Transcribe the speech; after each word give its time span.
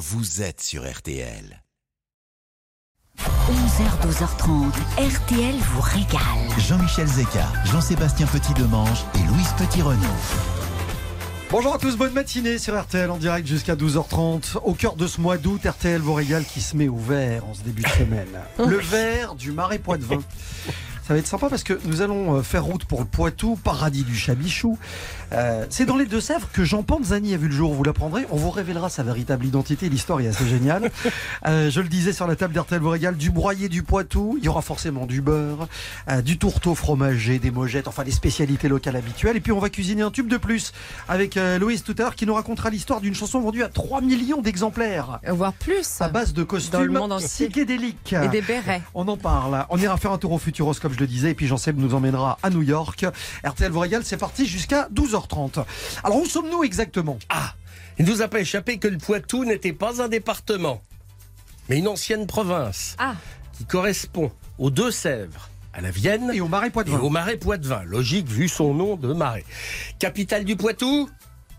vous 0.00 0.40
êtes 0.40 0.62
sur 0.62 0.90
RTL. 0.90 1.62
11h, 3.18 4.08
12h30, 4.08 4.72
RTL 4.96 5.54
vous 5.56 5.80
régale. 5.82 6.58
Jean-Michel 6.58 7.06
Zeka, 7.06 7.46
Jean-Sébastien 7.66 8.26
Petit-Demange 8.26 9.04
et 9.14 9.26
Louise 9.30 9.52
Petit-Renaud. 9.58 10.00
Bonjour 11.50 11.74
à 11.74 11.78
tous, 11.78 11.98
bonne 11.98 12.14
matinée 12.14 12.56
sur 12.56 12.80
RTL 12.80 13.10
en 13.10 13.18
direct 13.18 13.46
jusqu'à 13.46 13.76
12h30. 13.76 14.56
Au 14.64 14.72
cœur 14.72 14.96
de 14.96 15.06
ce 15.06 15.20
mois 15.20 15.36
d'août, 15.36 15.60
RTL 15.66 16.00
vous 16.00 16.14
régale 16.14 16.46
qui 16.46 16.62
se 16.62 16.78
met 16.78 16.88
au 16.88 16.96
vert 16.96 17.44
en 17.44 17.52
ce 17.52 17.60
début 17.60 17.82
de 17.82 17.88
semaine. 17.88 18.40
Le 18.58 18.78
vert 18.78 19.34
du 19.34 19.52
Marais 19.52 19.80
Poitevin. 19.80 20.22
Ça 21.10 21.14
va 21.14 21.18
être 21.18 21.26
sympa 21.26 21.48
parce 21.48 21.64
que 21.64 21.76
nous 21.86 22.02
allons 22.02 22.36
euh, 22.36 22.42
faire 22.42 22.62
route 22.62 22.84
pour 22.84 23.00
le 23.00 23.04
Poitou, 23.04 23.56
paradis 23.56 24.04
du 24.04 24.14
Chabichou. 24.14 24.78
Euh, 25.32 25.66
c'est 25.68 25.84
dans 25.84 25.96
les 25.96 26.06
Deux-Sèvres 26.06 26.48
que 26.52 26.62
Jean 26.62 26.84
Panzani 26.84 27.34
a 27.34 27.36
vu 27.36 27.48
le 27.48 27.52
jour, 27.52 27.74
vous 27.74 27.82
l'apprendrez. 27.82 28.26
On 28.30 28.36
vous 28.36 28.50
révélera 28.50 28.88
sa 28.90 29.02
véritable 29.02 29.44
identité, 29.44 29.88
l'histoire 29.88 30.20
est 30.20 30.28
assez 30.28 30.46
géniale. 30.46 30.88
Euh, 31.46 31.70
je 31.70 31.80
le 31.80 31.88
disais 31.88 32.12
sur 32.12 32.26
la 32.26 32.36
table 32.36 32.52
d'RTL 32.52 32.80
vous 32.80 32.90
régale, 32.90 33.16
du 33.16 33.30
broyé 33.30 33.70
du 33.70 33.82
Poitou, 33.82 34.36
il 34.38 34.44
y 34.44 34.48
aura 34.48 34.60
forcément 34.60 35.06
du 35.06 35.22
beurre, 35.22 35.68
euh, 36.10 36.20
du 36.20 36.36
tourteau 36.36 36.74
fromager, 36.74 37.38
des 37.38 37.50
mojettes, 37.50 37.88
enfin 37.88 38.04
les 38.04 38.10
spécialités 38.10 38.68
locales 38.68 38.96
habituelles. 38.96 39.36
Et 39.36 39.40
puis 39.40 39.50
on 39.52 39.58
va 39.58 39.70
cuisiner 39.70 40.02
un 40.02 40.10
tube 40.10 40.28
de 40.28 40.36
plus 40.36 40.72
avec 41.08 41.38
euh, 41.38 41.58
Louise 41.58 41.82
tout 41.82 41.94
à 41.98 42.02
l'heure 42.02 42.14
qui 42.14 42.26
nous 42.26 42.34
racontera 42.34 42.68
l'histoire 42.68 43.00
d'une 43.00 43.14
chanson 43.14 43.40
vendue 43.40 43.62
à 43.62 43.68
3 43.68 44.02
millions 44.02 44.42
d'exemplaires 44.42 45.18
Voire 45.28 45.54
plus. 45.54 46.00
à 46.00 46.08
base 46.08 46.34
de 46.34 46.36
Dans 46.36 46.40
le 46.42 46.46
costumes 46.46 46.92
monde 46.92 47.12
entier. 47.12 47.26
psychédéliques. 47.26 48.14
Et 48.22 48.28
des 48.28 48.42
bérets. 48.42 48.82
On 48.94 49.08
en 49.08 49.16
parle. 49.16 49.64
On 49.70 49.78
ira 49.78 49.96
faire 49.96 50.12
un 50.12 50.18
tour 50.18 50.32
au 50.32 50.38
Futuroscope, 50.38 50.92
je 50.92 50.98
le 51.00 51.06
disais, 51.06 51.30
et 51.30 51.34
puis 51.34 51.46
Jean-Seb 51.46 51.78
nous 51.78 51.94
emmènera 51.94 52.38
à 52.42 52.50
New 52.50 52.62
York. 52.62 53.04
RTL 53.44 53.70
vous 53.72 53.80
régale, 53.80 54.04
c'est 54.04 54.16
parti 54.16 54.46
jusqu'à 54.46 54.88
12h30. 54.94 55.64
Alors 56.04 56.18
où 56.20 56.26
sommes-nous 56.26 56.62
exactement? 56.64 57.18
Ah, 57.28 57.54
il 57.98 58.04
ne 58.04 58.10
vous 58.10 58.22
a 58.22 58.28
pas 58.28 58.40
échappé 58.40 58.78
que 58.78 58.88
le 58.88 58.98
Poitou 58.98 59.44
n'était 59.44 59.72
pas 59.72 60.00
un 60.02 60.08
département, 60.08 60.82
mais 61.68 61.78
une 61.78 61.88
ancienne 61.88 62.26
province 62.26 62.94
Ah, 62.98 63.14
qui 63.52 63.64
correspond 63.64 64.30
aux 64.58 64.70
Deux-Sèvres, 64.70 65.48
à 65.72 65.80
la 65.80 65.90
Vienne 65.90 66.30
Et 66.34 66.40
au 66.40 66.48
Marais 66.48 66.68
et 66.68 66.70
Poitevin. 66.70 66.98
au 66.98 67.10
Marais 67.10 67.36
Poitevin. 67.36 67.82
Logique 67.84 68.28
vu 68.28 68.48
son 68.48 68.74
nom 68.74 68.96
de 68.96 69.12
Marais. 69.12 69.44
Capitale 69.98 70.44
du 70.44 70.56
Poitou? 70.56 71.08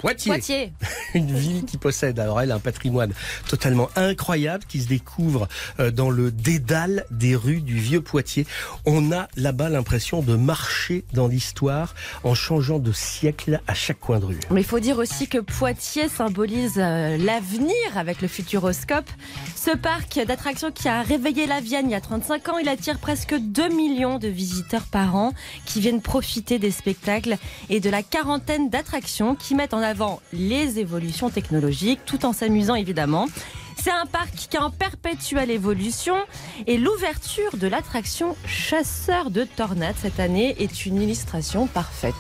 Poitiers. 0.02 0.32
Poitiers. 0.32 0.74
Une 1.14 1.32
ville 1.32 1.64
qui 1.64 1.78
possède 1.78 2.20
alors 2.20 2.42
elle 2.42 2.52
un 2.52 2.58
patrimoine 2.58 3.14
totalement 3.48 3.88
incroyable 3.96 4.64
qui 4.68 4.82
se 4.82 4.88
découvre 4.88 5.48
euh, 5.80 5.92
dans 5.92 6.10
le 6.10 6.32
dédale 6.32 7.06
des 7.12 7.36
rues 7.36 7.62
du 7.62 7.76
vieux 7.76 8.02
Poitiers. 8.02 8.48
On 8.88 9.12
a 9.12 9.28
là-bas 9.38 9.70
l'impression 9.70 10.24
de 10.24 10.36
marcher 10.36 11.06
dans 11.14 11.28
l'histoire 11.28 11.94
en 12.24 12.34
changeant 12.34 12.80
de 12.80 12.92
siècle 12.92 13.62
à 13.68 13.76
chaque 13.76 14.00
coin 14.00 14.20
de 14.20 14.26
rue. 14.26 14.40
Mais 14.50 14.62
il 14.62 14.68
faut 14.68 14.80
dire 14.80 14.98
aussi 14.98 15.28
que 15.28 15.38
Poitiers 15.38 16.10
symbolise 16.10 16.80
euh, 16.80 17.18
l'avenir 17.18 17.76
avec 17.96 18.24
le 18.24 18.28
Futuroscope. 18.28 19.10
Ce 19.56 19.70
parc 19.78 20.20
d'attractions 20.26 20.72
qui 20.72 20.88
a 20.88 21.04
réveillé 21.04 21.46
la 21.46 21.62
Vienne 21.62 21.86
il 21.86 21.92
y 21.92 21.96
a 21.96 22.02
35 22.02 22.50
ans, 22.50 22.58
il 22.58 22.70
attire 22.70 22.98
presque 22.98 23.36
2 23.36 23.70
millions 23.70 24.18
de 24.18 24.30
visiteurs 24.30 24.86
par 24.86 25.16
an 25.16 25.34
qui 25.68 25.80
viennent 25.80 26.02
profiter 26.02 26.58
des 26.58 26.72
spectacles 26.72 27.38
et 27.70 27.80
de 27.80 27.90
la 27.92 28.02
quarantaine 28.02 28.72
d'attractions 28.72 29.36
qui 29.36 29.54
mettent 29.54 29.76
en 29.76 29.82
avant 29.82 29.91
les 30.34 30.80
évolutions 30.80 31.30
technologiques 31.30 32.00
tout 32.06 32.26
en 32.26 32.34
s'amusant 32.34 32.76
évidemment. 32.76 33.28
C'est 33.84 33.90
un 33.90 34.06
parc 34.06 34.36
qui 34.36 34.56
est 34.56 34.60
en 34.60 34.70
perpétuelle 34.70 35.50
évolution 35.50 36.14
et 36.68 36.78
l'ouverture 36.78 37.58
de 37.58 37.66
l'attraction 37.66 38.36
Chasseur 38.46 39.32
de 39.32 39.44
tornades 39.44 39.96
cette 40.00 40.20
année 40.20 40.56
est 40.60 40.86
une 40.86 41.02
illustration 41.02 41.66
parfaite. 41.66 42.14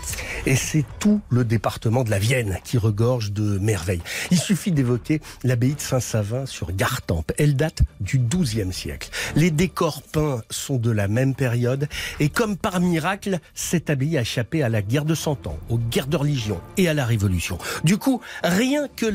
Et 0.48 0.56
c'est 0.56 0.86
tout 1.00 1.22
le 1.30 1.45
département 1.45 2.04
de 2.04 2.09
la 2.09 2.17
Vienne 2.17 2.58
qui 2.64 2.80
regorge 2.80 3.32
de 3.32 3.59
merveilles. 3.59 4.02
Il 4.32 4.39
suffit 4.39 4.72
d'évoquer 4.72 5.22
l'abbaye 5.44 5.76
de 5.76 5.80
Saint-Savin 5.80 6.48
sur 6.48 6.72
Gartempe. 6.72 7.32
Elle 7.38 7.56
date 7.56 7.84
du 8.00 8.17
XIIe 8.17 8.73
siècle. 8.73 9.12
Les 9.36 9.52
décors 9.52 10.02
peints 10.02 10.42
sont 10.50 10.78
de 10.78 10.89
la 10.89 11.08
même 11.08 11.36
période. 11.36 11.88
Et 12.20 12.30
comme 12.30 12.58
par 12.58 12.80
miracle, 12.80 13.39
cette 13.54 13.92
abbaye 13.92 14.17
a 14.17 14.21
échappé 14.21 14.64
à 14.64 14.70
la 14.70 14.82
guerre 14.82 15.05
de 15.05 15.14
Cent 15.14 15.45
Ans, 15.45 15.60
aux 15.70 15.77
guerres 15.77 16.08
de 16.08 16.17
religion 16.17 16.60
et 16.77 16.89
à 16.89 16.95
la 16.95 17.05
Révolution. 17.05 17.60
Du 17.83 18.00
coup, 18.00 18.20
rien 18.44 18.88
que 18.88 19.05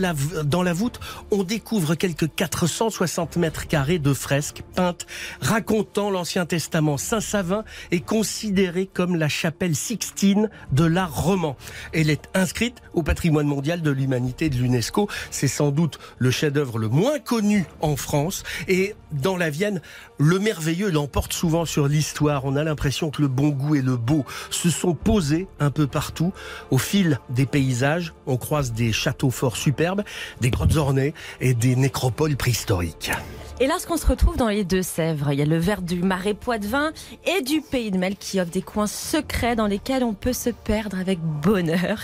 dans 0.42 0.62
la 0.62 0.72
voûte, 0.72 1.00
on 1.32 1.42
découvre 1.42 1.96
quelques 1.96 2.35
460 2.36 3.36
mètres 3.38 3.66
carrés 3.66 3.98
de 3.98 4.12
fresques 4.12 4.62
peintes 4.74 5.06
racontant 5.40 6.10
l'Ancien 6.10 6.46
Testament. 6.46 6.98
Saint-Savin 6.98 7.64
est 7.90 8.00
considéré 8.00 8.86
comme 8.86 9.16
la 9.16 9.28
chapelle 9.28 9.74
Sixtine 9.74 10.50
de 10.72 10.84
l'art 10.84 11.14
roman. 11.14 11.56
Elle 11.92 12.10
est 12.10 12.28
inscrite 12.34 12.82
au 12.92 13.02
patrimoine 13.02 13.46
mondial 13.46 13.80
de 13.82 13.90
l'humanité 13.90 14.50
de 14.50 14.56
l'UNESCO. 14.56 15.08
C'est 15.30 15.48
sans 15.48 15.70
doute 15.70 15.98
le 16.18 16.30
chef-d'œuvre 16.30 16.78
le 16.78 16.88
moins 16.88 17.18
connu 17.18 17.64
en 17.80 17.96
France. 17.96 18.42
Et 18.68 18.94
dans 19.12 19.36
la 19.36 19.50
Vienne, 19.50 19.80
le 20.18 20.38
merveilleux 20.38 20.90
l'emporte 20.90 21.32
souvent 21.32 21.64
sur 21.64 21.88
l'histoire. 21.88 22.44
On 22.44 22.56
a 22.56 22.64
l'impression 22.64 23.10
que 23.10 23.22
le 23.22 23.28
bon 23.28 23.48
goût 23.48 23.74
et 23.74 23.82
le 23.82 23.96
beau 23.96 24.24
se 24.50 24.70
sont 24.70 24.94
posés 24.94 25.46
un 25.58 25.70
peu 25.70 25.86
partout. 25.86 26.32
Au 26.70 26.78
fil 26.78 27.18
des 27.30 27.46
paysages, 27.46 28.12
on 28.26 28.36
croise 28.36 28.72
des 28.72 28.92
châteaux 28.92 29.30
forts 29.30 29.56
superbes, 29.56 30.02
des 30.40 30.50
grottes 30.50 30.76
ornées 30.76 31.14
et 31.40 31.54
des 31.54 31.76
nécropoles 31.76 32.25
préhistoriques. 32.34 33.12
Et 33.58 33.68
lorsqu'on 33.68 33.96
se 33.96 34.06
retrouve 34.06 34.36
dans 34.36 34.48
les 34.48 34.64
Deux-Sèvres, 34.64 35.32
il 35.32 35.38
y 35.38 35.42
a 35.42 35.46
le 35.46 35.56
vert 35.56 35.80
du 35.80 36.02
Marais 36.02 36.34
Poitevin 36.34 36.92
et 37.24 37.40
du 37.40 37.62
Pays 37.62 37.90
de 37.90 37.96
Mel 37.96 38.16
qui 38.16 38.38
offre 38.38 38.50
des 38.50 38.60
coins 38.60 38.86
secrets 38.86 39.56
dans 39.56 39.66
lesquels 39.66 40.04
on 40.04 40.12
peut 40.12 40.34
se 40.34 40.50
perdre 40.50 40.98
avec 40.98 41.18
bonheur. 41.20 42.00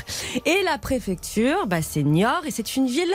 Et 0.46 0.62
la 0.64 0.78
préfecture, 0.78 1.66
bah, 1.66 1.82
c'est 1.82 2.04
Niort 2.04 2.42
et 2.46 2.50
c'est 2.50 2.76
une 2.76 2.86
ville 2.86 3.12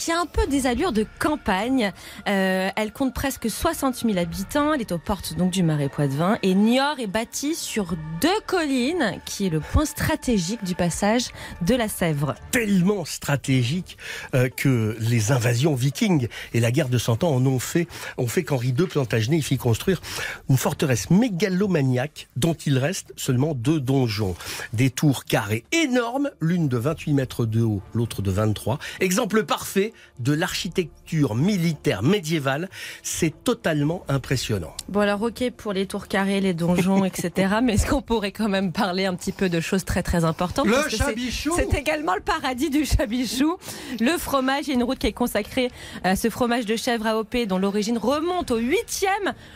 qui 0.00 0.12
a 0.12 0.18
un 0.18 0.24
peu 0.24 0.46
des 0.46 0.66
allures 0.66 0.92
de 0.92 1.04
campagne. 1.18 1.92
Euh, 2.26 2.70
elle 2.74 2.90
compte 2.90 3.12
presque 3.12 3.50
60 3.50 3.96
000 3.96 4.16
habitants. 4.16 4.72
Elle 4.72 4.80
est 4.80 4.92
aux 4.92 4.98
portes 4.98 5.36
donc 5.36 5.50
du 5.50 5.62
Marais 5.62 5.90
Poitevin 5.90 6.38
et 6.42 6.54
Niort 6.54 6.98
est 7.00 7.06
bâtie 7.06 7.54
sur 7.54 7.96
deux 8.22 8.40
collines, 8.46 9.20
qui 9.26 9.46
est 9.46 9.50
le 9.50 9.60
point 9.60 9.84
stratégique 9.84 10.64
du 10.64 10.74
passage 10.74 11.28
de 11.60 11.74
la 11.74 11.86
Sèvre. 11.86 12.34
tellement 12.50 13.04
stratégique 13.04 13.98
euh, 14.34 14.48
que 14.48 14.96
les 15.00 15.32
invasions 15.32 15.74
vikings 15.74 16.28
et 16.54 16.60
la 16.60 16.70
guerre 16.70 16.88
de 16.88 16.96
Cent 16.96 17.22
Ans 17.22 17.34
en 17.34 17.44
ont 17.44 17.58
fait, 17.58 17.86
ont 18.16 18.26
fait 18.26 18.42
qu'Henri 18.42 18.68
II 18.68 18.86
Plantagenet 18.86 19.36
il 19.36 19.42
fit 19.42 19.58
construire 19.58 20.00
une 20.48 20.56
forteresse 20.56 21.10
mégalomaniaque 21.10 22.28
dont 22.36 22.54
il 22.54 22.78
reste 22.78 23.12
seulement 23.16 23.52
deux 23.52 23.80
donjons. 23.80 24.34
Des 24.72 24.88
tours 24.88 25.26
carrées 25.26 25.64
énormes, 25.72 26.30
l'une 26.40 26.68
de 26.68 26.78
28 26.78 27.12
mètres 27.12 27.44
de 27.44 27.60
haut, 27.60 27.82
l'autre 27.92 28.22
de 28.22 28.30
23. 28.30 28.78
Exemple 29.00 29.44
parfait 29.44 29.89
de 30.18 30.32
l'architecture 30.32 31.34
militaire 31.34 32.02
médiévale. 32.02 32.68
C'est 33.02 33.44
totalement 33.44 34.04
impressionnant. 34.08 34.74
Bon 34.88 35.00
alors 35.00 35.22
ok 35.22 35.50
pour 35.56 35.72
les 35.72 35.86
tours 35.86 36.08
carrés, 36.08 36.40
les 36.40 36.54
donjons, 36.54 37.04
etc. 37.04 37.56
Mais 37.62 37.74
est-ce 37.74 37.86
qu'on 37.86 38.02
pourrait 38.02 38.32
quand 38.32 38.48
même 38.48 38.72
parler 38.72 39.06
un 39.06 39.14
petit 39.14 39.32
peu 39.32 39.48
de 39.48 39.60
choses 39.60 39.84
très 39.84 40.02
très 40.02 40.24
importantes? 40.24 40.66
Le 40.66 40.72
Parce 40.72 40.84
que 40.86 40.90
c'est- 40.92 41.04
Chabichou 41.04 41.52
C'est 41.56 41.74
également 41.74 42.14
le 42.14 42.20
paradis 42.20 42.70
du 42.70 42.84
chabichou. 42.84 43.56
Le 44.00 44.18
fromage, 44.18 44.64
il 44.66 44.68
y 44.68 44.72
a 44.72 44.74
une 44.74 44.82
route 44.84 44.98
qui 44.98 45.06
est 45.06 45.12
consacrée 45.12 45.70
à 46.04 46.16
ce 46.16 46.30
fromage 46.30 46.66
de 46.66 46.76
chèvre 46.76 47.06
AOP 47.06 47.46
dont 47.46 47.58
l'origine 47.58 47.98
remonte 47.98 48.50
au 48.50 48.58
8e 48.60 49.08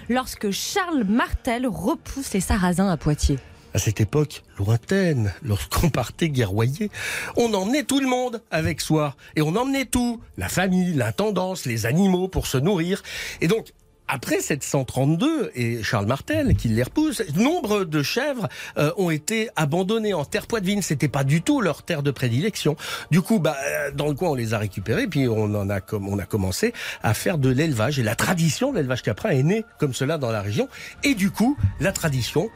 lorsque 0.09 0.51
Charles 0.51 1.05
Martel 1.05 1.67
repousse 1.67 2.33
les 2.33 2.41
Sarrasins 2.41 2.89
à 2.89 2.97
Poitiers. 2.97 3.39
À 3.75 3.79
cette 3.79 4.01
époque 4.01 4.45
lointaine, 4.57 5.35
lorsqu'on 5.43 5.91
partait 5.91 6.29
guerroyer, 6.29 6.91
on 7.37 7.53
emmenait 7.55 7.83
tout 7.83 7.99
le 7.99 8.07
monde 8.07 8.41
avec 8.53 8.81
soi. 8.81 9.17
Et 9.35 9.43
on 9.43 9.57
emmenait 9.57 9.85
tout. 9.85 10.21
La 10.39 10.49
famille, 10.49 10.95
l'intendance, 10.95 11.67
les 11.67 11.85
animaux 11.85 12.29
pour 12.29 12.47
se 12.47 12.57
nourrir. 12.57 13.03
Et 13.41 13.49
donc, 13.49 13.73
après 14.07 14.41
732 14.41 15.51
et 15.55 15.83
Charles 15.83 16.07
Martel 16.07 16.55
qui 16.55 16.69
les 16.69 16.83
repousse, 16.83 17.23
nombre 17.37 17.85
de 17.85 18.03
chèvres 18.03 18.49
euh, 18.77 18.93
ont 18.97 19.11
été 19.11 19.49
abandonnées 19.57 20.15
en 20.15 20.25
terre 20.25 20.47
poitevine. 20.47 20.83
C'était 20.83 21.09
pas 21.09 21.25
du 21.25 21.43
tout 21.43 21.61
leur 21.61 21.83
terre 21.83 22.03
de 22.03 22.11
prédilection. 22.11 22.77
Du 23.11 23.23
coup, 23.23 23.39
bah, 23.39 23.57
euh, 23.67 23.91
dans 23.93 24.07
le 24.07 24.15
coin, 24.15 24.31
on 24.31 24.35
les 24.35 24.55
a 24.55 24.59
récupérées, 24.59 25.07
puis 25.07 25.27
on 25.27 25.55
en 25.55 25.69
a 25.71 25.81
comme 25.81 26.09
on 26.09 26.19
a 26.19 26.27
commencé 26.27 26.75
à 27.03 27.15
faire 27.15 27.39
de 27.39 27.49
l'élevage. 27.49 27.99
Et 27.99 28.03
la 28.03 28.15
tradition 28.15 28.71
de 28.71 28.77
l'élevage 28.77 29.03
caprin 29.03 29.31
est 29.31 29.43
née 29.43 29.65
comme 29.79 29.95
cela 29.95 30.19
dans 30.19 30.31
la 30.31 30.43
région. 30.43 30.69
Et 31.03 31.15
du 31.15 31.31
coup, 31.31 31.57
la 31.81 31.91
tradition 31.91 32.51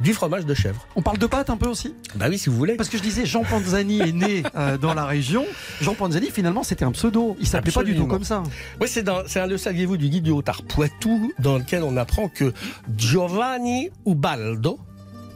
du 0.00 0.12
fromage 0.12 0.46
de 0.46 0.54
chèvre. 0.54 0.86
On 0.96 1.02
parle 1.02 1.18
de 1.18 1.26
pâtes 1.26 1.50
un 1.50 1.56
peu 1.56 1.68
aussi? 1.68 1.94
Bah 2.16 2.26
oui, 2.28 2.38
si 2.38 2.48
vous 2.48 2.56
voulez. 2.56 2.74
Parce 2.74 2.88
que 2.88 2.98
je 2.98 3.02
disais, 3.02 3.26
Jean 3.26 3.44
Panzani 3.44 4.00
est 4.00 4.12
né 4.12 4.42
euh, 4.54 4.76
dans 4.78 4.94
la 4.94 5.04
région. 5.04 5.44
Jean 5.80 5.94
Panzani, 5.94 6.30
finalement, 6.30 6.62
c'était 6.62 6.84
un 6.84 6.92
pseudo. 6.92 7.36
Il 7.40 7.46
s'appelait 7.46 7.72
pas 7.72 7.84
du 7.84 7.94
tout 7.94 8.06
comme 8.06 8.24
ça. 8.24 8.42
Oui, 8.80 8.88
c'est 8.88 9.08
un 9.08 9.44
le 9.46 9.58
saviez-vous 9.58 9.96
du 9.96 10.08
guide 10.08 10.24
du 10.24 10.30
Haut-Art 10.30 10.62
Poitou, 10.62 11.32
dans 11.38 11.58
lequel 11.58 11.82
on 11.82 11.96
apprend 11.96 12.28
que 12.28 12.52
Giovanni 12.96 13.90
Ubaldo, 14.06 14.78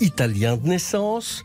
italien 0.01 0.57
de 0.57 0.67
naissance, 0.67 1.45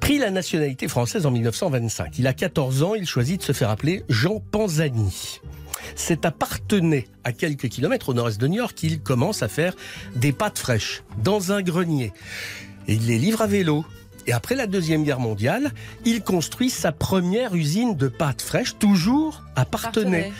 prit 0.00 0.18
la 0.18 0.30
nationalité 0.30 0.86
française 0.88 1.26
en 1.26 1.30
1925. 1.30 2.18
Il 2.18 2.26
a 2.26 2.32
14 2.32 2.82
ans, 2.82 2.94
il 2.94 3.06
choisit 3.06 3.40
de 3.40 3.44
se 3.44 3.52
faire 3.52 3.70
appeler 3.70 4.04
Jean 4.08 4.40
Panzani. 4.50 5.40
C'est 5.96 6.24
à 6.24 6.30
Partenay, 6.30 7.06
à 7.24 7.32
quelques 7.32 7.68
kilomètres 7.68 8.08
au 8.08 8.14
nord-est 8.14 8.40
de 8.40 8.48
New 8.48 8.58
York, 8.58 8.74
qu'il 8.74 9.00
commence 9.00 9.42
à 9.42 9.48
faire 9.48 9.74
des 10.16 10.32
pâtes 10.32 10.58
fraîches 10.58 11.02
dans 11.22 11.52
un 11.52 11.62
grenier. 11.62 12.12
Et 12.88 12.94
il 12.94 13.06
les 13.06 13.18
livre 13.18 13.42
à 13.42 13.46
vélo. 13.46 13.84
Et 14.26 14.32
après 14.32 14.54
la 14.54 14.66
Deuxième 14.66 15.04
Guerre 15.04 15.20
mondiale, 15.20 15.72
il 16.04 16.22
construit 16.22 16.70
sa 16.70 16.92
première 16.92 17.54
usine 17.54 17.96
de 17.96 18.08
pâtes 18.08 18.42
fraîches, 18.42 18.78
toujours 18.78 19.42
à 19.54 19.64
Partenay. 19.64 20.30
Partenay. 20.30 20.32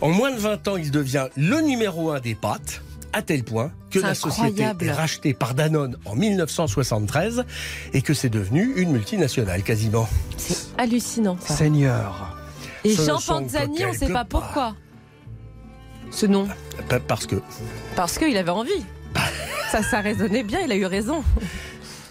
En 0.00 0.10
moins 0.10 0.32
de 0.32 0.38
20 0.38 0.68
ans, 0.68 0.76
il 0.76 0.90
devient 0.90 1.28
le 1.36 1.60
numéro 1.60 2.10
un 2.10 2.20
des 2.20 2.34
pâtes, 2.34 2.82
à 3.12 3.22
tel 3.22 3.44
point 3.44 3.70
que 3.90 3.98
la 3.98 4.14
société 4.14 4.62
est 4.62 4.92
rachetée 4.92 5.34
par 5.34 5.54
Danone 5.54 5.96
en 6.04 6.14
1973 6.14 7.44
et 7.92 8.02
que 8.02 8.14
c'est 8.14 8.28
devenu 8.28 8.72
une 8.76 8.92
multinationale 8.92 9.62
quasiment. 9.62 10.08
C'est 10.36 10.56
hallucinant. 10.78 11.36
ça. 11.40 11.54
Seigneur. 11.54 12.39
Et 12.84 12.94
Jean 12.94 13.18
Panzani, 13.20 13.84
on 13.84 13.92
ne 13.92 13.96
sait 13.96 14.12
pas 14.12 14.24
pourquoi. 14.24 14.74
Ce 16.10 16.26
nom. 16.26 16.48
Pa- 16.88 17.00
Parce 17.00 17.26
que 17.26 17.36
Parce 17.94 18.18
qu'il 18.18 18.36
avait 18.36 18.50
envie. 18.50 18.84
Ça, 19.70 19.82
ça 19.82 20.00
résonnait 20.00 20.42
bien, 20.42 20.60
il 20.60 20.72
a 20.72 20.76
eu 20.76 20.86
raison. 20.86 21.22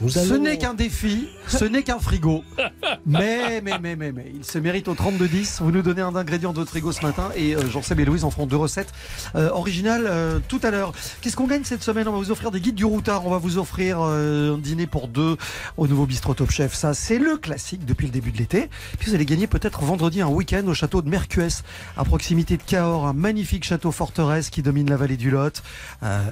Nous 0.01 0.09
Ce 0.09 0.19
allons... 0.19 0.43
n'est 0.43 0.57
qu'un 0.57 0.73
défi, 0.73 1.27
ce 1.47 1.65
n'est 1.65 1.83
qu'un 1.83 1.99
frigo. 1.99 2.43
Mais, 3.05 3.61
mais, 3.61 3.79
mais, 3.79 3.95
mais, 3.95 4.11
mais, 4.11 4.31
il 4.35 4.45
se 4.45 4.57
mérite 4.59 4.87
au 4.87 4.93
32-10. 4.93 5.61
Vous 5.61 5.71
nous 5.71 5.81
donnez 5.81 6.01
un 6.01 6.15
ingrédient 6.15 6.53
de 6.53 6.59
votre 6.59 6.69
frigo 6.69 6.91
ce 6.91 7.01
matin 7.01 7.29
et 7.35 7.55
euh, 7.55 7.69
Jean-Seb 7.69 7.99
et 7.99 8.05
Louise 8.05 8.23
en 8.23 8.29
feront 8.29 8.45
deux 8.45 8.57
recettes 8.57 8.91
euh, 9.35 9.49
originales 9.49 10.05
euh, 10.05 10.39
tout 10.47 10.59
à 10.63 10.69
l'heure. 10.69 10.93
Qu'est-ce 11.21 11.35
qu'on 11.35 11.47
gagne 11.47 11.63
cette 11.63 11.81
semaine? 11.81 12.07
On 12.07 12.11
va 12.11 12.17
vous 12.17 12.31
offrir 12.31 12.51
des 12.51 12.59
guides 12.59 12.75
du 12.75 12.85
routard. 12.85 13.25
On 13.25 13.31
va 13.31 13.37
vous 13.37 13.57
offrir 13.57 13.99
un 13.99 14.57
dîner 14.57 14.85
pour 14.85 15.07
deux 15.07 15.37
au 15.77 15.87
nouveau 15.87 16.05
bistrot 16.05 16.33
Top 16.33 16.51
Chef. 16.51 16.73
Ça, 16.73 16.93
c'est 16.93 17.19
le 17.19 17.37
classique 17.37 17.85
depuis 17.85 18.05
le 18.07 18.11
début 18.11 18.31
de 18.31 18.37
l'été. 18.37 18.69
Puis 18.99 19.09
vous 19.09 19.15
allez 19.15 19.25
gagner 19.25 19.47
peut-être 19.47 19.81
vendredi 19.81 20.21
un 20.21 20.27
week-end 20.27 20.65
au 20.67 20.73
château 20.73 21.01
de 21.01 21.09
Mercuès, 21.09 21.63
à 21.97 22.03
proximité 22.03 22.57
de 22.57 22.63
Cahors, 22.63 23.07
un 23.07 23.13
magnifique 23.13 23.63
château 23.63 23.91
forteresse 23.91 24.49
qui 24.49 24.61
domine 24.61 24.89
la 24.89 24.97
vallée 24.97 25.17
du 25.17 25.31
Lot. 25.31 25.63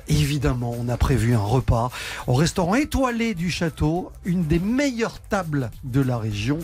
Évidemment, 0.08 0.75
on 0.80 0.90
a 0.90 0.98
prévu 0.98 1.34
un 1.34 1.40
repas 1.40 1.92
au 2.28 2.34
restaurant 2.34 2.75
étoilé 2.75 3.34
du 3.34 3.50
château, 3.57 4.12
une 4.24 4.44
des 4.45 4.59
meilleures 4.59 5.19
tables 5.19 5.71
de 5.83 6.00
la 6.01 6.18
région. 6.19 6.59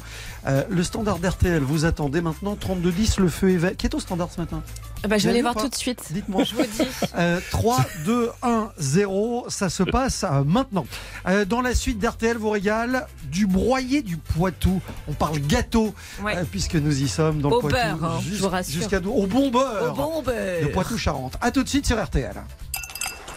Euh, 0.46 0.64
le 0.70 0.84
standard 0.84 1.18
d'RTL 1.18 1.62
vous 1.64 1.86
attendez 1.86 2.22
maintenant 2.22 2.56
32-10, 2.56 3.20
le 3.20 3.30
feu 3.30 3.50
est 3.52 3.58
vert. 3.58 3.76
Qui 3.76 3.88
est 3.88 3.96
au 3.96 4.00
standard 4.00 4.30
ce 4.32 4.40
matin? 4.40 4.62
Ah 5.04 5.08
bah, 5.08 5.18
je 5.18 5.24
vais 5.24 5.32
aller 5.32 5.42
voir 5.42 5.56
tout 5.56 5.68
de 5.68 5.76
suite. 5.76 6.02
Dites-moi. 6.12 6.44
Je 6.44 6.56
vous 6.56 6.62
dis. 6.64 6.88
Euh, 7.16 7.40
3, 7.52 7.86
2, 8.06 8.30
1, 8.42 8.72
0, 8.80 9.46
ça 9.50 9.70
se 9.70 9.84
passe 9.84 10.24
euh, 10.24 10.44
maintenant. 10.44 10.86
Euh, 11.28 11.46
dans 11.46 11.62
la 11.62 11.76
suite 11.76 12.00
d'RTL 12.00 12.38
vous 12.38 12.50
régale 12.50 13.06
du 13.26 13.46
broyé 13.46 14.02
du 14.02 14.18
Poitou. 14.18 14.82
On 15.08 15.14
parle 15.14 15.40
gâteau, 15.40 15.94
Ouais. 16.24 16.36
puisque 16.50 16.76
nous 16.76 17.04
y 17.04 17.08
sommes 17.08 17.40
dans 17.42 17.50
Au 17.52 17.56
le 17.62 17.70
Poitou. 17.70 17.76
beurre, 18.00 18.04
hein. 18.04 18.62
Jusqu'à 18.68 18.98
au 19.00 19.28
bon 19.28 19.52
beurre. 19.52 19.92
Au 19.92 19.96
bon 19.96 20.22
beurre. 20.24 20.62
de 20.64 20.68
Poitou-Charentes. 20.68 21.38
A 21.42 21.52
tout 21.52 21.64
de 21.64 21.70
suite 21.70 21.86
sur 21.86 22.02
RTL. 22.04 22.34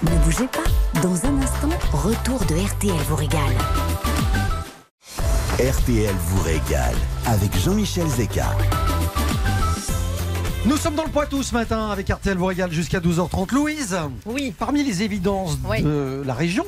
Ne 0.03 0.11
bougez 0.25 0.47
pas. 0.49 1.01
Dans 1.01 1.25
un 1.25 1.41
instant, 1.41 1.71
retour 1.93 2.39
de 2.47 2.55
RTL 2.55 2.93
vous 3.09 3.17
régale. 3.17 3.41
RTL 5.59 6.15
vous 6.15 6.43
régale 6.43 6.95
avec 7.25 7.57
Jean-Michel 7.59 8.07
Zeka. 8.07 8.51
Nous 10.67 10.77
sommes 10.77 10.97
dans 10.97 11.05
le 11.05 11.11
Poitou 11.11 11.45
ce 11.45 11.55
matin 11.55 11.91
avec 11.91 12.09
RTL 12.09 12.37
vous 12.37 12.51
jusqu'à 12.71 12.99
12h30. 12.99 13.53
Louise, 13.55 13.97
Oui. 14.27 14.53
parmi 14.59 14.83
les 14.83 15.03
évidences 15.05 15.57
Oui. 15.69 15.81
de 15.81 16.23
la 16.27 16.35
région, 16.35 16.65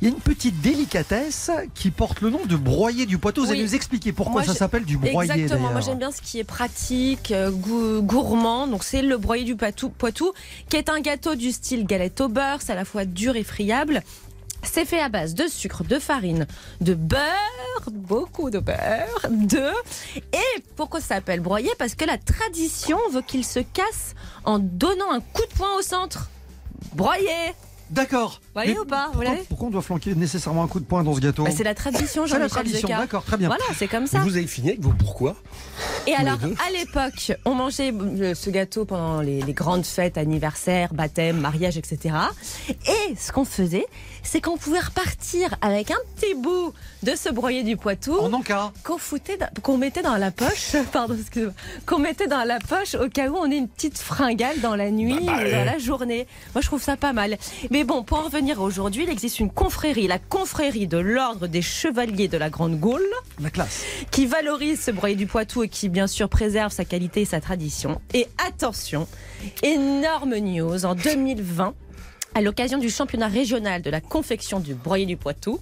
il 0.00 0.08
y 0.08 0.10
a 0.10 0.14
une 0.14 0.20
petite 0.20 0.60
délicatesse 0.60 1.52
qui 1.74 1.92
porte 1.92 2.22
le 2.22 2.30
nom 2.30 2.40
de 2.44 2.56
broyé 2.56 3.06
du 3.06 3.18
Poitou. 3.18 3.42
Vous 3.44 3.50
allez 3.50 3.60
Oui. 3.60 3.66
nous 3.66 3.74
expliquer 3.76 4.12
pourquoi 4.12 4.40
Moi, 4.40 4.44
ça 4.44 4.52
je- 4.52 4.58
s'appelle 4.58 4.84
du 4.84 4.98
broyé 4.98 5.30
Exactement, 5.30 5.70
moi 5.70 5.80
j'aime 5.80 5.98
bien 5.98 6.10
ce 6.10 6.20
qui 6.22 6.40
est 6.40 6.44
pratique, 6.44 7.30
euh, 7.30 7.52
gourmand. 8.00 8.66
Donc 8.66 8.82
c'est 8.82 9.02
le 9.02 9.16
broyé 9.16 9.44
du 9.44 9.54
Poitou, 9.54 9.90
Poitou, 9.90 10.32
qui 10.68 10.76
est 10.76 10.88
un 10.88 10.98
gâteau 11.00 11.36
du 11.36 11.52
style 11.52 11.86
galette 11.86 12.20
au 12.20 12.28
beurre. 12.28 12.58
C'est 12.60 12.72
à 12.72 12.76
la 12.76 12.84
fois 12.84 13.04
dur 13.04 13.36
et 13.36 13.44
friable. 13.44 14.02
C'est 14.72 14.84
fait 14.84 15.00
à 15.00 15.08
base 15.08 15.34
de 15.34 15.46
sucre, 15.48 15.84
de 15.84 15.98
farine, 15.98 16.46
de 16.80 16.94
beurre, 16.94 17.90
beaucoup 17.90 18.50
de 18.50 18.58
beurre, 18.58 19.26
de... 19.30 19.70
Et 20.16 20.62
pourquoi 20.76 21.00
ça 21.00 21.16
s'appelle 21.16 21.40
broyé? 21.40 21.70
Parce 21.78 21.94
que 21.94 22.04
la 22.04 22.18
tradition 22.18 22.98
veut 23.12 23.22
qu'il 23.22 23.44
se 23.44 23.60
casse 23.60 24.14
en 24.44 24.58
donnant 24.58 25.12
un 25.12 25.20
coup 25.20 25.42
de 25.50 25.56
poing 25.56 25.78
au 25.78 25.82
centre. 25.82 26.28
Broyé 26.94 27.54
D'accord. 27.90 28.40
Voyez 28.52 28.72
Mais 28.72 28.80
ou 28.80 28.84
pas, 28.84 29.12
pourquoi, 29.48 29.68
on 29.68 29.70
doit 29.70 29.82
flanquer 29.82 30.14
nécessairement 30.16 30.64
un 30.64 30.66
coup 30.66 30.80
de 30.80 30.84
poing 30.84 31.04
dans 31.04 31.14
ce 31.14 31.20
gâteau? 31.20 31.44
Bah, 31.44 31.50
C'est 31.56 31.62
la 31.62 31.74
tradition, 31.74 32.26
C'est 32.26 32.38
la 32.38 32.48
tradition, 32.48 32.88
d'accord, 32.88 33.22
très 33.22 33.36
bien. 33.36 33.48
Voilà, 33.48 33.62
c'est 33.76 33.86
comme 33.86 34.08
ça. 34.08 34.20
Vous 34.20 34.36
avez 34.36 34.46
fini 34.46 34.70
avec 34.70 34.80
vos 34.80 34.90
pourquoi 34.90 35.36
Et 36.06 36.14
alors, 36.14 36.38
à 36.66 36.70
l'époque, 36.72 37.32
on 37.44 37.54
mangeait 37.54 37.92
euh, 37.92 38.34
ce 38.34 38.50
gâteau 38.50 38.86
pendant 38.86 39.20
les, 39.20 39.40
les 39.40 39.52
grandes 39.52 39.86
fêtes, 39.86 40.18
anniversaires, 40.18 40.94
baptêmes, 40.94 41.38
mariages, 41.38 41.76
etc. 41.76 42.16
Et 42.68 43.14
ce 43.16 43.30
qu'on 43.30 43.44
faisait, 43.44 43.86
c'est 44.26 44.40
qu'on 44.40 44.56
pouvait 44.56 44.80
repartir 44.80 45.54
avec 45.60 45.90
un 45.90 45.96
petit 46.16 46.34
bout 46.34 46.72
de 47.02 47.14
ce 47.14 47.28
broyé 47.28 47.62
du 47.62 47.76
Poitou 47.76 48.18
En 48.18 48.42
qu'on 48.84 48.98
foutait, 48.98 49.38
qu'on 49.62 49.78
mettait 49.78 50.02
dans 50.02 50.16
la 50.16 50.30
poche, 50.30 50.76
pardon, 50.92 51.16
excusez-moi, 51.18 51.54
qu'on 51.86 51.98
mettait 51.98 52.26
dans 52.26 52.44
la 52.44 52.58
poche 52.58 52.94
au 52.94 53.08
cas 53.08 53.28
où 53.28 53.36
on 53.36 53.50
ait 53.50 53.56
une 53.56 53.68
petite 53.68 53.98
fringale 53.98 54.60
dans 54.60 54.74
la 54.74 54.90
nuit 54.90 55.14
Bah, 55.24 55.32
bah, 55.36 55.46
ou 55.46 55.50
dans 55.50 55.64
la 55.64 55.78
journée. 55.78 56.26
Moi, 56.54 56.62
je 56.62 56.66
trouve 56.66 56.82
ça 56.82 56.96
pas 56.96 57.12
mal. 57.12 57.36
Mais 57.70 57.84
bon, 57.84 58.02
pour 58.02 58.18
en 58.18 58.22
revenir 58.22 58.60
aujourd'hui, 58.60 59.04
il 59.04 59.10
existe 59.10 59.38
une 59.40 59.50
confrérie, 59.50 60.06
la 60.08 60.18
confrérie 60.18 60.86
de 60.86 60.98
l'ordre 60.98 61.46
des 61.46 61.62
chevaliers 61.62 62.28
de 62.28 62.36
la 62.36 62.50
Grande 62.50 62.78
Gaule 62.80 63.06
La 63.40 63.50
classe. 63.50 63.82
qui 64.10 64.26
valorise 64.26 64.80
ce 64.80 64.90
broyé 64.90 65.14
du 65.14 65.26
Poitou 65.26 65.62
et 65.62 65.68
qui 65.68 65.88
bien 65.88 66.06
sûr 66.06 66.28
préserve 66.28 66.72
sa 66.72 66.84
qualité 66.84 67.22
et 67.22 67.24
sa 67.26 67.40
tradition. 67.40 68.00
Et 68.14 68.26
attention, 68.46 69.06
énorme 69.62 70.36
news 70.36 70.84
en 70.84 70.94
2020, 70.94 71.74
à 72.36 72.42
l'occasion 72.42 72.76
du 72.76 72.90
championnat 72.90 73.28
régional 73.28 73.80
de 73.80 73.88
la 73.88 74.02
confection 74.02 74.60
du 74.60 74.74
broyé 74.74 75.06
du 75.06 75.16
Poitou, 75.16 75.58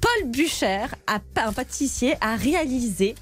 Paul 0.00 0.30
Bucher, 0.30 0.86
un 1.08 1.52
pâtissier, 1.52 2.14
a 2.20 2.36
réalisé 2.36 3.16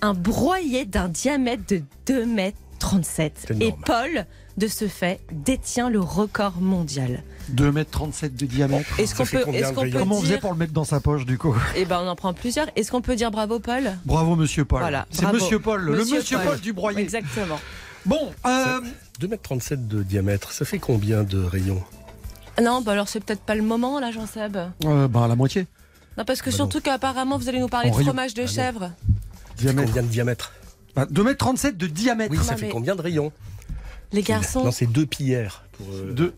un 0.00 0.14
broyé 0.14 0.84
d'un 0.84 1.08
diamètre 1.08 1.64
de 1.68 1.82
2 2.06 2.26
mètres 2.26 2.56
37. 2.78 3.46
C'est 3.48 3.60
Et. 3.60 3.74
Paul, 3.84 4.26
de 4.56 4.68
ce 4.68 4.86
fait, 4.86 5.20
détient 5.32 5.90
le 5.90 5.98
record 5.98 6.60
mondial. 6.60 7.24
2m37 7.52 8.36
de 8.36 8.46
diamètre. 8.46 9.00
Est-ce 9.00 9.16
qu'on 9.16 9.26
peut, 9.26 9.44
qu'on 9.44 9.90
Comment 9.90 10.18
on 10.18 10.20
faisait 10.20 10.38
pour 10.38 10.52
le 10.52 10.58
mettre 10.58 10.72
dans 10.72 10.84
sa 10.84 11.00
poche 11.00 11.26
du 11.26 11.36
coup? 11.36 11.56
Eh 11.74 11.84
ben 11.84 12.00
on 12.00 12.06
en 12.08 12.14
prend 12.14 12.32
plusieurs. 12.32 12.68
Est-ce 12.76 12.92
qu'on 12.92 13.02
peut 13.02 13.16
dire 13.16 13.32
bravo 13.32 13.58
Paul? 13.58 13.98
Bravo 14.04 14.36
Monsieur 14.36 14.64
Paul. 14.64 14.80
Voilà, 14.82 15.08
C'est 15.10 15.22
bravo. 15.22 15.38
Monsieur 15.38 15.58
Paul, 15.58 15.82
le 15.82 15.96
Monsieur 15.96 16.18
Monsieur 16.18 16.36
Paul, 16.36 16.46
Paul. 16.46 16.60
du 16.60 16.72
broyé. 16.72 17.00
Exactement. 17.00 17.58
Bon, 18.06 18.32
euh, 18.46 18.80
2m37 19.20 19.88
de 19.88 20.02
diamètre, 20.04 20.52
ça 20.52 20.64
fait 20.64 20.78
combien 20.78 21.24
de 21.24 21.42
rayons? 21.42 21.82
Non, 22.62 22.80
bah 22.82 22.92
alors 22.92 23.08
c'est 23.08 23.20
peut-être 23.24 23.40
pas 23.42 23.54
le 23.54 23.62
moment 23.62 24.00
là, 24.00 24.10
Jean-Seb. 24.10 24.56
euh, 24.84 25.08
ben, 25.08 25.28
la 25.28 25.36
moitié. 25.36 25.66
Non, 26.18 26.24
parce 26.24 26.42
que 26.42 26.50
Bah 26.50 26.56
surtout 26.56 26.80
qu'apparemment 26.80 27.38
vous 27.38 27.48
allez 27.48 27.60
nous 27.60 27.68
parler 27.68 27.88
En 27.88 27.92
de 27.92 27.96
rayon. 27.96 28.08
fromage 28.08 28.34
de 28.34 28.42
Ah 28.42 28.46
chèvre. 28.46 28.90
Diamètre. 29.56 29.88
Combien 29.88 30.02
de 30.02 30.08
diamètre 30.08 30.52
Bah, 30.94 31.06
2m37 31.10 31.76
de 31.76 31.86
diamètre. 31.86 32.32
Oui, 32.32 32.38
ça 32.44 32.52
Non, 32.52 32.58
fait 32.58 32.66
mais- 32.66 32.72
combien 32.72 32.96
de 32.96 33.02
rayons 33.02 33.32
Les 34.12 34.22
garçons, 34.22 34.64
Non, 34.64 34.72
c'est 34.72 34.86
deux 34.86 35.06
pierres. 35.06 35.64
Pour, 35.72 35.86
euh, 35.92 36.12
Deux, 36.12 36.34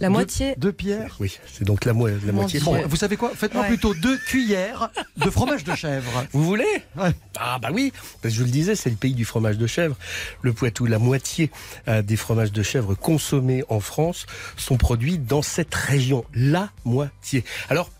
la 0.00 0.08
deux- 0.08 0.12
moitié. 0.12 0.54
Deux 0.56 0.72
pierres. 0.72 1.16
Oui, 1.20 1.36
c'est 1.52 1.64
donc 1.64 1.84
la, 1.84 1.92
mo- 1.92 2.08
la 2.08 2.32
moitié. 2.32 2.60
Bon, 2.60 2.80
vous 2.86 2.96
savez 2.96 3.16
quoi? 3.16 3.32
Faites-moi 3.34 3.62
Ouais. 3.62 3.68
plutôt 3.68 3.94
deux 3.94 4.18
cuillères 4.18 4.90
de 5.16 5.30
fromage 5.30 5.64
de 5.64 5.74
chèvre. 5.74 6.24
Vous 6.32 6.44
voulez? 6.44 6.64
Ouais. 6.96 7.12
Ah 7.38 7.58
bah 7.60 7.68
oui, 7.72 7.92
parce 8.22 8.34
que 8.34 8.40
je 8.40 8.44
le 8.44 8.50
disais, 8.50 8.74
c'est 8.76 8.90
le 8.90 8.96
pays 8.96 9.14
du 9.14 9.24
fromage 9.24 9.58
de 9.58 9.66
chèvre. 9.66 9.96
Le 10.42 10.52
Poitou, 10.52 10.86
la 10.86 10.98
moitié 10.98 11.50
euh, 11.88 12.02
des 12.02 12.16
fromages 12.16 12.52
de 12.52 12.62
chèvre 12.62 12.94
consommés 12.94 13.62
en 13.68 13.80
France 13.80 14.26
sont 14.56 14.76
produits 14.76 15.18
dans 15.18 15.42
cette 15.42 15.74
région. 15.74 16.24
La 16.34 16.70
moitié. 16.84 17.44
Alors, 17.70 17.90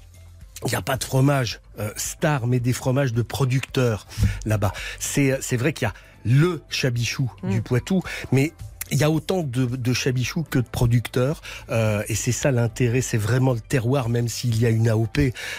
il 0.66 0.70
n'y 0.70 0.76
a 0.76 0.82
pas 0.82 0.96
de 0.96 1.04
fromage 1.04 1.60
euh, 1.78 1.90
star, 1.96 2.46
mais 2.46 2.58
des 2.60 2.72
fromages 2.72 3.12
de 3.12 3.22
producteurs 3.22 4.06
là-bas. 4.46 4.72
C'est 4.98 5.38
c'est 5.42 5.56
vrai 5.56 5.72
qu'il 5.72 5.86
y 5.86 5.90
a 5.90 5.94
le 6.24 6.62
chabichou 6.70 7.30
du 7.42 7.60
Poitou, 7.60 8.02
mais 8.32 8.52
il 8.90 8.98
y 8.98 9.04
a 9.04 9.10
autant 9.10 9.42
de, 9.42 9.64
de 9.64 9.92
chabichou 9.92 10.44
que 10.48 10.58
de 10.58 10.66
producteurs, 10.70 11.42
euh, 11.70 12.02
et 12.08 12.14
c'est 12.14 12.32
ça 12.32 12.50
l'intérêt, 12.50 13.00
c'est 13.00 13.18
vraiment 13.18 13.52
le 13.52 13.60
terroir, 13.60 14.08
même 14.08 14.28
s'il 14.28 14.60
y 14.60 14.66
a 14.66 14.70
une 14.70 14.88
AOP 14.88 15.18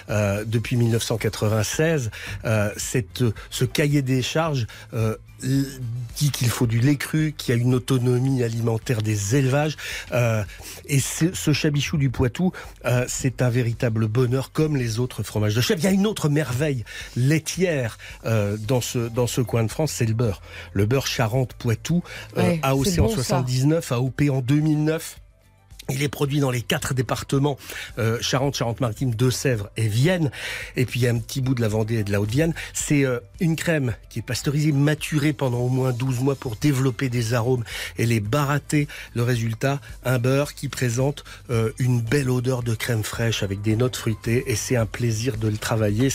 euh, 0.09 0.43
depuis 0.45 0.75
1996, 0.77 2.11
euh, 2.45 2.69
cette, 2.77 3.23
ce 3.49 3.65
cahier 3.65 4.01
des 4.01 4.21
charges 4.21 4.67
euh, 4.93 5.15
dit 5.41 6.31
qu'il 6.31 6.47
faut 6.49 6.67
du 6.67 6.79
lait 6.79 6.95
cru, 6.95 7.33
qu'il 7.37 7.55
y 7.55 7.57
a 7.57 7.61
une 7.61 7.73
autonomie 7.75 8.43
alimentaire 8.43 9.01
des 9.01 9.35
élevages, 9.35 9.75
euh, 10.11 10.43
et 10.85 10.99
ce, 10.99 11.33
ce 11.33 11.53
chabichou 11.53 11.97
du 11.97 12.09
Poitou, 12.09 12.51
euh, 12.85 13.05
c'est 13.07 13.41
un 13.41 13.49
véritable 13.49 14.07
bonheur 14.07 14.51
comme 14.51 14.77
les 14.77 14.99
autres 14.99 15.23
fromages 15.23 15.55
de 15.55 15.61
chèvre. 15.61 15.79
Il 15.81 15.85
y 15.85 15.87
a 15.87 15.91
une 15.91 16.07
autre 16.07 16.29
merveille 16.29 16.83
laitière 17.15 17.97
euh, 18.25 18.57
dans 18.57 18.81
ce 18.81 18.99
dans 19.09 19.27
ce 19.27 19.41
coin 19.41 19.63
de 19.63 19.71
France, 19.71 19.91
c'est 19.91 20.05
le 20.05 20.13
beurre. 20.13 20.41
Le 20.73 20.85
beurre 20.85 21.07
Charente-Poitou, 21.07 22.03
euh, 22.37 22.41
Ouais, 22.41 22.59
AOC 22.63 22.99
en 22.99 23.03
bon, 23.03 23.09
ça. 23.09 23.15
79, 23.15 23.91
AOP 23.91 24.21
en 24.31 24.41
2009. 24.41 25.19
Il 25.89 26.01
est 26.01 26.09
produit 26.09 26.39
dans 26.39 26.49
les 26.49 26.61
quatre 26.61 26.93
départements 26.93 27.57
euh, 27.99 28.17
Charente, 28.21 28.55
Charente-Maritime, 28.55 29.13
Deux-Sèvres 29.13 29.69
et 29.77 29.87
Vienne. 29.87 30.31
Et 30.75 30.85
puis 30.85 30.99
il 30.99 31.03
y 31.03 31.07
a 31.07 31.11
un 31.11 31.19
petit 31.19 31.41
bout 31.41 31.53
de 31.53 31.61
la 31.61 31.67
Vendée 31.67 31.97
et 31.97 32.03
de 32.03 32.11
la 32.11 32.19
Haute-Vienne. 32.19 32.53
C'est 32.73 33.05
euh, 33.05 33.19
une 33.39 33.55
crème 33.55 33.93
qui 34.09 34.19
est 34.19 34.23
pasteurisée, 34.23 34.71
maturée 34.71 35.33
pendant 35.33 35.59
au 35.59 35.69
moins 35.69 35.91
12 35.91 36.21
mois 36.21 36.35
pour 36.35 36.55
développer 36.55 37.09
des 37.09 37.33
arômes 37.33 37.63
et 37.97 38.05
les 38.05 38.19
barater. 38.19 38.87
Le 39.13 39.23
résultat, 39.23 39.79
un 40.03 40.17
beurre 40.17 40.55
qui 40.55 40.69
présente 40.69 41.23
euh, 41.51 41.71
une 41.77 42.01
belle 42.01 42.29
odeur 42.29 42.63
de 42.63 42.73
crème 42.73 43.03
fraîche 43.03 43.43
avec 43.43 43.61
des 43.61 43.75
notes 43.75 43.95
fruitées. 43.95 44.43
Et 44.47 44.55
c'est 44.55 44.75
un 44.75 44.87
plaisir 44.87 45.37
de 45.37 45.47
le 45.47 45.57
travailler. 45.57 46.09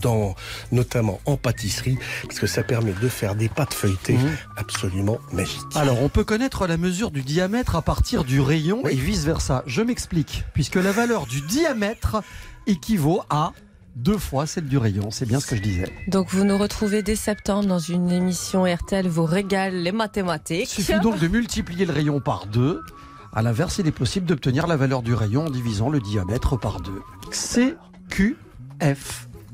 Dans, 0.00 0.34
notamment 0.72 1.20
en 1.26 1.36
pâtisserie, 1.36 1.98
parce 2.26 2.38
que 2.38 2.46
ça 2.46 2.62
permet 2.62 2.92
de 2.92 3.08
faire 3.08 3.34
des 3.34 3.48
pâtes 3.48 3.74
feuilletées 3.74 4.14
Mhm. 4.18 4.30
absolument 4.56 5.18
magiques. 5.32 5.60
Alors, 5.74 6.00
on 6.02 6.08
peut 6.08 6.24
connaître 6.24 6.66
la 6.66 6.76
mesure 6.76 7.10
du 7.10 7.22
diamètre 7.22 7.74
à 7.76 7.82
partir 7.82 8.24
du 8.24 8.40
rayon 8.40 8.80
Oui. 8.84 8.92
et 8.92 8.96
vice-versa. 8.96 9.62
Je 9.66 9.82
m'explique, 9.82 10.44
puisque 10.54 10.76
la 10.76 10.92
valeur 10.92 11.26
du 11.26 11.40
diamètre 11.42 12.22
équivaut 12.66 13.22
à 13.30 13.52
deux 13.96 14.16
fois 14.18 14.46
celle 14.46 14.66
du 14.66 14.78
rayon. 14.78 15.10
C'est 15.10 15.26
bien 15.26 15.40
ce 15.40 15.46
que 15.48 15.56
je 15.56 15.60
disais. 15.62 15.92
Donc 16.06 16.28
vous 16.30 16.44
nous 16.44 16.56
retrouvez 16.56 17.02
dès 17.02 17.16
septembre 17.16 17.66
dans 17.66 17.78
une 17.80 18.10
émission 18.10 18.64
RTL 18.64 19.08
vous 19.08 19.24
régale 19.24 19.74
les 19.74 19.90
Il 19.90 19.96
mathématiques. 19.96 20.68
suffit 20.68 21.00
donc 21.00 21.18
de 21.18 21.26
multiplier 21.28 21.84
le 21.84 21.92
rayon 21.92 22.20
par 22.20 22.46
deux. 22.46 22.80
À 23.32 23.42
l'inverse, 23.42 23.78
il 23.78 23.86
est 23.86 23.92
possible 23.92 24.26
d'obtenir 24.26 24.66
la 24.68 24.76
valeur 24.76 25.02
du 25.02 25.12
rayon 25.14 25.46
en 25.46 25.50
divisant 25.50 25.88
le 25.90 26.00
diamètre 26.00 26.56
par 26.58 26.80
deux. 26.80 27.02
C, 27.32 27.74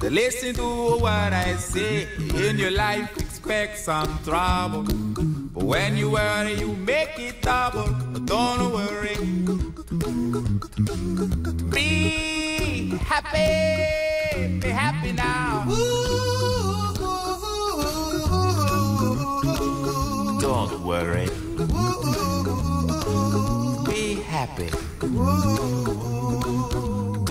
Listen 0.00 0.54
to 0.54 0.98
what 1.00 1.32
I 1.32 1.56
say. 1.56 2.06
In 2.34 2.58
your 2.58 2.70
life, 2.70 3.16
expect 3.16 3.78
some 3.78 4.18
trouble. 4.24 4.82
But 5.52 5.64
when 5.64 5.96
you 5.96 6.10
worry, 6.10 6.54
you 6.54 6.74
make 6.74 7.18
it 7.18 7.40
double. 7.42 7.88
Don't 8.24 8.72
worry. 8.72 9.16
Be 11.70 12.96
happy. 12.98 14.60
Be 14.60 14.68
happy 14.68 15.12
now. 15.12 15.64
Don't 20.40 20.84
worry. 20.84 21.28
Be 23.86 24.20
happy. 24.22 24.70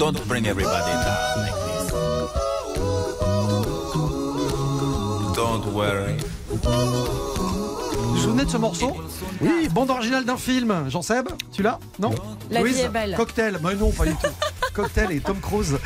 Don't 0.00 0.16
bring 0.26 0.46
everybody 0.46 0.92
down 0.92 1.42
like 1.42 1.54
this. 1.66 1.92
Don't 5.36 5.66
worry. 5.74 6.16
Vous 6.48 8.14
vous 8.14 8.18
souvenez 8.18 8.44
de 8.46 8.50
ce 8.50 8.56
morceau 8.56 8.96
Oui, 9.42 9.68
bande 9.70 9.90
originale 9.90 10.24
d'un 10.24 10.36
film. 10.38 10.88
Jean-Seb, 10.88 11.28
tu 11.52 11.62
l'as? 11.62 11.78
Non? 11.98 12.10
La 12.50 12.60
Louise 12.60 12.76
vie 12.76 12.80
est 12.82 12.88
belle. 12.88 13.14
Cocktail, 13.16 13.58
mais 13.62 13.74
non, 13.76 13.90
pas 13.92 14.06
du 14.06 14.12
tout. 14.14 14.26
Cocktail 14.74 15.12
et 15.12 15.20
Tom 15.20 15.38
Cruise. 15.40 15.76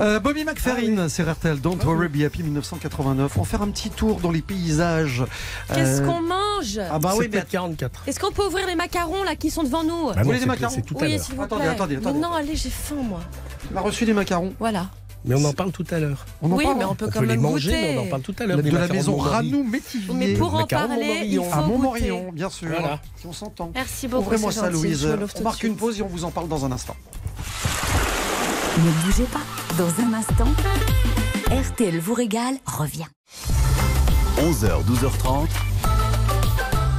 Euh, 0.00 0.20
Bobby 0.20 0.44
McFerrin, 0.44 1.08
c'est 1.08 1.22
RTL, 1.28 1.60
Don't 1.60 1.78
Worry 1.84 2.08
Be 2.08 2.22
Happy 2.24 2.42
1989. 2.44 3.32
On 3.36 3.42
va 3.42 3.46
faire 3.46 3.62
un 3.62 3.68
petit 3.70 3.90
tour 3.90 4.20
dans 4.20 4.30
les 4.30 4.42
paysages. 4.42 5.24
Qu'est-ce 5.72 6.02
Euh, 6.02 6.06
qu'on 6.06 6.20
mange? 6.22 6.78
Ah 6.90 6.98
bah 7.00 7.14
oui, 7.16 7.28
mais 7.32 7.40
peut 7.40 7.46
44. 7.50 8.02
Est-ce 8.06 8.20
qu'on 8.20 8.30
peut 8.32 8.44
ouvrir 8.46 8.66
les 8.66 8.76
macarons 8.76 9.22
là 9.24 9.34
qui 9.34 9.50
sont 9.50 9.62
devant 9.64 9.82
nous? 9.82 10.08
Bah 10.08 10.14
Vous 10.18 10.24
voulez 10.24 10.36
des 10.38 10.42
c'est- 10.42 10.46
macarons 10.46 10.76
à 10.76 11.02
Oui, 11.02 11.10
l'heure. 11.12 11.20
s'il 11.24 11.34
vous 11.34 11.42
Attendez, 11.42 11.62
plaît. 11.62 11.70
attendez, 11.72 11.96
Mais 11.96 12.00
attendez. 12.06 12.20
non, 12.20 12.32
allez, 12.32 12.54
j'ai 12.56 12.70
faim 12.70 12.96
moi. 13.02 13.20
On 13.72 13.76
a 13.76 13.80
reçu 13.80 14.04
des 14.04 14.12
macarons. 14.12 14.54
Voilà. 14.58 14.90
Mais 15.26 15.34
on 15.34 15.44
en 15.46 15.54
parle 15.54 15.72
tout 15.72 15.86
à 15.90 15.98
l'heure. 15.98 16.26
On 16.42 16.52
en 16.52 16.56
Oui, 16.56 16.64
parle 16.64 16.76
mais 16.78 16.84
on 16.84 16.94
peut 16.94 17.06
On 17.06 17.10
quand 17.10 17.20
peut 17.20 17.24
les 17.24 17.36
manger, 17.38 17.70
goûter. 17.70 17.82
mais 17.94 17.98
on 17.98 18.02
en 18.02 18.10
parle 18.10 18.22
tout 18.22 18.34
à 18.38 18.44
l'heure. 18.46 18.62
de 18.62 18.70
la 18.70 18.88
maison. 18.88 19.16
Ranou 19.16 19.64
Métivier. 19.64 20.14
Mais 20.14 20.34
pour 20.34 20.54
en 20.54 20.66
parler, 20.66 21.22
il 21.24 21.36
faut 21.38 21.44
à 21.44 21.56
goûter. 21.56 21.66
Montmorillon, 21.68 22.32
bien 22.32 22.50
sûr. 22.50 22.68
Voilà. 22.68 23.00
Si 23.16 23.26
on 23.26 23.32
s'entend. 23.32 23.70
Merci 23.74 24.06
beaucoup. 24.06 24.24
Ouvrez-moi 24.24 24.52
ça, 24.52 24.70
gentil, 24.70 24.82
Louise. 24.88 25.08
On 25.38 25.42
marque 25.42 25.62
une 25.62 25.76
pause 25.76 25.98
et 25.98 26.02
on 26.02 26.08
vous 26.08 26.24
en 26.24 26.30
parle 26.30 26.48
dans 26.48 26.64
un 26.66 26.72
instant. 26.72 26.94
Ne 28.78 28.90
bougez 29.06 29.24
pas. 29.24 29.40
Dans 29.78 29.88
un 30.04 30.12
instant, 30.12 30.48
RTL 31.50 31.98
vous 32.00 32.14
régale 32.14 32.56
revient. 32.66 33.06
11h, 34.38 34.84
12h30. 34.84 35.46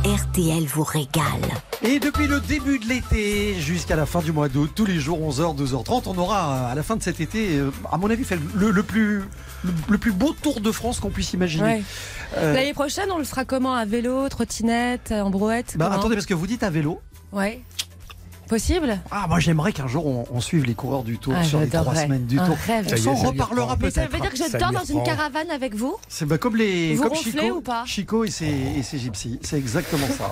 RTL 0.06 0.66
vous 0.68 0.84
régale. 0.84 1.24
Et 1.82 1.98
depuis 2.00 2.28
le 2.28 2.40
début 2.40 2.78
de 2.78 2.86
l'été 2.86 3.56
jusqu'à 3.60 3.96
la 3.96 4.06
fin 4.06 4.22
du 4.22 4.32
mois 4.32 4.50
d'août, 4.50 4.70
tous 4.76 4.86
les 4.86 5.00
jours 5.00 5.20
11h, 5.20 5.58
12h30, 5.58 6.04
on 6.06 6.18
aura 6.20 6.70
à 6.70 6.76
la 6.76 6.84
fin 6.84 6.96
de 6.96 7.02
cet 7.02 7.20
été, 7.20 7.58
euh, 7.58 7.72
à 7.92 7.98
mon 7.98 8.08
avis, 8.12 8.24
fait 8.24 8.38
le, 8.54 8.70
le 8.70 8.84
plus, 8.84 9.24
le, 9.64 9.72
le 9.90 9.98
plus 9.98 10.12
beau 10.12 10.34
tour 10.40 10.62
de 10.62 10.72
France 10.72 11.00
qu'on 11.00 11.10
puisse 11.10 11.34
imaginer. 11.34 11.64
Ouais. 11.64 11.84
Euh, 12.38 12.54
L'année 12.54 12.74
prochaine, 12.76 13.10
on 13.12 13.18
le 13.18 13.24
fera 13.24 13.46
comment? 13.46 13.74
À 13.74 13.86
vélo, 13.86 14.30
trottinette, 14.30 15.12
en 15.12 15.32
brouette 15.32 15.76
bah, 15.76 15.92
attendez, 15.92 16.14
parce 16.16 16.28
que 16.28 16.36
vous 16.36 16.46
dites 16.48 16.62
à 16.62 16.70
vélo. 16.70 17.02
Ouais. 17.32 17.62
Possible 18.48 19.00
Ah, 19.12 19.26
moi 19.28 19.40
j'aimerais 19.40 19.74
qu'un 19.74 19.88
jour 19.88 20.06
on, 20.06 20.26
on 20.32 20.40
suive 20.40 20.66
les 20.66 20.76
coureurs 20.76 21.04
du 21.04 21.18
Tour 21.18 21.34
Ah, 21.36 21.44
sur 21.44 21.60
les 21.60 21.68
trois 21.68 21.96
semaines 21.96 22.26
du 22.28 22.38
Un 22.40 22.46
Tour. 22.46 22.58
rêve. 22.68 22.88
On 22.94 22.98
s'en 22.98 23.14
reparlera 23.16 23.76
Mais 23.80 23.90
ça 23.90 24.02
peut-être. 24.02 24.14
veut 24.14 24.20
dire 24.20 24.32
que 24.32 24.38
je 24.52 24.58
dors 24.58 24.72
dans 24.72 24.84
une 24.86 25.04
caravane 25.04 25.50
avec 25.50 25.74
vous 25.76 25.96
C'est 26.08 26.26
bah, 26.26 26.38
comme 26.38 26.56
les 26.56 26.96
Vous 26.96 27.04
comme 27.04 27.16
Chico, 27.16 27.46
ou 27.46 27.62
pas 27.62 27.86
Chico 27.86 28.24
et 28.24 28.30
ses, 28.30 28.46
et 28.78 28.84
ses 28.84 29.00
gypsies. 29.00 29.40
C'est 29.42 29.58
exactement 29.58 30.08
ça. 30.08 30.30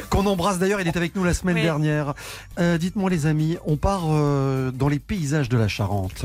Qu'on 0.10 0.26
embrasse 0.26 0.58
d'ailleurs, 0.58 0.80
il 0.80 0.86
est 0.88 0.96
avec 0.96 1.16
nous 1.16 1.24
la 1.24 1.32
semaine 1.34 1.56
Oui. 1.56 1.62
dernière. 1.62 2.14
Euh, 2.58 2.76
Dites-moi 2.78 3.08
les 3.10 3.26
amis, 3.26 3.56
on 3.66 3.76
part 3.76 4.02
euh, 4.10 4.70
dans 4.70 4.88
les 4.88 4.98
paysages 4.98 5.48
de 5.48 5.56
la 5.56 5.68
Charente. 5.68 6.24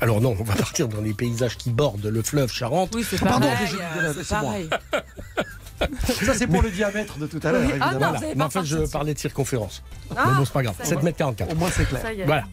Alors 0.00 0.20
non, 0.20 0.34
on 0.38 0.42
va 0.44 0.54
partir 0.56 0.88
dans 0.88 1.00
les 1.00 1.14
paysages 1.14 1.56
qui 1.56 1.70
bordent 1.70 2.04
le 2.06 2.22
fleuve 2.22 2.52
Charente. 2.52 2.90
Oui, 2.94 3.04
c'est 3.08 3.20
pardon, 3.20 3.46
pareil. 3.48 3.66
je- 3.70 3.76
je- 3.76 4.04
euh, 4.06 4.12
c'est 4.24 4.28
pareil. 4.28 4.68
Ça 6.04 6.34
c'est 6.34 6.46
pour 6.46 6.62
le 6.62 6.70
diamètre 6.70 7.18
de 7.18 7.26
tout 7.26 7.40
à 7.42 7.52
l'heure, 7.52 7.62
Oui. 7.66 7.72
Ah, 7.80 7.92
non, 7.92 7.98
Voilà. 7.98 8.20
Mais 8.36 8.42
en 8.44 8.50
fait, 8.50 8.64
je 8.64 8.78
parlais 8.90 9.14
de 9.14 9.18
circonférence. 9.18 9.82
Ah, 10.16 10.24
Mais 10.28 10.34
bon, 10.34 10.44
c'est 10.44 10.52
pas 10.52 10.62
grave. 10.62 10.76
y 10.78 10.82
est. 10.82 10.86
7 10.86 11.02
mètres 11.02 11.18
44. 11.18 11.52
Au 11.52 11.54
moins 11.56 11.70
c'est 11.70 11.84
clair. 11.84 12.02
Ça 12.02 12.12
y 12.12 12.20
est. 12.20 12.24
Voilà. 12.26 12.44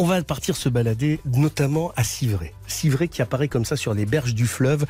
On 0.00 0.04
va 0.04 0.22
partir 0.22 0.56
se 0.56 0.68
balader 0.68 1.18
notamment 1.24 1.92
à 1.96 2.04
Civray. 2.04 2.52
Civray 2.68 3.08
qui 3.08 3.20
apparaît 3.20 3.48
comme 3.48 3.64
ça 3.64 3.76
sur 3.76 3.94
les 3.94 4.06
berges 4.06 4.34
du 4.34 4.46
fleuve 4.46 4.86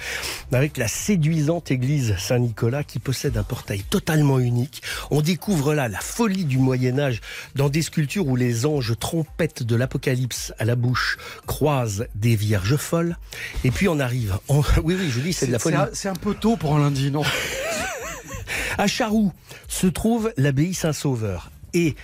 avec 0.52 0.76
la 0.76 0.87
séduisante 0.87 1.70
église 1.70 2.14
Saint-Nicolas 2.18 2.85
qui 2.85 2.99
possède 2.99 3.38
un 3.38 3.42
portail 3.42 3.82
totalement 3.85 4.38
unique. 4.38 4.82
On 5.11 5.23
découvre 5.23 5.73
là 5.73 5.88
la 5.88 6.00
folie 6.00 6.44
du 6.44 6.58
Moyen 6.58 6.99
Âge 6.99 7.23
dans 7.54 7.70
des 7.70 7.80
sculptures 7.80 8.26
où 8.26 8.37
les 8.37 8.66
anges 8.66 8.99
trompettes 8.99 9.62
de 9.62 9.76
l'Apocalypse 9.76 10.52
à 10.58 10.66
la 10.66 10.76
bouche 10.76 11.16
croisent 11.47 12.06
des 12.14 12.37
vierges 12.37 12.76
folles. 12.76 13.16
Et 13.64 13.70
puis 13.70 13.88
on 13.88 14.00
arrive. 14.00 14.38
Oui, 14.85 14.94
oui, 14.99 15.11
je 15.11 15.20
dis 15.20 15.32
c'est 15.32 15.47
de 15.47 15.52
la 15.52 15.58
folie. 15.58 15.76
c'est 15.94 16.08
un 16.08 16.14
peu 16.14 16.35
tôt 16.35 16.56
pour 16.56 16.76
un 16.76 16.80
lundi, 16.80 17.11
non? 17.11 17.23
À 18.78 18.87
Charroux 18.87 19.32
se 19.68 19.87
trouve 19.87 20.32
l'abbaye 20.37 20.75
Saint-Sauveur 20.75 21.50
et 21.75 21.97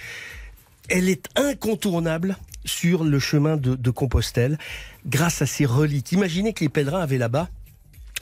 elle 0.89 1.09
est 1.09 1.29
incontournable 1.37 2.37
sur 2.65 3.05
le 3.05 3.19
chemin 3.19 3.57
de, 3.57 3.75
de 3.75 3.91
Compostelle 3.91 4.59
grâce 5.07 5.43
à 5.43 5.47
ses 5.47 5.67
reliques. 5.67 6.13
Imaginez 6.13 6.53
que 6.53 6.61
les 6.61 6.69
pèlerins 6.69 7.01
avaient 7.03 7.19
là-bas 7.19 7.49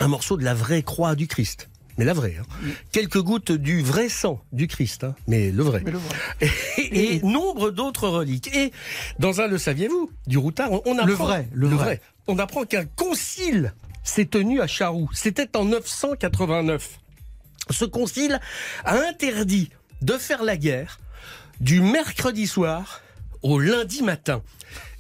un 0.01 0.09
morceau 0.09 0.37
de 0.37 0.45
la 0.45 0.55
vraie 0.55 0.83
croix 0.83 1.15
du 1.15 1.27
Christ. 1.29 1.69
Mais 1.99 2.07
la 2.07 2.15
vraie. 2.15 2.37
hein. 2.41 2.69
Quelques 2.91 3.21
gouttes 3.21 3.53
du 3.53 3.83
vrai 3.83 4.09
sang 4.09 4.43
du 4.51 4.67
Christ, 4.67 5.05
hein, 5.05 5.15
mais 5.29 5.51
le 5.53 5.63
vrai. 5.63 5.83
Mais 5.85 5.91
le 5.91 5.99
vrai. 5.99 6.17
Et, 6.79 7.17
et 7.17 7.23
nombre 7.23 7.71
d'autres 7.71 8.09
reliques. 8.09 8.49
Et 8.57 8.73
dans 9.19 9.43
un, 9.43 9.47
le 9.47 9.59
saviez-vous, 9.59 10.11
du 10.27 10.39
Routard, 10.39 10.73
on, 10.73 10.81
on 10.87 10.93
apprend... 10.95 11.07
Le 11.07 11.13
vrai, 11.13 11.49
le 11.53 11.69
vrai. 11.69 12.01
On 12.29 12.39
apprend 12.39 12.65
qu'un 12.65 12.87
concile 12.87 13.75
s'est 14.05 14.25
tenu 14.25 14.63
à 14.63 14.67
Charroux. 14.67 15.11
C'était 15.13 15.55
en 15.55 15.67
989. 15.67 16.99
Ce 17.71 17.85
concile 17.85 18.41
a 18.85 18.97
interdit 19.09 19.69
de 20.01 20.15
faire 20.15 20.43
la 20.45 20.57
guerre 20.57 20.99
du 21.61 21.81
mercredi 21.83 22.47
soir 22.47 23.02
au 23.43 23.59
lundi 23.59 24.03
matin 24.03 24.43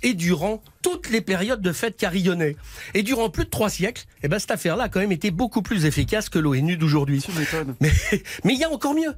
et 0.02 0.14
durant 0.14 0.62
toutes 0.82 1.10
les 1.10 1.20
périodes 1.20 1.62
de 1.62 1.72
fêtes 1.72 1.96
carillonnées. 1.96 2.56
Et 2.94 3.02
durant 3.02 3.30
plus 3.30 3.44
de 3.44 3.50
trois 3.50 3.70
siècles, 3.70 4.04
eh 4.22 4.28
ben, 4.28 4.38
cette 4.38 4.50
affaire-là 4.50 4.84
a 4.84 4.88
quand 4.88 5.00
même 5.00 5.12
été 5.12 5.30
beaucoup 5.30 5.62
plus 5.62 5.84
efficace 5.86 6.28
que 6.28 6.38
l'ONU 6.38 6.76
d'aujourd'hui. 6.76 7.24
Mais 7.80 8.54
il 8.54 8.58
y 8.58 8.64
a 8.64 8.70
encore 8.70 8.94
mieux. 8.94 9.14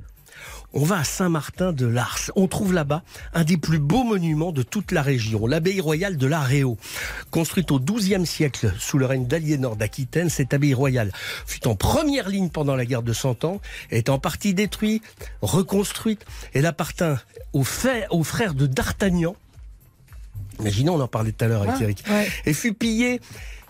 On 0.77 0.83
va 0.83 0.99
à 0.99 1.05
Saint-Martin 1.05 1.73
de 1.73 1.87
Lars. 1.87 2.33
On 2.35 2.49
trouve 2.49 2.73
là-bas 2.73 3.05
un 3.33 3.45
des 3.45 3.57
plus 3.57 3.79
beaux 3.79 4.03
monuments 4.03 4.51
de 4.51 4.65
toute 4.65 4.91
la 4.91 5.03
région, 5.03 5.47
l'abbaye 5.47 5.81
royale 5.81 6.17
de 6.17 6.27
l'Aréo. 6.27 6.77
Construite 7.31 7.71
au 7.71 7.79
XIIe 7.79 8.27
siècle 8.27 8.73
sous 8.81 8.99
le 8.99 9.07
règne 9.07 9.27
d'Aliénor 9.27 9.77
d'Aquitaine, 9.77 10.31
cette 10.31 10.53
abbaye 10.53 10.75
royale 10.75 11.13
fut 11.47 11.69
en 11.69 11.77
première 11.77 12.29
ligne 12.29 12.49
pendant 12.49 12.75
la 12.75 12.87
guerre 12.87 13.05
de 13.05 13.13
Cent 13.13 13.45
Ans, 13.45 13.61
est 13.93 14.09
en 14.09 14.19
partie 14.19 14.53
détruite, 14.53 15.05
reconstruite. 15.43 16.27
Elle 16.55 16.67
appartint 16.67 17.21
aux, 17.53 17.65
aux 18.11 18.25
frères 18.25 18.55
de 18.55 18.67
D'Artagnan. 18.67 19.37
Imaginez, 20.59 20.91
on 20.91 21.01
en 21.01 21.09
parlait 21.09 21.31
tout 21.33 21.45
à 21.45 21.49
l'heure 21.49 21.63
avec 21.63 21.81
Eric. 21.81 22.05
Ouais. 22.09 22.29
Et 22.47 22.53
fut 22.53 22.75
pillée. 22.75 23.21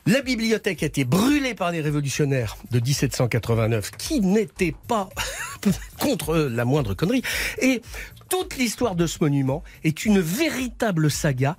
La 0.06 0.20
bibliothèque 0.20 0.82
a 0.82 0.86
été 0.86 1.04
brûlée 1.04 1.54
par 1.54 1.70
les 1.70 1.80
révolutionnaires 1.80 2.56
de 2.70 2.78
1789, 2.78 3.92
qui 3.92 4.20
n'étaient 4.20 4.74
pas 4.86 5.08
contre 5.98 6.36
la 6.36 6.66
moindre 6.66 6.92
connerie. 6.92 7.22
Et 7.62 7.80
toute 8.28 8.56
l'histoire 8.56 8.96
de 8.96 9.06
ce 9.06 9.18
monument 9.22 9.62
est 9.82 10.04
une 10.04 10.20
véritable 10.20 11.10
saga. 11.10 11.56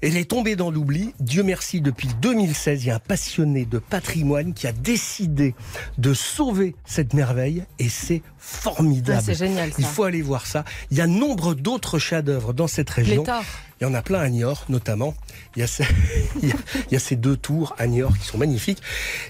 Elle 0.00 0.16
est 0.16 0.28
tombée 0.28 0.56
dans 0.56 0.72
l'oubli. 0.72 1.14
Dieu 1.20 1.44
merci, 1.44 1.80
depuis 1.80 2.08
2016, 2.20 2.82
il 2.82 2.88
y 2.88 2.90
a 2.90 2.96
un 2.96 2.98
passionné 2.98 3.64
de 3.64 3.78
patrimoine 3.78 4.54
qui 4.54 4.66
a 4.66 4.72
décidé 4.72 5.54
de 5.98 6.14
sauver 6.14 6.74
cette 6.84 7.14
merveille 7.14 7.62
et 7.78 7.88
c'est 7.88 8.22
formidable. 8.38 9.22
C'est 9.24 9.36
génial, 9.36 9.70
ça. 9.70 9.76
Il 9.78 9.84
faut 9.84 10.02
aller 10.02 10.22
voir 10.22 10.46
ça. 10.46 10.64
Il 10.90 10.98
y 10.98 11.00
a 11.00 11.06
nombre 11.06 11.54
d'autres 11.54 12.00
chefs-d'œuvre 12.00 12.52
dans 12.52 12.66
cette 12.66 12.90
région. 12.90 13.22
Pléthore. 13.22 13.44
Il 13.82 13.86
y 13.86 13.88
en 13.88 13.94
a 13.94 14.02
plein 14.02 14.20
à 14.20 14.28
Niort, 14.28 14.64
notamment. 14.68 15.12
Il 15.56 15.58
y 15.58 15.62
a, 15.64 15.66
ces, 15.66 15.82
il 16.40 16.50
y 16.50 16.52
a- 16.52 16.56
il 16.88 16.92
y 16.92 16.96
a 16.96 17.00
ces 17.00 17.16
deux 17.16 17.36
tours 17.36 17.74
à 17.78 17.88
Niort 17.88 18.16
qui 18.16 18.24
sont 18.24 18.38
magnifiques. 18.38 18.80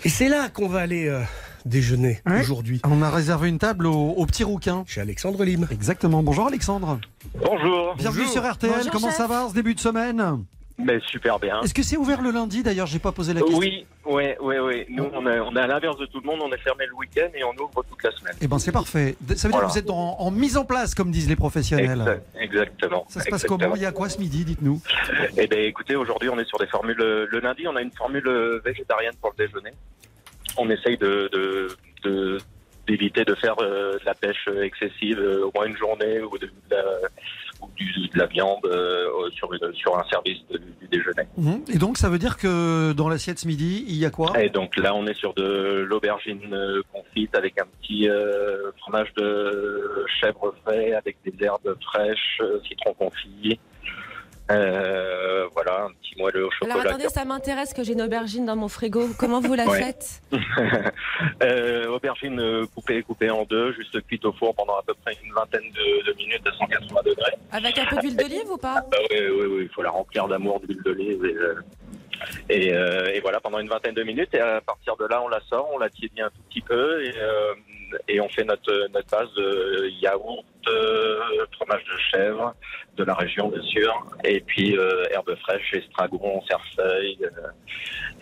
Et 0.04 0.10
c'est 0.10 0.28
là 0.28 0.50
qu'on 0.50 0.68
va 0.68 0.80
aller 0.80 1.08
euh, 1.08 1.22
déjeuner 1.64 2.20
Ouais. 2.26 2.40
aujourd'hui, 2.40 2.78
On 2.84 3.00
a 3.00 3.10
réservé 3.10 3.48
une 3.48 3.58
table 3.58 3.86
au, 3.86 4.10
au 4.10 4.26
petit 4.26 4.44
rouquin. 4.44 4.84
chez 4.86 5.00
Alexandre 5.00 5.42
Lim. 5.42 5.66
Exactement. 5.70 6.22
Bonjour 6.22 6.48
Alexandre. 6.48 7.00
Bonjour. 7.42 7.94
Bienvenue 7.96 8.26
sur 8.26 8.42
RTL. 8.46 8.70
Bonjour, 8.76 8.92
Comment 8.92 9.08
chef. 9.08 9.16
ça 9.16 9.26
va 9.26 9.46
en 9.46 9.48
ce 9.48 9.54
début 9.54 9.74
de 9.74 9.80
semaine? 9.80 10.22
Mais 10.84 10.98
super 11.06 11.38
bien. 11.38 11.60
Est-ce 11.62 11.74
que 11.74 11.82
c'est 11.82 11.96
ouvert 11.96 12.20
le 12.22 12.30
lundi 12.30 12.62
D'ailleurs, 12.62 12.86
j'ai 12.86 12.98
pas 12.98 13.12
posé 13.12 13.32
la 13.34 13.40
question. 13.40 13.58
Oui, 13.58 13.86
oui, 14.04 14.24
oui, 14.40 14.56
oui. 14.58 14.84
Nous, 14.90 15.04
on 15.12 15.26
est, 15.26 15.38
on 15.40 15.54
est 15.56 15.60
à 15.60 15.66
l'inverse 15.66 15.96
de 15.98 16.06
tout 16.06 16.20
le 16.20 16.26
monde. 16.26 16.40
On 16.42 16.50
est 16.52 16.58
fermé 16.58 16.86
le 16.86 16.94
week-end 16.94 17.28
et 17.34 17.44
on 17.44 17.52
ouvre 17.52 17.82
toute 17.88 18.02
la 18.02 18.10
semaine. 18.10 18.34
Eh 18.40 18.48
ben 18.48 18.58
c'est 18.58 18.72
parfait. 18.72 19.14
Ça 19.36 19.48
veut 19.48 19.52
dire 19.52 19.62
que 19.62 19.66
vous 19.66 19.78
êtes 19.78 19.90
en, 19.90 20.16
en 20.20 20.30
mise 20.30 20.56
en 20.56 20.64
place, 20.64 20.94
comme 20.94 21.10
disent 21.10 21.28
les 21.28 21.36
professionnels. 21.36 22.00
Exact- 22.00 22.26
exactement. 22.40 23.04
Ça 23.08 23.20
se 23.20 23.28
passe 23.30 23.44
exactement. 23.44 23.58
comment 23.58 23.76
Il 23.76 23.82
y 23.82 23.86
a 23.86 23.92
quoi 23.92 24.08
ce 24.08 24.18
midi 24.18 24.44
Dites-nous. 24.44 24.80
Eh 25.36 25.46
ben, 25.46 25.60
écoutez, 25.60 25.94
aujourd'hui, 25.96 26.28
on 26.28 26.38
est 26.38 26.44
sur 26.48 26.58
des 26.58 26.66
formules. 26.66 26.96
Le 26.96 27.40
lundi, 27.40 27.66
on 27.68 27.76
a 27.76 27.82
une 27.82 27.92
formule 27.92 28.28
végétarienne 28.64 29.14
pour 29.20 29.32
le 29.38 29.46
déjeuner. 29.46 29.70
On 30.56 30.68
essaye 30.70 30.98
de, 30.98 31.28
de, 31.32 31.68
de- 32.04 32.38
d'éviter 32.86 33.24
de 33.24 33.34
faire 33.36 33.54
euh, 33.60 33.92
de 33.98 34.04
la 34.04 34.14
pêche 34.14 34.48
excessive 34.62 35.18
euh, 35.20 35.46
au 35.46 35.52
moins 35.54 35.66
une 35.66 35.76
journée 35.76 36.20
ou 36.20 36.36
de, 36.36 36.46
de 36.46 36.52
la, 36.70 36.82
ou 37.62 37.68
du- 37.76 38.08
de 38.08 38.18
la 38.18 38.26
viande 38.26 38.64
euh, 38.66 39.06
sur, 39.34 39.52
une- 39.52 39.72
sur 39.74 39.96
un 39.98 40.04
service 40.10 40.38
de- 40.50 40.58
du 40.58 40.88
déjeuner. 40.90 41.26
Mhm. 41.36 41.62
Et 41.72 41.78
donc, 41.78 41.96
ça 41.96 42.08
veut 42.10 42.18
dire 42.18 42.36
que 42.36 42.92
dans 42.92 43.08
l'assiette 43.08 43.38
ce 43.38 43.46
midi, 43.46 43.84
il 43.88 43.96
y 43.96 44.04
a 44.04 44.10
quoi? 44.10 44.42
Et 44.42 44.48
donc 44.50 44.76
là, 44.76 44.94
on 44.94 45.06
est 45.06 45.14
sur 45.14 45.32
de 45.34 45.86
l'aubergine 45.88 46.40
euh, 46.52 46.82
confite 46.92 47.34
avec 47.36 47.58
un 47.60 47.66
petit 47.80 48.08
euh, 48.08 48.70
fromage 48.78 49.12
de 49.16 50.04
chèvre 50.20 50.54
frais 50.64 50.92
avec 50.92 51.16
des 51.24 51.32
herbes 51.44 51.76
fraîches, 51.82 52.38
euh, 52.40 52.60
citron 52.68 52.92
confit. 52.94 53.58
Euh, 54.50 55.46
voilà, 55.54 55.84
un 55.84 55.90
petit 55.92 56.14
moelleux 56.18 56.46
au 56.46 56.50
Alors 56.62 56.76
chocolat. 56.76 56.90
attendez, 56.94 57.08
ça 57.08 57.24
m'intéresse 57.24 57.72
que 57.72 57.82
j'ai 57.84 57.92
une 57.92 58.02
aubergine 58.02 58.44
dans 58.44 58.56
mon 58.56 58.68
frigo. 58.68 59.06
Comment 59.18 59.40
vous 59.40 59.54
la 59.54 59.66
faites? 59.70 60.20
Euh, 61.42 61.86
aubergine 61.88 62.38
euh, 62.40 62.66
coupée, 62.74 63.02
coupée 63.02 63.30
en 63.30 63.44
deux, 63.44 63.72
juste 63.72 64.00
cuite 64.06 64.24
au 64.24 64.32
four 64.32 64.54
pendant 64.54 64.74
à 64.76 64.82
peu 64.82 64.94
près 65.04 65.16
une 65.24 65.32
vingtaine 65.32 65.62
de, 65.72 66.06
de 66.10 66.16
minutes 66.16 66.42
à 66.46 66.52
180 66.52 67.00
degrés. 67.04 67.32
Avec 67.50 67.78
un 67.78 67.84
peu 67.86 67.96
d'huile 67.98 68.16
d'olive 68.16 68.50
ou 68.50 68.56
pas? 68.56 68.76
Ah 68.78 68.96
oui, 69.10 69.16
oui, 69.20 69.46
oui, 69.46 69.62
il 69.64 69.68
faut 69.74 69.82
la 69.82 69.90
remplir 69.90 70.26
d'amour, 70.28 70.60
d'huile 70.60 70.82
d'olive. 70.84 71.24
Et, 71.24 71.34
euh, 71.36 71.54
et, 72.48 72.72
euh, 72.74 73.12
et 73.12 73.20
voilà, 73.20 73.40
pendant 73.40 73.58
une 73.58 73.68
vingtaine 73.68 73.94
de 73.94 74.02
minutes. 74.02 74.34
Et 74.34 74.40
à 74.40 74.60
partir 74.60 74.96
de 74.96 75.06
là, 75.06 75.20
on 75.22 75.28
la 75.28 75.40
sort, 75.48 75.68
on 75.72 75.78
la 75.78 75.90
tiédit 75.90 76.20
un 76.20 76.28
tout 76.30 76.42
petit 76.48 76.60
peu. 76.60 77.04
Et 77.04 77.12
euh, 77.16 77.54
et 78.08 78.20
on 78.20 78.28
fait 78.28 78.44
notre, 78.44 78.72
notre 78.92 79.08
base 79.10 79.28
de 79.36 79.90
yaourt, 80.02 80.44
euh, 80.68 81.18
fromage 81.56 81.82
de 81.84 81.98
chèvre, 82.10 82.54
de 82.96 83.04
la 83.04 83.14
région 83.14 83.48
bien 83.48 83.62
sûr, 83.62 84.06
et 84.24 84.40
puis 84.40 84.76
euh, 84.76 85.04
herbes 85.10 85.34
fraîches, 85.42 85.72
estragon, 85.74 86.40
cerfeuil, 86.48 87.18
euh, 87.22 87.48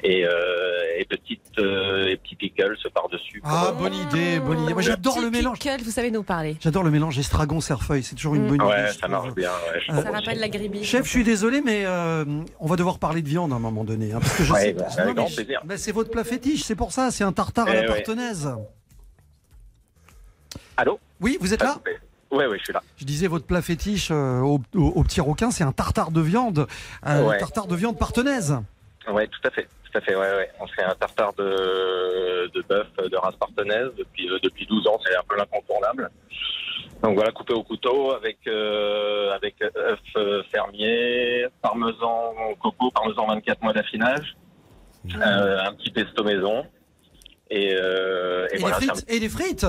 et, 0.02 0.24
euh, 0.24 0.96
et 0.96 1.04
petites 1.04 1.58
euh, 1.58 2.06
et 2.08 2.16
petits 2.16 2.36
pickles 2.36 2.76
par-dessus. 2.94 3.42
Ah, 3.44 3.72
bonne 3.78 3.92
idée, 3.94 4.38
bonne 4.40 4.62
idée. 4.62 4.72
Moi, 4.72 4.80
j'adore 4.80 5.20
le 5.20 5.28
mélange. 5.30 5.58
pickle, 5.58 5.82
vous 5.84 5.90
savez 5.90 6.10
nous 6.10 6.22
parler. 6.22 6.56
J'adore 6.60 6.82
le 6.84 6.90
mélange 6.90 7.18
estragon 7.18 7.60
cerfeuil. 7.60 8.02
C'est 8.02 8.14
toujours 8.14 8.34
une 8.34 8.44
Mm. 8.44 8.48
bonne 8.48 8.66
idée. 8.66 8.82
Ouais, 8.82 8.86
ça 8.92 8.98
trouve. 9.00 9.10
marche 9.10 9.34
bien. 9.34 9.50
Ouais, 9.50 9.80
Euh, 9.90 9.92
Ça 9.92 9.98
aussi. 10.00 10.08
rappelle 10.08 10.38
la 10.40 10.48
gribiche. 10.48 10.86
Chef, 10.88 11.04
je 11.04 11.10
suis 11.10 11.24
désolé, 11.24 11.60
mais 11.60 11.82
euh, 11.84 12.24
on 12.60 12.66
va 12.66 12.76
devoir 12.76 12.98
parler 12.98 13.20
de 13.20 13.28
viande 13.28 13.52
à 13.52 13.56
un 13.56 13.60
moment 13.60 13.84
donné. 13.84 14.12
hein, 14.12 14.20
parce 14.20 14.36
que 14.38 14.44
je 14.44 14.52
Ouais, 14.54 14.60
sais, 14.60 14.72
bah, 14.72 14.86
non, 14.88 14.94
avec 14.94 15.06
mais 15.08 15.14
grand 15.14 15.26
je- 15.26 15.36
plaisir. 15.36 15.60
mais 15.66 15.76
c'est 15.76 15.92
votre 15.92 16.10
plat 16.10 16.24
fétiche, 16.24 16.62
c'est 16.62 16.76
pour 16.76 16.92
ça. 16.92 17.10
C'est 17.10 17.24
un 17.24 17.32
tartare 17.32 17.68
à 17.68 17.72
Eh 17.72 17.74
la 17.74 17.80
ouais. 17.82 17.86
partenaise. 17.88 18.48
Allô 20.80 20.98
Oui, 21.20 21.36
vous 21.42 21.52
êtes 21.52 21.62
là. 21.62 21.76
Ouais, 22.32 22.46
ouais, 22.46 22.58
je 22.58 22.64
suis 22.64 22.72
là. 22.72 22.80
Je 22.96 23.04
disais 23.04 23.26
votre 23.26 23.44
plat 23.44 23.60
fétiche 23.60 24.08
euh, 24.10 24.40
au, 24.40 24.60
au- 24.74 24.92
au 24.96 25.02
petit 25.02 25.20
requin, 25.20 25.50
c'est 25.50 25.62
un 25.64 25.72
tartare 25.72 26.10
de 26.10 26.22
viande, 26.22 26.66
Ouais. 27.06 27.36
tartare 27.38 27.66
de 27.66 27.76
viande 27.76 27.98
partenaise. 27.98 28.56
Ouais, 29.12 29.26
tout 29.26 29.40
à 29.44 29.50
fait. 29.50 29.68
Tout 29.92 29.98
à 29.98 30.00
fait, 30.00 30.14
ouais, 30.14 30.20
ouais. 30.36 30.50
On 30.58 30.66
fait 30.68 30.82
un 30.82 30.94
tartare 30.94 31.34
de, 31.34 32.50
de 32.54 32.62
bœuf 32.66 32.86
de 33.10 33.16
race 33.16 33.34
partenaise 33.36 33.88
depuis, 33.98 34.30
euh, 34.30 34.38
depuis 34.42 34.64
12 34.66 34.86
ans, 34.86 34.98
c'est 35.04 35.14
un 35.14 35.22
peu 35.28 35.36
l'incontournable. 35.36 36.08
Donc 37.02 37.14
voilà, 37.14 37.30
coupé 37.32 37.52
au 37.52 37.62
couteau 37.62 38.12
avec, 38.12 38.38
euh, 38.46 39.32
avec 39.34 39.56
œuf 39.76 39.98
euh, 40.16 40.42
fermier, 40.50 41.46
parmesan 41.60 42.32
coco, 42.62 42.90
parmesan 42.90 43.26
24 43.26 43.62
mois 43.62 43.72
d'affinage, 43.74 44.34
euh, 45.14 45.58
un 45.62 45.72
petit 45.74 45.90
pesto 45.90 46.24
maison. 46.24 46.64
Et, 47.50 47.74
euh, 47.74 48.46
et 48.52 48.56
Et, 48.56 48.58
voilà, 48.60 48.78
les 48.78 48.88
un 48.90 48.94
frites, 48.94 49.10
et 49.10 49.18
les 49.18 49.28
frites 49.28 49.66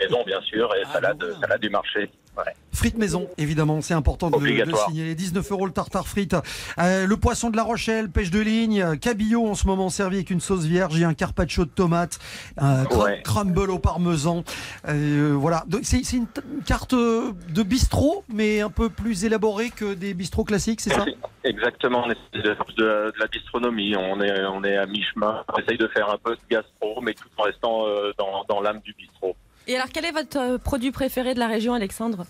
maison 0.00 0.22
bien 0.26 0.40
sûr, 0.42 0.72
et 0.74 0.82
Ah, 0.86 0.92
salade, 0.92 1.18
bon. 1.18 1.40
salade 1.40 1.60
du 1.60 1.70
marché. 1.70 2.10
Ouais. 2.36 2.52
Frites 2.70 2.98
maison, 2.98 3.30
évidemment, 3.38 3.80
c'est 3.80 3.94
important 3.94 4.28
de, 4.28 4.36
de 4.38 4.74
signaler. 4.86 5.14
19 5.14 5.50
euros 5.52 5.64
le 5.64 5.72
tartare 5.72 6.06
frites. 6.06 6.36
Euh, 6.78 7.06
le 7.06 7.16
poisson 7.16 7.48
de 7.48 7.56
la 7.56 7.62
Rochelle, 7.62 8.10
pêche 8.10 8.30
de 8.30 8.40
ligne, 8.40 8.98
cabillaud 8.98 9.46
en 9.46 9.54
ce 9.54 9.66
moment 9.66 9.88
servi 9.88 10.16
avec 10.16 10.28
une 10.28 10.40
sauce 10.40 10.64
vierge 10.66 11.00
et 11.00 11.04
un 11.04 11.14
carpaccio 11.14 11.64
de 11.64 11.70
tomates, 11.70 12.18
un 12.58 12.84
cra- 12.84 13.04
Ouais. 13.04 13.22
crumble 13.22 13.70
au 13.70 13.78
parmesan. 13.78 14.44
Euh, 14.86 15.32
voilà, 15.34 15.64
Donc, 15.66 15.80
c'est 15.84 16.02
une, 16.12 16.26
carte 16.66 16.92
euh, 16.92 17.32
de 17.54 17.62
bistrot, 17.62 18.22
mais 18.28 18.60
un 18.60 18.68
peu 18.70 18.90
plus 18.90 19.24
élaborée 19.24 19.70
que 19.70 19.94
des 19.94 20.12
bistrots 20.12 20.44
classiques, 20.44 20.82
c'est 20.82 20.92
ça? 20.92 21.06
Exactement, 21.44 22.04
on 22.06 22.10
essaie 22.10 22.42
de 22.42 22.54
faire 22.54 22.64
de, 22.76 22.84
de 22.84 23.12
la 23.18 23.28
bistronomie, 23.28 23.96
on 23.96 24.20
est, 24.20 24.44
on 24.44 24.62
est 24.62 24.76
à 24.76 24.84
mi-chemin, 24.84 25.42
on 25.54 25.58
essaye 25.58 25.78
de 25.78 25.88
faire 25.88 26.10
un 26.12 26.18
peu 26.22 26.34
de 26.34 26.40
gastro, 26.50 27.00
mais 27.00 27.14
tout 27.14 27.28
en 27.38 27.44
restant 27.44 27.86
euh, 27.86 28.12
dans, 28.18 28.44
dans 28.46 28.60
l'âme 28.60 28.80
du 28.84 28.92
bistrot. 28.92 29.34
Et 29.66 29.74
alors, 29.76 29.88
quel 29.92 30.04
est 30.04 30.12
votre 30.12 30.38
euh, 30.38 30.58
produit 30.58 30.90
préféré 30.92 31.34
de 31.34 31.38
la 31.40 31.48
région, 31.48 31.74
Alexandre? 31.74 32.24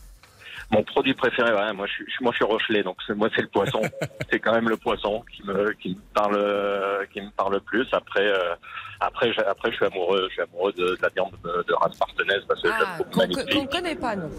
Mon 0.70 0.83
produit 0.83 1.14
préféré, 1.14 1.53
ouais, 1.53 1.72
moi 1.75 1.87
je 1.87 1.92
suis, 1.92 2.05
moi 2.22 2.33
je 2.33 2.37
suis 2.37 2.44
Rochelet, 2.44 2.83
donc 2.83 2.96
moi 3.14 3.29
c'est 3.37 3.42
le 3.42 3.46
poisson. 3.49 3.83
c'est 4.33 4.40
quand 4.40 4.53
même 4.53 4.68
le 4.68 4.77
poisson 4.77 5.22
qui 5.33 5.44
me, 5.46 5.72
qui 5.75 5.90
me 5.90 6.01
parle, 6.12 7.07
qui 7.12 7.20
me 7.20 7.31
parle 7.31 7.53
le 7.55 7.61
plus. 7.61 7.87
Après, 7.92 8.25
euh, 8.27 8.55
après, 8.99 9.33
je- 9.33 9.42
après 9.42 9.70
je 9.70 9.77
suis 9.77 9.85
amoureux, 9.85 10.27
je 10.29 10.33
suis 10.33 10.42
amoureux 10.42 10.72
de, 10.72 10.96
de 10.96 10.99
la 11.03 11.09
viande 11.11 11.31
de, 11.44 11.62
de 11.68 11.72
race 11.75 11.94
partenaise 11.96 12.42
parce 12.49 12.61
que 12.62 12.68
je 12.68 12.72
la 12.72 12.88
Ah, 12.90 12.99
trouve 13.01 13.51
qu'on 13.61 13.66
connaît 13.66 13.94
pas, 13.94 14.16
nous. 14.16 14.31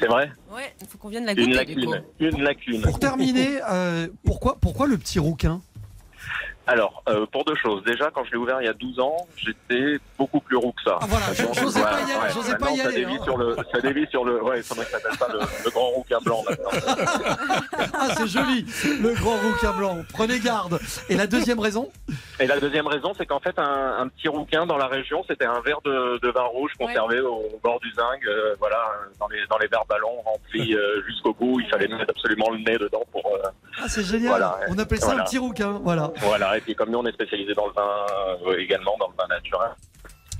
C'est 0.00 0.06
vrai? 0.06 0.30
Ouais, 0.50 0.72
il 0.80 0.86
faut 0.86 0.96
qu'on 0.98 1.08
vienne 1.08 1.26
la 1.26 1.32
Une 1.32 1.50
goûter, 1.50 1.64
du 1.74 1.84
coup. 1.86 1.92
lacune, 1.92 2.04
une 2.20 2.42
lacune. 2.42 2.82
Pour 2.82 2.98
terminer, 2.98 3.60
euh, 3.70 4.08
pourquoi, 4.24 4.56
pourquoi 4.58 4.86
le 4.86 4.96
petit 4.96 5.18
rouquin? 5.18 5.60
Alors, 6.66 7.02
euh, 7.10 7.26
pour 7.26 7.44
deux 7.44 7.54
choses. 7.56 7.82
Déjà, 7.84 8.10
quand 8.10 8.24
je 8.24 8.30
l'ai 8.30 8.36
ouvert 8.38 8.60
il 8.62 8.64
y 8.64 8.68
a 8.68 8.72
12 8.72 8.98
ans, 9.00 9.16
j'étais 9.36 9.98
beaucoup 10.18 10.40
plus 10.40 10.56
roux 10.56 10.72
que 10.72 10.82
ça. 10.82 10.98
Ah, 11.00 11.06
voilà, 11.08 11.26
j'osais 11.52 11.82
pas 11.82 11.90
y 12.00 12.02
aller, 12.02 12.12
ouais, 12.14 12.30
j'osais 12.32 12.56
pas 12.56 12.70
y 12.70 12.76
maintenant, 12.76 12.82
ça 12.84 12.88
aller, 12.88 13.04
dévie 13.04 13.16
hein. 13.16 13.24
sur 13.24 13.36
le, 13.36 13.56
ça 13.70 13.80
dévie 13.82 14.06
sur 14.10 14.24
le, 14.24 14.42
ouais, 14.42 14.58
il 14.58 14.62
faudrait 14.62 14.84
que 14.86 14.90
ça 14.92 14.98
s'appelle 15.00 15.18
ça 15.18 15.28
le, 15.30 15.40
le 15.64 15.70
grand 15.70 15.88
rouquin 15.90 16.18
blanc 16.24 16.42
maintenant. 16.48 16.70
Ah, 17.96 18.08
c'est 18.16 18.26
joli, 18.26 18.64
le 19.02 19.14
grand 19.14 19.36
rouquin 19.36 19.72
blanc. 19.72 19.98
Prenez 20.12 20.38
garde. 20.40 20.78
Et 21.08 21.16
la 21.16 21.26
deuxième 21.26 21.58
raison? 21.60 21.90
Et 22.40 22.46
la 22.46 22.58
deuxième 22.58 22.86
raison, 22.86 23.12
c'est 23.16 23.24
qu'en 23.26 23.40
fait, 23.40 23.58
un, 23.58 23.96
un 24.00 24.08
petit 24.08 24.28
rouquin 24.28 24.66
dans 24.66 24.76
la 24.76 24.86
région, 24.88 25.24
c'était 25.28 25.44
un 25.44 25.60
verre 25.60 25.80
de, 25.84 26.18
de 26.18 26.28
vin 26.30 26.42
rouge 26.42 26.72
conservé 26.78 27.20
au, 27.20 27.36
au 27.54 27.60
bord 27.62 27.78
du 27.80 27.90
zinc, 27.92 28.20
euh, 28.26 28.54
voilà, 28.58 28.78
dans 29.20 29.28
les, 29.28 29.46
dans 29.48 29.58
les 29.58 29.68
verres 29.68 29.84
ballons 29.88 30.20
remplis 30.24 30.74
euh, 30.74 31.02
jusqu'au 31.06 31.32
bout. 31.34 31.60
Il 31.60 31.68
fallait 31.68 31.88
mettre 31.88 32.10
absolument 32.10 32.50
le 32.50 32.58
nez 32.58 32.78
dedans 32.78 33.04
pour, 33.12 33.24
euh, 33.26 33.48
Ah, 33.80 33.88
c'est 33.88 34.04
génial. 34.04 34.30
Voilà. 34.30 34.58
On 34.68 34.78
appelle 34.78 34.98
ça 34.98 35.06
Voilà. 35.06 35.22
un 35.22 35.24
petit 35.24 35.38
rouquin. 35.38 35.80
Voilà. 35.82 36.10
voilà. 36.18 36.53
Et 36.56 36.60
puis 36.60 36.74
comme 36.74 36.90
nous, 36.90 36.98
on 36.98 37.06
est 37.06 37.12
spécialisé 37.12 37.54
dans 37.54 37.66
le 37.66 37.72
vin, 37.72 37.90
euh, 38.46 38.58
également 38.58 38.96
dans 38.98 39.08
le 39.08 39.14
vin 39.16 39.26
naturel. 39.28 39.70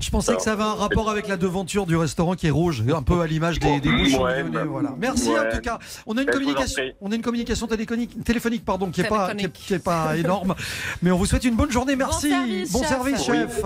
Je 0.01 0.09
pensais 0.11 0.35
que 0.35 0.41
ça 0.41 0.51
avait 0.53 0.63
un 0.63 0.73
rapport 0.75 1.09
avec 1.09 1.27
la 1.27 1.37
devanture 1.37 1.85
du 1.85 1.95
restaurant 1.95 2.35
qui 2.35 2.47
est 2.47 2.51
rouge, 2.51 2.83
un 2.93 3.01
peu 3.01 3.21
à 3.21 3.27
l'image 3.27 3.59
des, 3.59 3.79
des 3.79 3.89
bouchons 3.89 4.23
Ouais, 4.23 4.39
lyonnais, 4.41 4.49
bah, 4.51 4.63
voilà. 4.65 4.93
Merci 4.97 5.29
ouais. 5.29 5.39
en 5.39 5.49
tout 5.55 5.61
cas. 5.61 5.79
On 6.05 6.17
a 6.17 6.21
une 6.21 6.29
communication, 6.29 6.83
prie. 6.83 6.93
on 7.01 7.11
a 7.11 7.15
une 7.15 7.21
communication 7.21 7.65
téléphonique, 7.65 8.23
téléphonique 8.23 8.65
pardon, 8.65 8.91
qui 8.91 9.01
est 9.01 9.05
pas, 9.07 9.27
qui 9.27 9.45
est, 9.45 9.49
Téléphonique. 9.49 9.53
qui 9.53 9.73
est 9.73 9.83
pas 9.83 10.17
énorme, 10.17 10.53
mais 11.01 11.11
on 11.11 11.17
vous 11.17 11.25
souhaite 11.25 11.45
une 11.45 11.55
bonne 11.55 11.71
journée. 11.71 11.95
Merci. 11.95 12.29
service, 12.29 12.71
chef. 12.71 12.87
service, 12.87 13.23
chef. 13.25 13.61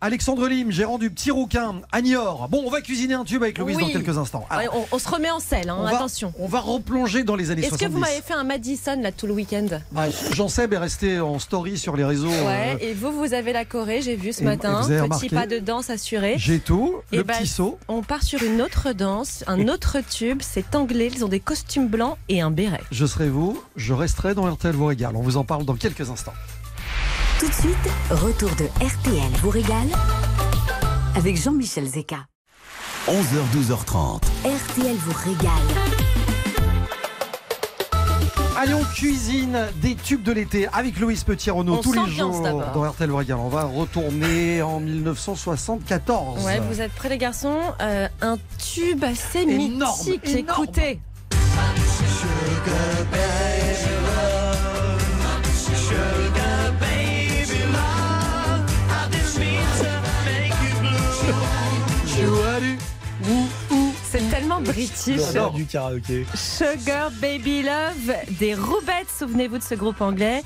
Alexandre 0.00 0.46
Lim, 0.46 0.70
gérant 0.70 0.96
du 0.96 1.10
Petit 1.10 1.32
Rouquin 1.32 1.80
à 1.90 2.00
Niort. 2.02 2.48
Bon, 2.48 2.62
on 2.64 2.70
va 2.70 2.80
cuisiner 2.82 3.14
un 3.14 3.24
tube 3.24 3.42
avec 3.42 3.58
Louise 3.58 3.76
Oui. 3.78 3.82
dans 3.82 3.90
quelques 3.90 4.16
instants. 4.16 4.46
Alors, 4.48 4.62
Ouais, 4.76 4.80
on, 4.92 4.94
on 4.94 4.98
se 5.00 5.08
remet 5.08 5.28
en 5.30 5.40
selle, 5.40 5.70
hein, 5.70 5.76
on 5.76 5.82
va- 5.82 5.96
attention. 5.96 6.32
On 6.38 6.46
va 6.46 6.60
replonger 6.60 7.24
dans 7.24 7.34
les 7.34 7.50
années 7.50 7.62
Est-ce 7.62 7.72
que 7.72 7.78
70. 7.78 7.94
vous 7.94 7.98
m'avez 7.98 8.22
fait 8.22 8.34
un 8.34 8.44
Madison 8.44 8.96
là 9.02 9.10
tout 9.10 9.26
le 9.26 9.32
week-end? 9.32 9.66
Ah, 9.96 10.04
Jean 10.32 10.46
Seb 10.46 10.72
est 10.72 10.78
resté 10.78 11.18
en 11.18 11.40
story 11.40 11.76
sur 11.78 11.96
les 11.96 12.04
réseaux. 12.04 12.28
Ouais, 12.28 12.76
euh, 12.80 12.86
et 12.86 12.94
vous, 12.94 13.10
vous 13.10 13.34
avez 13.34 13.52
la 13.52 13.64
Corée, 13.64 14.00
j'ai 14.00 14.14
vu 14.14 14.32
ce 14.32 14.42
et- 14.42 14.44
matin. 14.44 14.82
et 14.82 14.86
Petit 14.86 15.00
remarqué 15.00 15.28
pas 15.30 15.46
de 15.48 15.58
danse 15.58 15.90
assuré. 15.90 16.34
J'ai 16.38 16.60
tout, 16.60 16.94
Eh 17.10 17.16
le 17.16 17.22
ben, 17.24 17.34
petit 17.36 17.48
saut. 17.48 17.76
On 17.88 18.02
part 18.02 18.22
sur 18.22 18.40
une 18.44 18.62
autre 18.62 18.92
danse, 18.92 19.42
un 19.48 19.66
autre 19.66 19.96
tube. 20.08 20.42
C'est 20.42 20.76
anglais, 20.76 21.10
ils 21.12 21.24
ont 21.24 21.28
des 21.28 21.40
costumes 21.40 21.88
blancs 21.88 22.16
et 22.28 22.40
un 22.40 22.52
béret. 22.52 22.82
Je 22.92 23.04
serai 23.04 23.28
vous, 23.28 23.60
je 23.74 23.92
resterai 23.94 24.36
dans 24.36 24.48
RTL 24.48 24.76
vous 24.76 24.86
régale. 24.86 25.16
On 25.16 25.22
vous 25.22 25.36
en 25.38 25.44
parle 25.44 25.64
dans 25.64 25.74
quelques 25.74 26.08
instants. 26.08 26.34
Tout 27.38 27.46
de 27.48 27.52
suite, 27.52 27.76
retour 28.10 28.50
de 28.56 28.64
RTL 28.84 29.30
vous 29.42 29.50
régale 29.50 29.88
avec 31.16 31.40
Jean-Michel 31.40 31.86
Zeka. 31.86 32.16
11h, 33.06 33.56
12h30. 33.56 34.20
RTL 34.44 34.96
vous 34.96 35.12
régale. 35.24 35.52
Allez, 38.56 38.74
on 38.74 38.82
cuisine 38.84 39.56
des 39.76 39.94
tubes 39.94 40.24
de 40.24 40.32
l'été 40.32 40.66
avec 40.72 40.98
Louise 40.98 41.22
Petit-Renaud 41.22 41.74
On 41.74 41.80
tous 41.80 41.92
les 41.92 42.10
jours 42.10 42.40
dans 42.42 42.82
RTL 42.82 43.08
vous 43.08 43.16
régale. 43.16 43.38
On 43.38 43.48
va 43.48 43.64
retourner 43.64 44.60
en 44.62 44.80
1974. 44.80 46.44
Ouais, 46.44 46.60
vous 46.68 46.80
êtes 46.80 46.92
prêts 46.92 47.08
les 47.08 47.18
garçons 47.18 47.60
Euh, 47.80 48.08
Un 48.20 48.36
tube 48.58 49.04
assez 49.04 49.40
Énorme, 49.42 49.98
mythique, 50.06 50.26
énorme. 50.28 50.64
écoutez. 50.64 51.00
Ou. 62.62 63.88
C'est 64.10 64.26
tellement 64.30 64.60
british. 64.60 65.18
L'horreur 65.34 65.52
du 65.52 65.66
karaoké. 65.66 66.24
Sugar 66.34 67.10
Baby 67.20 67.62
Love 67.62 68.16
des 68.38 68.54
Roubettes, 68.54 69.10
souvenez-vous 69.18 69.58
de 69.58 69.62
ce 69.62 69.74
groupe 69.74 70.00
anglais. 70.00 70.42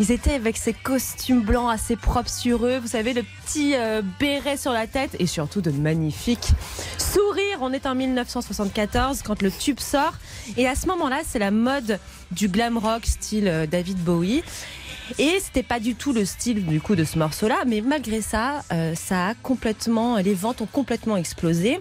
Ils 0.00 0.10
étaient 0.10 0.34
avec 0.34 0.56
ces 0.56 0.72
costumes 0.72 1.42
blancs 1.42 1.70
assez 1.72 1.94
propres 1.94 2.28
sur 2.30 2.66
eux, 2.66 2.78
vous 2.78 2.88
savez, 2.88 3.12
le 3.12 3.22
petit 3.22 3.76
euh, 3.76 4.02
béret 4.18 4.56
sur 4.56 4.72
la 4.72 4.88
tête 4.88 5.14
et 5.20 5.28
surtout 5.28 5.60
de 5.60 5.70
magnifiques 5.70 6.50
sourires. 6.98 7.58
On 7.60 7.72
est 7.72 7.86
en 7.86 7.94
1974 7.94 9.22
quand 9.22 9.40
le 9.40 9.52
tube 9.52 9.78
sort 9.78 10.14
et 10.56 10.66
à 10.66 10.74
ce 10.74 10.88
moment-là, 10.88 11.20
c'est 11.24 11.38
la 11.38 11.52
mode 11.52 12.00
du 12.32 12.48
glam 12.48 12.78
rock 12.78 13.06
style 13.06 13.46
euh, 13.46 13.66
David 13.66 13.98
Bowie. 13.98 14.42
Et 15.18 15.38
c'était 15.40 15.62
pas 15.62 15.80
du 15.80 15.94
tout 15.94 16.12
le 16.12 16.24
style 16.24 16.64
du 16.64 16.80
coup 16.80 16.96
de 16.96 17.04
ce 17.04 17.18
morceau-là, 17.18 17.64
mais 17.66 17.80
malgré 17.80 18.20
ça, 18.20 18.62
euh, 18.72 18.94
ça 18.94 19.28
a 19.28 19.34
complètement, 19.34 20.16
les 20.16 20.34
ventes 20.34 20.60
ont 20.60 20.66
complètement 20.66 21.16
explosé. 21.16 21.80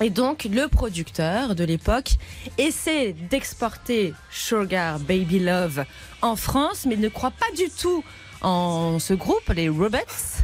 Et 0.00 0.10
donc, 0.10 0.44
le 0.44 0.68
producteur 0.68 1.56
de 1.56 1.64
l'époque 1.64 2.12
essaie 2.56 3.14
d'exporter 3.30 4.14
Sugar 4.30 5.00
Baby 5.00 5.40
Love 5.40 5.84
en 6.22 6.36
France, 6.36 6.86
mais 6.86 6.96
ne 6.96 7.08
croit 7.08 7.32
pas 7.32 7.50
du 7.56 7.68
tout 7.68 8.04
en 8.40 8.98
ce 9.00 9.14
groupe, 9.14 9.48
les 9.54 9.68
Robots. 9.68 9.98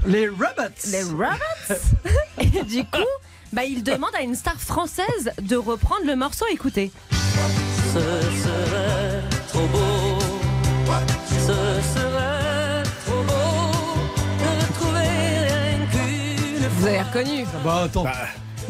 Les 0.06 0.28
Rabbits. 0.28 0.90
Les 0.90 1.02
Robots 1.02 1.74
Et 2.40 2.64
du 2.64 2.84
coup, 2.84 2.98
bah, 3.52 3.64
il 3.64 3.84
demande 3.84 4.14
à 4.18 4.22
une 4.22 4.34
star 4.34 4.60
française 4.60 5.32
de 5.40 5.56
reprendre 5.56 6.04
le 6.06 6.16
morceau. 6.16 6.46
Écoutez. 6.50 6.90
Ce 7.12 8.00
serait 8.00 9.22
trop 9.48 9.66
beau, 9.68 10.18
ce 11.30 11.46
serait 11.46 12.13
Vous 16.84 16.90
avez 16.90 17.00
reconnu 17.00 17.46
Bah 17.64 17.84
attends. 17.84 18.04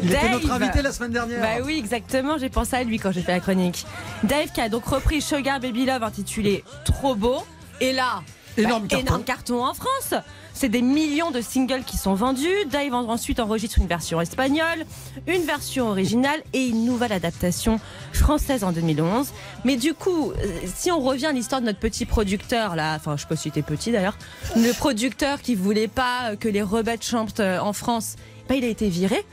Il 0.01 0.09
était 0.09 0.21
Dave. 0.21 0.31
notre 0.31 0.51
invité 0.53 0.81
la 0.81 0.93
semaine 0.93 1.11
dernière. 1.11 1.41
Bah 1.41 1.65
oui, 1.65 1.77
exactement. 1.77 2.37
J'ai 2.37 2.47
pensé 2.47 2.77
à 2.77 2.83
lui 2.85 2.97
quand 2.97 3.11
j'ai 3.11 3.21
fait 3.21 3.33
la 3.33 3.41
chronique. 3.41 3.85
Dave 4.23 4.53
qui 4.53 4.61
a 4.61 4.69
donc 4.69 4.85
repris 4.85 5.21
Sugar 5.21 5.59
Baby 5.59 5.85
Love 5.85 6.01
intitulé 6.01 6.63
Trop 6.85 7.15
beau. 7.15 7.45
Et 7.81 7.91
là, 7.91 8.23
Énorme 8.57 8.83
Bah, 8.83 8.87
carton. 8.89 9.05
énorme 9.07 9.23
carton 9.23 9.65
en 9.65 9.73
France. 9.73 10.13
C'est 10.53 10.69
des 10.69 10.81
millions 10.81 11.31
de 11.31 11.41
singles 11.41 11.83
qui 11.85 11.97
sont 11.97 12.13
vendus. 12.13 12.47
Dave 12.71 12.93
en- 12.93 13.09
ensuite 13.09 13.39
enregistre 13.41 13.77
une 13.79 13.87
version 13.87 14.21
espagnole, 14.21 14.85
une 15.27 15.41
version 15.43 15.89
originale 15.89 16.41
et 16.53 16.65
une 16.67 16.85
nouvelle 16.85 17.11
adaptation 17.11 17.79
française 18.13 18.63
en 18.63 18.71
2011. 18.71 19.31
Mais 19.65 19.75
du 19.75 19.93
coup, 19.93 20.31
euh, 20.31 20.35
si 20.73 20.91
on 20.91 20.99
revient 20.99 21.25
à 21.27 21.31
l'histoire 21.33 21.59
de 21.61 21.65
notre 21.65 21.79
petit 21.79 22.05
producteur 22.05 22.75
là, 22.77 22.95
enfin 22.95 23.17
je 23.17 23.23
sais 23.23 23.27
pas 23.27 23.35
si 23.35 23.49
était 23.49 23.61
petit 23.63 23.91
d'ailleurs, 23.91 24.17
le 24.55 24.71
producteur 24.73 25.41
qui 25.41 25.55
voulait 25.55 25.89
pas 25.89 26.35
que 26.39 26.47
les 26.47 26.61
rebelles 26.61 27.01
chantent 27.03 27.41
euh, 27.41 27.59
en 27.59 27.73
France, 27.73 28.15
bah, 28.47 28.55
il 28.55 28.63
a 28.63 28.67
été 28.67 28.87
viré. 28.87 29.25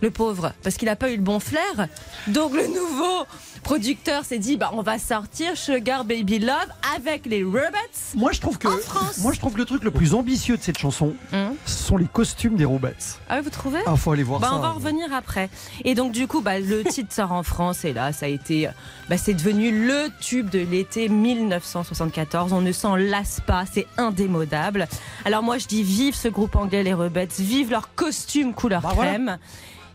Le 0.00 0.10
pauvre, 0.10 0.52
parce 0.62 0.76
qu'il 0.76 0.86
n'a 0.86 0.96
pas 0.96 1.10
eu 1.10 1.16
le 1.16 1.22
bon 1.22 1.40
flair. 1.40 1.88
Donc 2.28 2.52
le 2.54 2.66
nouveau 2.68 3.24
producteur 3.64 4.24
s'est 4.24 4.38
dit, 4.38 4.56
bah 4.56 4.70
on 4.74 4.82
va 4.82 4.98
sortir 4.98 5.56
Sugar 5.56 6.04
Baby 6.04 6.38
Love 6.38 6.68
avec 6.96 7.26
les 7.26 7.42
Robots. 7.42 8.14
Moi 8.14 8.30
je 8.32 8.40
trouve 8.40 8.58
que 8.58 8.68
En 8.68 8.78
France. 8.78 9.18
moi 9.18 9.32
je 9.32 9.40
trouve 9.40 9.54
que 9.54 9.58
le 9.58 9.64
truc 9.64 9.82
le 9.82 9.90
plus 9.90 10.14
ambitieux 10.14 10.56
de 10.56 10.62
cette 10.62 10.78
chanson, 10.78 11.14
Hum. 11.32 11.54
ce 11.66 11.82
sont 11.82 11.96
les 11.96 12.06
costumes 12.06 12.54
des 12.54 12.64
Robots. 12.64 12.88
Ah 13.28 13.36
oui, 13.36 13.42
vous 13.42 13.50
trouvez? 13.50 13.80
Ah 13.86 13.96
faut 13.96 14.12
aller 14.12 14.22
voir 14.22 14.38
Bah, 14.40 14.48
ça. 14.50 14.54
on 14.56 14.60
va 14.60 14.68
en 14.70 14.74
revenir 14.74 15.12
après. 15.12 15.50
Et 15.84 15.94
donc 15.96 16.12
du 16.12 16.26
coup, 16.28 16.40
bah, 16.40 16.60
le 16.60 16.84
titre 16.88 17.12
sort 17.12 17.32
en 17.32 17.42
France 17.42 17.84
et 17.84 17.92
là, 17.92 18.12
ça 18.12 18.26
a 18.26 18.28
été, 18.28 18.68
bah, 19.08 19.18
c'est 19.18 19.34
devenu 19.34 19.84
le 19.86 20.08
tube 20.20 20.48
de 20.48 20.60
l'été 20.60 21.08
1974. 21.08 22.52
On 22.52 22.60
ne 22.60 22.72
s'en 22.72 22.94
lasse 22.96 23.40
pas, 23.46 23.64
c'est 23.70 23.86
indémodable. 23.96 24.86
Alors 25.24 25.42
moi, 25.42 25.58
je 25.58 25.66
dis 25.66 25.82
vive 25.82 26.14
ce 26.14 26.28
groupe 26.28 26.54
anglais, 26.56 26.82
les 26.84 26.94
Rebettes, 26.94 27.38
vive 27.40 27.70
leur 27.70 27.94
costume 27.94 28.54
couleur 28.54 28.80
Bah, 28.82 28.92
voilà. 28.94 29.38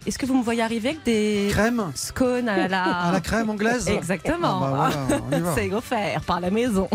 Est-ce 0.05 0.17
que 0.17 0.25
vous 0.25 0.37
me 0.37 0.43
voyez 0.43 0.61
arriver 0.61 0.89
avec 0.89 1.03
des 1.03 1.47
Crème 1.49 1.91
scones 1.95 2.49
à 2.49 2.67
la, 2.67 2.83
à 3.07 3.11
la 3.11 3.21
crème 3.21 3.49
anglaise. 3.49 3.87
Exactement. 3.87 4.61
Ah 4.63 4.89
bah 5.09 5.19
voilà. 5.29 5.53
C'est 5.55 5.73
offert 5.73 6.21
par 6.21 6.41
la 6.41 6.51
maison. 6.51 6.89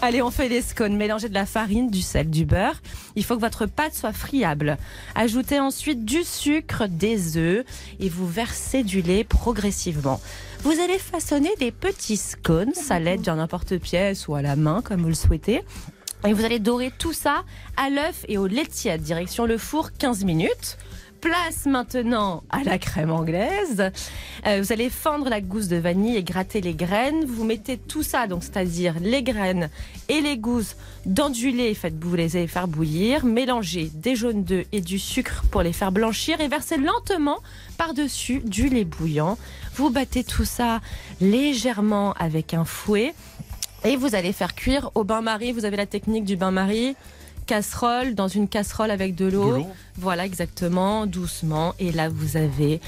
Allez, 0.00 0.22
on 0.22 0.30
fait 0.30 0.48
les 0.48 0.62
scones. 0.62 0.96
Mélangez 0.96 1.28
de 1.28 1.34
la 1.34 1.46
farine, 1.46 1.90
du 1.90 2.02
sel, 2.02 2.30
du 2.30 2.44
beurre. 2.44 2.80
Il 3.16 3.24
faut 3.24 3.34
que 3.34 3.40
votre 3.40 3.66
pâte 3.66 3.94
soit 3.94 4.12
friable. 4.12 4.76
Ajoutez 5.16 5.58
ensuite 5.58 6.04
du 6.04 6.22
sucre, 6.22 6.86
des 6.88 7.36
œufs 7.36 7.64
et 7.98 8.08
vous 8.08 8.28
versez 8.28 8.84
du 8.84 9.02
lait 9.02 9.24
progressivement. 9.24 10.20
Vous 10.62 10.72
allez 10.80 10.98
façonner 10.98 11.50
des 11.58 11.72
petits 11.72 12.16
scones 12.16 12.72
à 12.90 13.00
l'aide 13.00 13.22
d'un 13.22 13.36
n'importe 13.36 13.78
pièce 13.78 14.28
ou 14.28 14.36
à 14.36 14.42
la 14.42 14.54
main, 14.56 14.82
comme 14.82 15.02
vous 15.02 15.08
le 15.08 15.14
souhaitez. 15.14 15.62
Et 16.26 16.32
vous 16.32 16.44
allez 16.44 16.58
dorer 16.58 16.92
tout 16.96 17.12
ça 17.12 17.44
à 17.76 17.90
l'œuf 17.90 18.24
et 18.28 18.38
au 18.38 18.46
lait 18.46 18.66
tiède, 18.66 19.02
direction 19.02 19.46
le 19.46 19.58
four 19.58 19.92
15 19.92 20.24
minutes. 20.24 20.78
Place 21.26 21.66
maintenant 21.66 22.44
à 22.50 22.62
la 22.62 22.78
crème 22.78 23.10
anglaise. 23.10 23.90
Euh, 24.46 24.60
vous 24.62 24.72
allez 24.72 24.88
fendre 24.88 25.28
la 25.28 25.40
gousse 25.40 25.66
de 25.66 25.74
vanille 25.74 26.16
et 26.16 26.22
gratter 26.22 26.60
les 26.60 26.72
graines. 26.72 27.24
Vous 27.24 27.42
mettez 27.42 27.78
tout 27.78 28.04
ça, 28.04 28.28
donc 28.28 28.44
c'est-à-dire 28.44 28.94
les 29.00 29.24
graines 29.24 29.68
et 30.08 30.20
les 30.20 30.38
gousses, 30.38 30.76
dans 31.04 31.28
du 31.28 31.50
lait. 31.50 31.74
Faites 31.74 31.96
les 32.14 32.36
allez 32.36 32.46
faire 32.46 32.68
bouillir. 32.68 33.24
Mélangez 33.24 33.90
des 33.92 34.14
jaunes 34.14 34.44
d'œufs 34.44 34.66
et 34.70 34.80
du 34.80 35.00
sucre 35.00 35.42
pour 35.50 35.62
les 35.62 35.72
faire 35.72 35.90
blanchir 35.90 36.40
et 36.40 36.46
versez 36.46 36.76
lentement 36.76 37.38
par-dessus 37.76 38.38
du 38.44 38.68
lait 38.68 38.84
bouillant. 38.84 39.36
Vous 39.74 39.90
battez 39.90 40.22
tout 40.22 40.44
ça 40.44 40.80
légèrement 41.20 42.12
avec 42.12 42.54
un 42.54 42.64
fouet. 42.64 43.14
Et 43.84 43.96
vous 43.96 44.14
allez 44.14 44.32
faire 44.32 44.54
cuire 44.54 44.92
au 44.94 45.02
bain-marie. 45.02 45.50
Vous 45.50 45.64
avez 45.64 45.76
la 45.76 45.86
technique 45.86 46.24
du 46.24 46.36
bain-marie. 46.36 46.94
Casserole, 47.46 48.14
dans 48.14 48.28
une 48.28 48.48
casserole 48.48 48.90
avec 48.90 49.14
de 49.14 49.26
l'eau. 49.26 49.52
De 49.52 49.56
l'eau. 49.58 49.68
Voilà, 49.98 50.26
exactement, 50.26 51.06
doucement. 51.06 51.74
Et 51.78 51.92
là, 51.92 52.08
vous 52.08 52.36
avez 52.36 52.80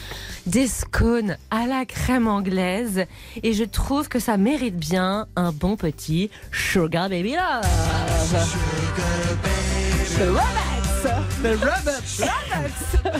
des 0.46 0.66
scones 0.66 1.36
à 1.50 1.66
la 1.66 1.86
crème 1.86 2.28
anglaise. 2.28 3.04
Et 3.42 3.52
je 3.52 3.64
trouve 3.64 4.08
que 4.08 4.18
ça 4.18 4.36
mérite 4.36 4.76
bien 4.76 5.26
un 5.36 5.52
bon 5.52 5.76
petit 5.76 6.30
Sugar 6.52 7.08
Baby 7.08 7.36
Love. 7.36 7.64
The 10.18 10.28
Robots 10.28 10.97
Les 11.42 11.54
Robots 11.54 11.90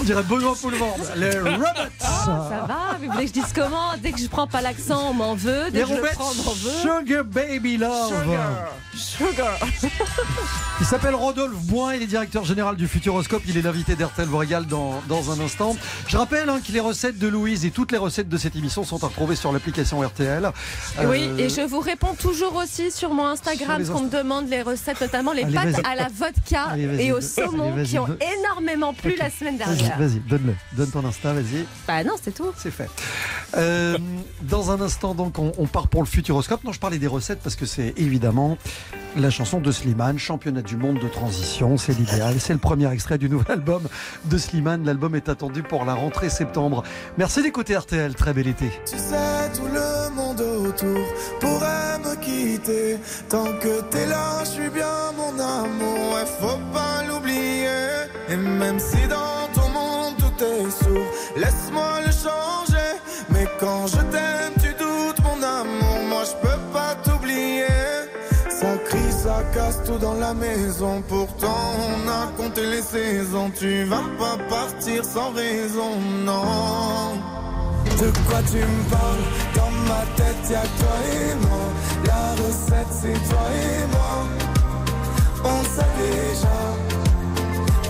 On 0.00 0.04
dirait 0.04 0.22
Benoît 0.22 0.54
Poulvord. 0.60 0.96
Les 1.16 1.38
Robots 1.38 1.64
Ça 2.00 2.66
va 2.66 2.96
Vous 3.00 3.10
voulez 3.12 3.24
que 3.24 3.28
je 3.28 3.40
dise 3.40 3.52
comment? 3.54 3.92
Dès 4.02 4.12
que 4.12 4.18
je 4.18 4.26
prends 4.28 4.46
pas 4.46 4.60
l'accent, 4.60 5.10
on 5.10 5.14
m'en 5.14 5.34
veut. 5.34 5.70
Dès 5.70 5.78
Les 5.78 5.82
que 5.84 5.88
je 5.90 5.94
le 5.94 6.00
Robots 6.00 6.12
prends, 6.14 6.30
on 6.30 6.42
m'en 6.44 6.52
veut. 6.52 6.70
Sugar 7.00 7.24
Baby 7.24 7.76
Love 7.76 8.12
Sugar. 8.94 9.58
Il 10.80 10.86
s'appelle 10.86 11.14
Rodolphe 11.14 11.54
Boin, 11.62 11.94
il 11.94 12.02
est 12.02 12.06
directeur 12.06 12.44
général 12.44 12.74
du 12.76 12.88
Futuroscope, 12.88 13.42
il 13.46 13.56
est 13.56 13.62
l'invité 13.62 13.94
d'RTL 13.94 14.26
vous 14.26 14.36
régale 14.38 14.66
dans, 14.66 15.00
dans 15.08 15.30
un 15.30 15.38
instant. 15.40 15.76
Je 16.08 16.16
rappelle 16.16 16.48
hein, 16.50 16.60
que 16.66 16.72
les 16.72 16.80
recettes 16.80 17.16
de 17.18 17.28
Louise 17.28 17.64
et 17.64 17.70
toutes 17.70 17.92
les 17.92 17.98
recettes 17.98 18.28
de 18.28 18.36
cette 18.36 18.56
émission 18.56 18.82
sont 18.84 19.02
à 19.04 19.06
retrouver 19.06 19.36
sur 19.36 19.52
l'application 19.52 20.00
RTL. 20.00 20.44
Euh, 20.98 21.04
Oui, 21.06 21.30
et 21.38 21.48
je 21.48 21.60
vous 21.60 21.78
réponds 21.80 22.14
toujours 22.20 22.56
aussi 22.56 22.90
sur 22.90 23.14
mon 23.14 23.26
Instagram, 23.26 23.86
qu'on 23.86 24.00
me 24.02 24.10
demande 24.10 24.48
les 24.48 24.62
recettes, 24.62 25.00
notamment 25.00 25.32
les 25.32 25.44
Allez, 25.44 25.54
pâtes 25.54 25.68
vas-y. 25.70 25.82
À 25.94 26.02
la 26.02 26.08
vodka 26.08 26.64
Allez, 26.70 27.04
et 27.06 27.12
au 27.12 27.20
saumon 27.20 27.72
qui 27.84 27.98
ont 27.98 28.06
énormément 28.38 28.92
plu 28.92 29.14
la 29.18 29.30
semaine 29.30 29.56
dernière. 29.56 29.98
vas-y, 29.98 30.20
donne-le. 30.28 30.54
Donne 30.76 30.90
ton 30.90 31.04
Insta, 31.04 31.32
vas-y. 31.32 31.64
Bah 31.86 32.04
non, 32.04 32.14
c'est 32.20 32.34
tout. 32.34 32.52
C'est 32.56 32.70
fait. 32.70 32.88
Euh, 33.56 33.96
dans 34.42 34.70
un 34.70 34.80
instant, 34.80 35.14
donc, 35.14 35.38
on, 35.38 35.52
on 35.58 35.66
part 35.66 35.88
pour 35.88 36.02
le 36.02 36.06
Futuroscope. 36.08 36.64
Non, 36.64 36.72
je 36.72 36.80
parlais 36.80 36.98
des 36.98 37.06
recettes 37.06 37.40
parce 37.42 37.56
que 37.56 37.66
c'est 37.66 37.94
évidemment 37.96 38.58
la 39.16 39.30
chanson 39.30 39.60
de 39.60 39.70
Slimane, 39.70 40.18
championnat 40.18 40.62
du 40.62 40.76
monde 40.76 40.98
de 40.98 41.08
transition. 41.08 41.76
C'est 41.76 41.96
l'idéal. 41.96 42.34
C'est 42.40 42.52
le 42.52 42.58
premier 42.58 42.90
extrait 42.92 43.18
du 43.18 43.28
nouvel 43.30 43.52
album 43.52 43.82
de 44.24 44.38
Slimane. 44.38 44.84
L'album 44.84 45.14
est 45.14 45.28
attendu 45.28 45.62
pour 45.62 45.84
la 45.84 45.94
rentrée 45.94 46.30
septembre. 46.30 46.82
Merci 47.18 47.42
d'écouter 47.42 47.76
RTL. 47.76 48.14
Très 48.14 48.32
bel 48.32 48.48
été. 48.48 48.70
Tu 48.86 48.96
sais, 48.98 49.50
tout 49.54 49.66
le 49.72 50.14
monde 50.14 50.40
autour 50.40 51.04
pourrait 51.40 51.98
me 52.00 52.16
quitter. 52.16 52.98
Tant 53.28 53.52
que 53.60 53.82
t'es 53.90 54.06
là, 54.06 54.40
je 54.44 54.50
suis 54.50 54.70
bien 54.70 55.12
mon 55.16 55.38
amour, 55.74 56.14
ouais, 56.14 56.26
faut 56.40 56.60
pas 56.72 57.02
l'oublier. 57.06 57.68
Et 58.28 58.36
même 58.36 58.78
si 58.78 59.06
dans 59.08 59.48
ton 59.54 59.68
monde 59.68 60.16
tout 60.18 60.44
est 60.44 60.70
sourd, 60.70 61.06
laisse-moi 61.36 62.00
le 62.06 62.12
changer. 62.12 62.90
Mais 63.30 63.46
quand 63.60 63.86
je 63.86 64.00
t'aime, 64.12 64.54
tu 64.62 64.72
doutes 64.74 65.20
mon 65.22 65.42
amour, 65.42 65.98
moi 66.08 66.22
je 66.24 66.48
peux 66.48 66.60
pas 66.72 66.94
t'oublier. 67.04 67.66
Ça 68.48 68.76
crie, 68.86 69.12
ça 69.12 69.42
casse 69.52 69.82
tout 69.84 69.98
dans 69.98 70.14
la 70.14 70.32
maison. 70.34 71.02
Pourtant, 71.08 71.62
on 71.88 72.08
a 72.08 72.26
compté 72.36 72.66
les 72.66 72.82
saisons. 72.82 73.50
Tu 73.58 73.84
vas 73.84 74.04
pas 74.18 74.36
partir 74.48 75.04
sans 75.04 75.30
raison, 75.32 75.98
non. 76.24 77.18
De 78.00 78.10
quoi 78.26 78.40
tu 78.50 78.58
me 78.58 78.90
parles? 78.90 79.24
Dans 79.54 79.70
ma 79.88 80.02
tête 80.16 80.50
y'a 80.50 80.62
toi 80.62 80.96
et 81.12 81.34
moi 81.46 81.64
La 82.06 82.32
recette 82.42 82.92
c'est 83.00 83.28
toi 83.28 83.46
et 83.52 83.86
moi 83.92 84.53
On 85.44 85.62
sait 85.64 85.92
déjà. 85.98 86.58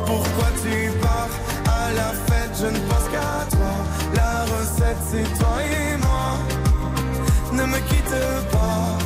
Pourquoi 0.07 0.49
tu 0.63 0.91
pars 1.01 1.29
À 1.67 1.93
la 1.93 2.11
fête? 2.27 2.53
Je 2.61 2.67
ne 2.67 2.79
pense 2.89 3.09
qu'à 3.13 3.47
toi. 3.57 3.73
La 4.15 4.45
recette 4.53 5.03
c'est 5.11 5.39
toi 5.39 5.57
et 5.63 5.97
moi. 5.97 6.39
Ne 7.53 7.65
me 7.65 7.79
quitte 7.89 8.21
pas. 8.51 8.99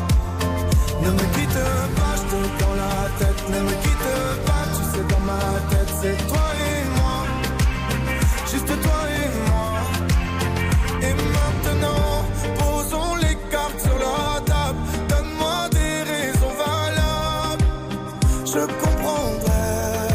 Ne 1.02 1.10
me 1.10 1.24
quitte 1.34 1.62
pas 1.96 2.14
Je 2.16 2.22
te 2.30 2.62
dans 2.62 2.74
la 2.74 3.08
tête. 3.18 3.48
Ne 3.50 3.60
me 3.60 3.70
quitte 3.82 3.87
Je 18.58 18.64
comprendrai. 18.64 20.08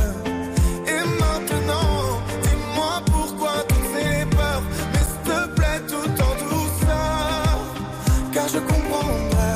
Et 0.85 1.03
maintenant, 1.21 2.19
dis-moi 2.43 2.93
pourquoi 3.05 3.53
toutes 3.69 3.89
ces 3.95 4.25
peurs. 4.35 4.63
Mais 4.91 5.03
s'il 5.09 5.23
te 5.31 5.47
plaît, 5.55 5.81
tout 5.87 6.11
en 6.29 6.33
douceur. 6.43 7.57
Car 8.33 8.47
je 8.49 8.59
comprendrai. 8.59 9.55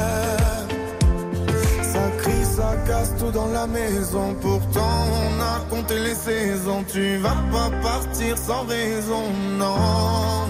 Ça 1.91 2.03
crie, 2.19 2.45
ça 2.45 2.77
casse 2.87 3.13
tout 3.19 3.31
dans 3.31 3.47
la 3.47 3.67
maison. 3.67 4.33
Pourtant, 4.41 4.95
on 5.21 5.41
a 5.41 5.59
compté 5.69 5.99
les 5.99 6.15
saisons. 6.15 6.85
Tu 6.89 7.17
vas 7.17 7.41
pas 7.51 7.69
partir 7.83 8.37
sans 8.37 8.63
raison, 8.67 9.23
non. 9.59 10.47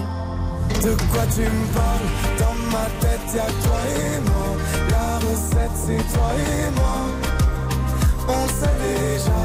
De 0.84 0.94
quoi 1.10 1.24
tu 1.34 1.40
me 1.40 1.66
parles? 1.74 2.08
Dans 2.38 2.58
ma 2.70 2.86
tête 3.00 3.34
y'a 3.34 3.50
toi 3.64 3.80
et 3.98 4.20
moi 4.30 4.50
La 4.90 5.18
recette 5.26 5.76
c'est 5.84 6.14
toi 6.14 6.30
et 6.36 6.70
moi 6.76 7.37
On 8.28 8.46
sait 8.48 8.76
déjà 8.84 9.40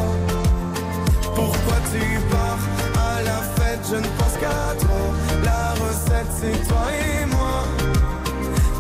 Pourquoi 1.36 1.78
tu 1.92 2.20
pars 2.32 2.64
À 3.10 3.22
la 3.24 3.40
fête. 3.56 3.80
Je 3.90 3.96
ne 3.96 4.10
pense 4.18 4.36
qu'à 4.42 4.76
toi. 4.84 5.02
La 5.44 5.72
recette 5.82 6.32
c'est 6.40 6.68
toi 6.68 6.86
et 6.92 7.26
moi. 7.26 7.56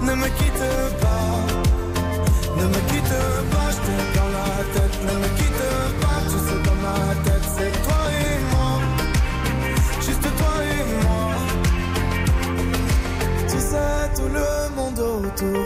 Ne 0.02 0.14
me 0.16 0.28
quitte 0.38 0.66
pas. 1.04 1.30
Ne 2.58 2.66
me 2.68 2.80
quitte 2.90 3.18
pas. 3.52 3.70
Je 3.76 3.80
te 3.86 3.96
dans 4.18 4.32
la 4.40 4.50
tête. 4.74 4.96
Ne 5.08 5.14
me 5.22 5.30
quitte 5.38 5.66
pas. 6.02 6.20
Tu 6.30 6.38
sais 6.46 6.60
dans 6.68 6.80
ma 6.86 7.00
tête 7.26 7.48
c'est 7.56 7.74
toi 7.86 8.02
et 8.22 8.38
moi. 8.54 8.72
Juste 10.06 10.28
toi 10.40 10.54
et 10.74 10.84
moi. 11.06 11.26
Tu 13.50 13.58
sais, 13.60 14.04
tout 14.16 14.30
le 14.40 14.76
monde 14.76 15.00
autour 15.00 15.66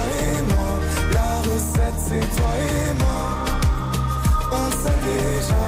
C'est 1.97 2.35
toi 2.35 2.51
et 2.57 2.93
moi. 2.99 3.23
On 4.51 4.71
sait 4.71 4.99
déjà. 5.05 5.63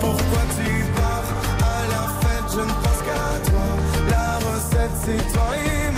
Pourquoi 0.00 0.42
tu 0.56 0.84
pars 0.96 1.30
à 1.62 1.78
la 1.92 2.02
fête 2.20 2.48
Je 2.52 2.60
ne 2.60 2.74
pense 2.82 3.00
qu'à 3.06 3.50
toi. 3.50 3.66
La 4.10 4.28
recette, 4.38 4.96
c'est 5.04 5.32
toi 5.32 5.48
et 5.56 5.90
moi. 5.92 5.97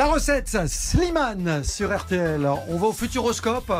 La 0.00 0.06
recette, 0.06 0.56
Slimane 0.66 1.62
sur 1.62 1.94
RTL. 1.94 2.48
On 2.68 2.78
va 2.78 2.86
au 2.86 2.92
Futuroscope 2.94 3.70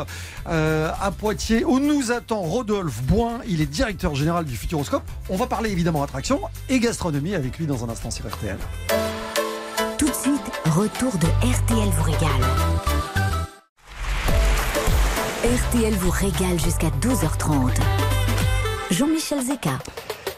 euh, 0.47 0.91
à 1.01 1.09
Poitiers 1.09 1.65
où 1.65 1.79
nous 1.79 2.11
attend 2.11 2.41
Rodolphe 2.41 3.01
Boin. 3.01 3.39
Il 3.47 3.59
est 3.59 3.65
directeur 3.65 4.13
général 4.13 4.45
du 4.45 4.55
Futuroscope. 4.55 5.01
On 5.29 5.35
va 5.35 5.47
parler 5.47 5.71
évidemment 5.71 6.03
attraction 6.03 6.39
et 6.69 6.79
gastronomie 6.79 7.33
avec 7.33 7.57
lui 7.57 7.65
dans 7.65 7.83
un 7.83 7.89
instant 7.89 8.11
sur 8.11 8.27
RTL. 8.27 8.59
Tout 9.97 10.09
de 10.09 10.13
suite, 10.13 10.61
retour 10.65 11.11
de 11.17 11.25
RTL 11.25 11.89
vous 11.89 12.03
régale. 12.03 12.29
RTL 15.43 15.93
vous 15.95 16.11
régale 16.11 16.59
jusqu'à 16.59 16.89
12h30. 17.01 17.79
Jean-Michel 18.91 19.41
Zeka. 19.41 19.79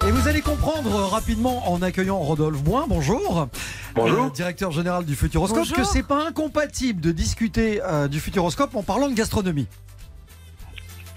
Et 0.05 0.11
vous 0.11 0.27
allez 0.27 0.41
comprendre 0.41 0.91
rapidement 1.09 1.71
en 1.71 1.81
accueillant 1.81 2.19
Rodolphe 2.19 2.61
Boin. 2.61 2.85
Bonjour. 2.89 3.47
Bonjour. 3.95 4.25
Euh, 4.25 4.29
directeur 4.29 4.71
général 4.71 5.05
du 5.05 5.15
Futuroscope, 5.15 5.59
Bonjour. 5.59 5.77
que 5.77 5.83
c'est 5.83 6.03
pas 6.05 6.27
incompatible 6.27 6.99
de 6.99 7.11
discuter 7.13 7.81
euh, 7.81 8.09
du 8.09 8.19
Futuroscope 8.19 8.75
en 8.75 8.83
parlant 8.83 9.07
de 9.09 9.13
gastronomie. 9.15 9.67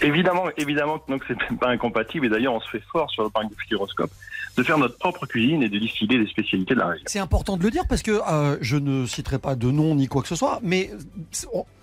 Évidemment, 0.00 0.44
évidemment 0.56 0.98
que 0.98 1.10
donc 1.10 1.24
c'est 1.26 1.58
pas 1.58 1.70
incompatible 1.70 2.26
et 2.26 2.28
d'ailleurs 2.28 2.52
on 2.52 2.60
se 2.60 2.68
fait 2.68 2.82
fort 2.92 3.10
sur 3.10 3.24
le 3.24 3.30
parc 3.30 3.48
du 3.48 3.54
Futuroscope 3.56 4.10
de 4.56 4.62
faire 4.62 4.78
notre 4.78 4.96
propre 4.98 5.26
cuisine 5.26 5.62
et 5.62 5.68
de 5.68 5.78
distiller 5.78 6.18
des 6.18 6.26
spécialités 6.26 6.74
de 6.74 6.80
la 6.80 6.88
région. 6.88 7.04
C'est 7.06 7.18
important 7.18 7.56
de 7.56 7.62
le 7.62 7.70
dire 7.70 7.84
parce 7.88 8.02
que 8.02 8.20
euh, 8.30 8.56
je 8.60 8.76
ne 8.76 9.06
citerai 9.06 9.38
pas 9.38 9.54
de 9.54 9.70
nom 9.70 9.94
ni 9.94 10.08
quoi 10.08 10.22
que 10.22 10.28
ce 10.28 10.36
soit, 10.36 10.60
mais 10.62 10.90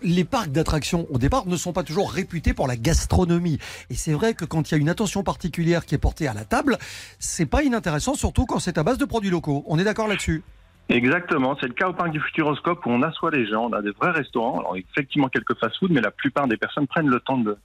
les 0.02 0.24
parcs 0.24 0.52
d'attractions 0.52 1.08
au 1.10 1.18
départ 1.18 1.46
ne 1.48 1.56
sont 1.56 1.74
pas 1.74 1.84
toujours 1.84 2.12
réputés 2.12 2.54
pour 2.54 2.68
la 2.68 2.76
gastronomie. 2.76 3.60
Et 3.90 3.96
c'est 3.96 4.14
vrai 4.14 4.34
que 4.34 4.46
quand 4.46 4.70
il 4.70 4.76
y 4.76 4.78
a 4.78 4.82
une 4.82 4.90
attention 4.90 5.24
particulière 5.24 5.86
qui 5.86 5.96
est 5.96 6.00
portée 6.00 6.28
à 6.28 6.34
la 6.34 6.46
table, 6.46 6.78
c'est 7.20 7.46
pas 7.46 7.64
inintéressant, 7.64 8.16
surtout 8.16 8.46
quand 8.46 8.60
c'est 8.60 8.78
à 8.78 8.84
base 8.84 8.98
de 8.98 9.06
produits 9.06 9.30
locaux. 9.30 9.64
On 9.68 9.78
est 9.78 9.84
d'accord 9.84 10.08
là-dessus? 10.08 10.44
Exactement, 10.90 11.56
c'est 11.62 11.68
le 11.68 11.74
cas 11.74 11.88
au 11.88 11.94
parc 11.94 12.12
du 12.12 12.20
Futuroscope 12.20 12.86
où 12.86 12.90
on 12.90 13.02
assoit 13.04 13.32
les 13.32 13.48
gens, 13.48 13.70
on 13.70 13.74
a 13.74 13.82
des 13.82 13.92
vrais 13.92 14.12
restaurants, 14.12 14.60
alors 14.60 14.76
effectivement 14.76 15.30
quelques 15.30 15.58
fast-food, 15.58 15.92
mais 15.92 16.02
la 16.02 16.12
plupart 16.12 16.48
des 16.48 16.58
personnes 16.58 16.88
prennent 16.88 17.08
le 17.08 17.22
temps 17.22 17.38
de, 17.38 17.58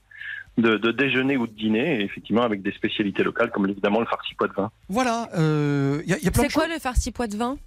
de, 0.61 0.77
de 0.77 0.91
déjeuner 0.91 1.37
ou 1.37 1.47
de 1.47 1.53
dîner, 1.53 1.99
et 2.01 2.03
effectivement 2.03 2.43
avec 2.43 2.61
des 2.61 2.71
spécialités 2.71 3.23
locales 3.23 3.51
comme 3.51 3.67
évidemment 3.67 3.99
le 3.99 4.05
farci 4.05 4.33
pois 4.35 4.47
de 4.47 4.53
vin. 4.53 4.71
Voilà, 4.89 5.29
euh, 5.37 6.01
il 6.05 6.09
y, 6.09 6.13
a- 6.13 6.19
y 6.19 6.27
a 6.27 6.31
plein 6.31 6.43
C'est 6.43 6.53
quoi 6.53 6.63
choses. 6.65 6.73
le 6.73 6.79
farci 6.79 7.11
pois 7.11 7.27
de 7.27 7.35
vin? 7.37 7.57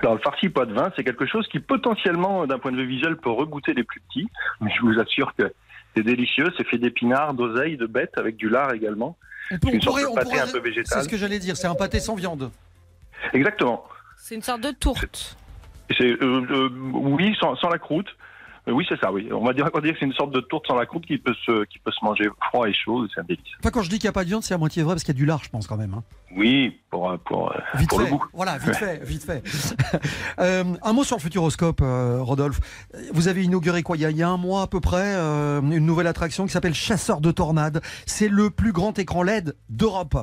Alors 0.00 0.14
le 0.14 0.20
farci 0.20 0.48
pois 0.48 0.66
de 0.66 0.72
vin, 0.72 0.90
c'est 0.96 1.04
quelque 1.04 1.26
chose 1.26 1.46
qui 1.48 1.60
potentiellement, 1.60 2.46
d'un 2.46 2.58
point 2.58 2.72
de 2.72 2.76
vue 2.78 2.86
visuel, 2.86 3.16
peut 3.16 3.30
regoûter 3.30 3.74
les 3.74 3.84
plus 3.84 4.00
petits, 4.00 4.28
mais 4.60 4.70
je 4.74 4.80
vous 4.82 4.98
assure 4.98 5.34
que 5.36 5.52
c'est 5.96 6.02
délicieux, 6.02 6.46
c'est 6.56 6.66
fait 6.66 6.78
d'épinards, 6.78 7.34
d'oseille, 7.34 7.76
de 7.76 7.86
bêtes, 7.86 8.16
avec 8.16 8.36
du 8.36 8.48
lard 8.48 8.72
également. 8.72 9.16
On, 9.50 9.58
peut- 9.58 9.68
une 9.68 9.76
on 9.76 9.80
sorte 9.80 10.00
pourrait, 10.00 10.10
de 10.10 10.14
pâté 10.14 10.24
pourrait- 10.30 10.40
un 10.40 10.46
peu 10.46 10.50
c'est 10.52 10.60
végétal. 10.60 11.02
ce 11.04 11.08
que 11.08 11.16
j'allais 11.16 11.38
dire, 11.38 11.56
c'est 11.56 11.66
un 11.66 11.74
pâté 11.74 12.00
sans 12.00 12.14
viande. 12.14 12.50
Exactement. 13.32 13.84
C'est 14.16 14.34
une 14.34 14.42
sorte 14.42 14.62
de 14.62 14.70
tourte. 14.70 15.36
C'est 15.98 16.10
euh, 16.22 16.46
euh, 16.50 16.68
oui 16.92 17.36
sans, 17.38 17.56
sans 17.56 17.68
la 17.68 17.78
croûte. 17.78 18.08
Euh, 18.66 18.72
oui, 18.72 18.86
c'est 18.88 18.98
ça. 18.98 19.12
Oui, 19.12 19.28
on 19.30 19.44
va 19.44 19.52
dire, 19.52 19.68
on 19.72 19.76
va 19.76 19.82
dire 19.82 19.92
que 19.92 19.98
c'est 20.00 20.06
une 20.06 20.14
sorte 20.14 20.32
de 20.32 20.40
tourte 20.40 20.66
sans 20.66 20.74
la 20.76 20.86
croûte 20.86 21.04
qui 21.06 21.18
peut 21.18 21.34
se 21.44 21.64
qui 21.66 21.78
peut 21.78 21.90
se 21.92 22.02
manger 22.04 22.24
froid 22.48 22.66
et 22.68 22.72
chaud. 22.72 23.06
C'est 23.14 23.20
un 23.20 23.24
délice. 23.24 23.44
Enfin, 23.60 23.70
quand 23.70 23.82
je 23.82 23.90
dis 23.90 23.98
qu'il 23.98 24.06
n'y 24.06 24.10
a 24.10 24.12
pas 24.12 24.24
de 24.24 24.28
viande, 24.28 24.42
c'est 24.42 24.54
à 24.54 24.58
moitié 24.58 24.82
vrai 24.82 24.94
parce 24.94 25.04
qu'il 25.04 25.14
y 25.14 25.16
a 25.16 25.20
du 25.20 25.26
lard, 25.26 25.42
je 25.44 25.50
pense 25.50 25.66
quand 25.66 25.76
même. 25.76 25.92
hein. 25.94 26.02
Oui, 26.36 26.80
pour 26.90 27.10
euh, 27.10 27.16
pour 27.26 27.52
euh, 27.52 27.58
Vite 27.74 27.88
pour 27.90 28.00
fait. 28.00 28.06
le 28.06 28.12
goût. 28.12 28.24
Voilà, 28.32 28.56
vite 28.58 28.74
fait, 28.76 29.04
vite 29.04 29.24
fait. 29.24 29.42
Euh, 30.40 30.64
un 30.82 30.92
mot 30.92 31.04
sur 31.04 31.16
le 31.16 31.20
Futuroscope, 31.22 31.80
euh, 31.82 32.18
Rodolphe. 32.20 32.58
Vous 33.12 33.28
avez 33.28 33.44
inauguré 33.44 33.82
quoi 33.82 33.96
il 33.96 34.00
y, 34.02 34.04
a, 34.04 34.10
il 34.10 34.16
y 34.16 34.22
a 34.22 34.28
un 34.28 34.36
mois 34.36 34.62
à 34.62 34.66
peu 34.66 34.80
près 34.80 35.14
euh, 35.14 35.60
une 35.60 35.86
nouvelle 35.86 36.06
attraction 36.08 36.44
qui 36.46 36.52
s'appelle 36.52 36.74
Chasseur 36.74 37.20
de 37.20 37.30
tornades. 37.30 37.80
C'est 38.06 38.28
le 38.28 38.50
plus 38.50 38.72
grand 38.72 38.98
écran 38.98 39.22
LED 39.22 39.54
d'Europe. 39.68 40.16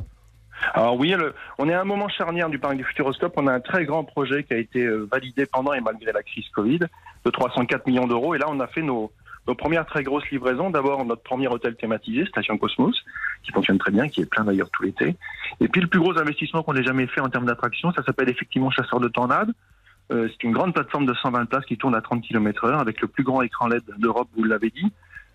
Alors 0.74 0.98
oui, 0.98 1.10
le- 1.12 1.34
on 1.58 1.68
est 1.70 1.74
à 1.74 1.82
un 1.82 1.86
moment 1.86 2.08
charnière 2.10 2.50
du 2.50 2.60
parc 2.60 2.76
du 2.78 2.84
Futuroscope. 2.84 3.34
On 3.38 3.48
a 3.48 3.54
un 3.54 3.60
très 3.60 3.86
grand 3.86 4.04
projet 4.04 4.44
qui 4.44 4.54
a 4.54 4.58
été 4.58 4.84
euh, 4.84 5.08
validé 5.12 5.46
pendant 5.46 5.74
et 5.74 5.82
malgré 5.82 6.12
la 6.12 6.24
crise 6.24 6.48
Covid 6.50 6.80
de 7.26 7.30
304 7.30 7.86
millions 7.88 8.08
d'euros. 8.08 8.36
Et 8.36 8.38
là, 8.38 8.46
on 8.50 8.60
a 8.60 8.68
fait 8.68 8.82
nos, 8.82 9.12
nos 9.48 9.56
premières 9.56 9.86
très 9.86 10.04
grosses 10.04 10.30
livraisons. 10.30 10.70
D'abord, 10.70 11.04
notre 11.06 11.24
premier 11.24 11.48
hôtel 11.48 11.76
thématisé, 11.76 12.26
Station 12.26 12.58
Cosmos, 12.58 12.96
qui 13.44 13.52
fonctionne 13.52 13.78
très 13.80 13.92
bien, 13.92 14.08
qui 14.08 14.22
est 14.22 14.26
plein 14.26 14.44
d'ailleurs 14.44 14.70
tout 14.72 14.84
l'été. 14.84 15.16
Et 15.60 15.68
puis 15.68 15.82
le 15.82 15.88
plus 15.88 16.00
gros 16.00 16.18
investissement 16.18 16.64
qu'on 16.64 16.76
ait 16.76 16.84
jamais 16.84 17.08
fait 17.08 17.22
en 17.22 17.30
termes 17.30 17.46
d'attraction, 17.46 17.92
ça 17.94 18.04
s'appelle 18.04 18.30
effectivement 18.30 18.70
Chasseur 18.72 19.00
de 19.00 19.08
Tornades. 19.08 19.52
Euh, 20.12 20.28
c'est 20.30 20.44
une 20.44 20.52
grande 20.52 20.74
plateforme 20.74 21.06
de 21.06 21.14
120 21.14 21.46
places 21.46 21.66
qui 21.66 21.78
tourne 21.78 21.96
à 21.96 22.02
30 22.02 22.22
km 22.22 22.66
heure 22.66 22.80
avec 22.80 23.02
le 23.02 23.08
plus 23.08 23.24
grand 23.24 23.42
écran 23.42 23.68
LED 23.68 23.84
d'Europe, 23.98 24.28
vous 24.36 24.44
l'avez 24.44 24.70
dit. 24.70 24.92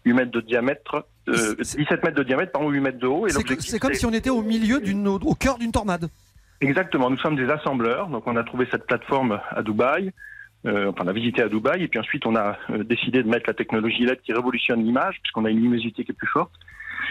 8 0.06 0.12
mètres 0.14 0.30
de 0.30 0.40
diamètre, 0.40 1.04
euh, 1.28 1.56
17 1.58 2.04
mètres 2.04 2.16
de 2.16 2.22
diamètre, 2.22 2.52
pardon, 2.52 2.70
8 2.70 2.80
mètres 2.80 2.98
de 2.98 3.06
haut. 3.06 3.28
C'est 3.28 3.78
comme 3.78 3.94
si 3.94 4.06
on 4.06 4.12
était 4.12 4.30
au 4.30 4.42
milieu 4.42 4.80
d'une, 4.80 5.06
au 5.08 5.34
cœur 5.34 5.58
d'une 5.58 5.72
tornade. 5.72 6.08
Exactement, 6.60 7.10
nous 7.10 7.18
sommes 7.18 7.36
des 7.36 7.50
assembleurs, 7.50 8.08
donc 8.08 8.26
on 8.26 8.36
a 8.36 8.44
trouvé 8.44 8.66
cette 8.70 8.86
plateforme 8.86 9.40
à 9.50 9.62
Dubaï, 9.62 10.12
euh, 10.64 10.88
enfin 10.88 11.04
on 11.04 11.08
a 11.08 11.12
visité 11.12 11.42
à 11.42 11.48
Dubaï, 11.48 11.82
et 11.82 11.88
puis 11.88 11.98
ensuite 11.98 12.24
on 12.24 12.34
a 12.34 12.56
euh, 12.70 12.82
décidé 12.82 13.22
de 13.22 13.28
mettre 13.28 13.44
la 13.48 13.54
technologie 13.54 14.06
LED 14.06 14.22
qui 14.22 14.32
révolutionne 14.32 14.82
l'image, 14.82 15.18
puisqu'on 15.22 15.44
a 15.44 15.50
une 15.50 15.60
luminosité 15.60 16.04
qui 16.04 16.12
est 16.12 16.14
plus 16.14 16.28
forte. 16.28 16.52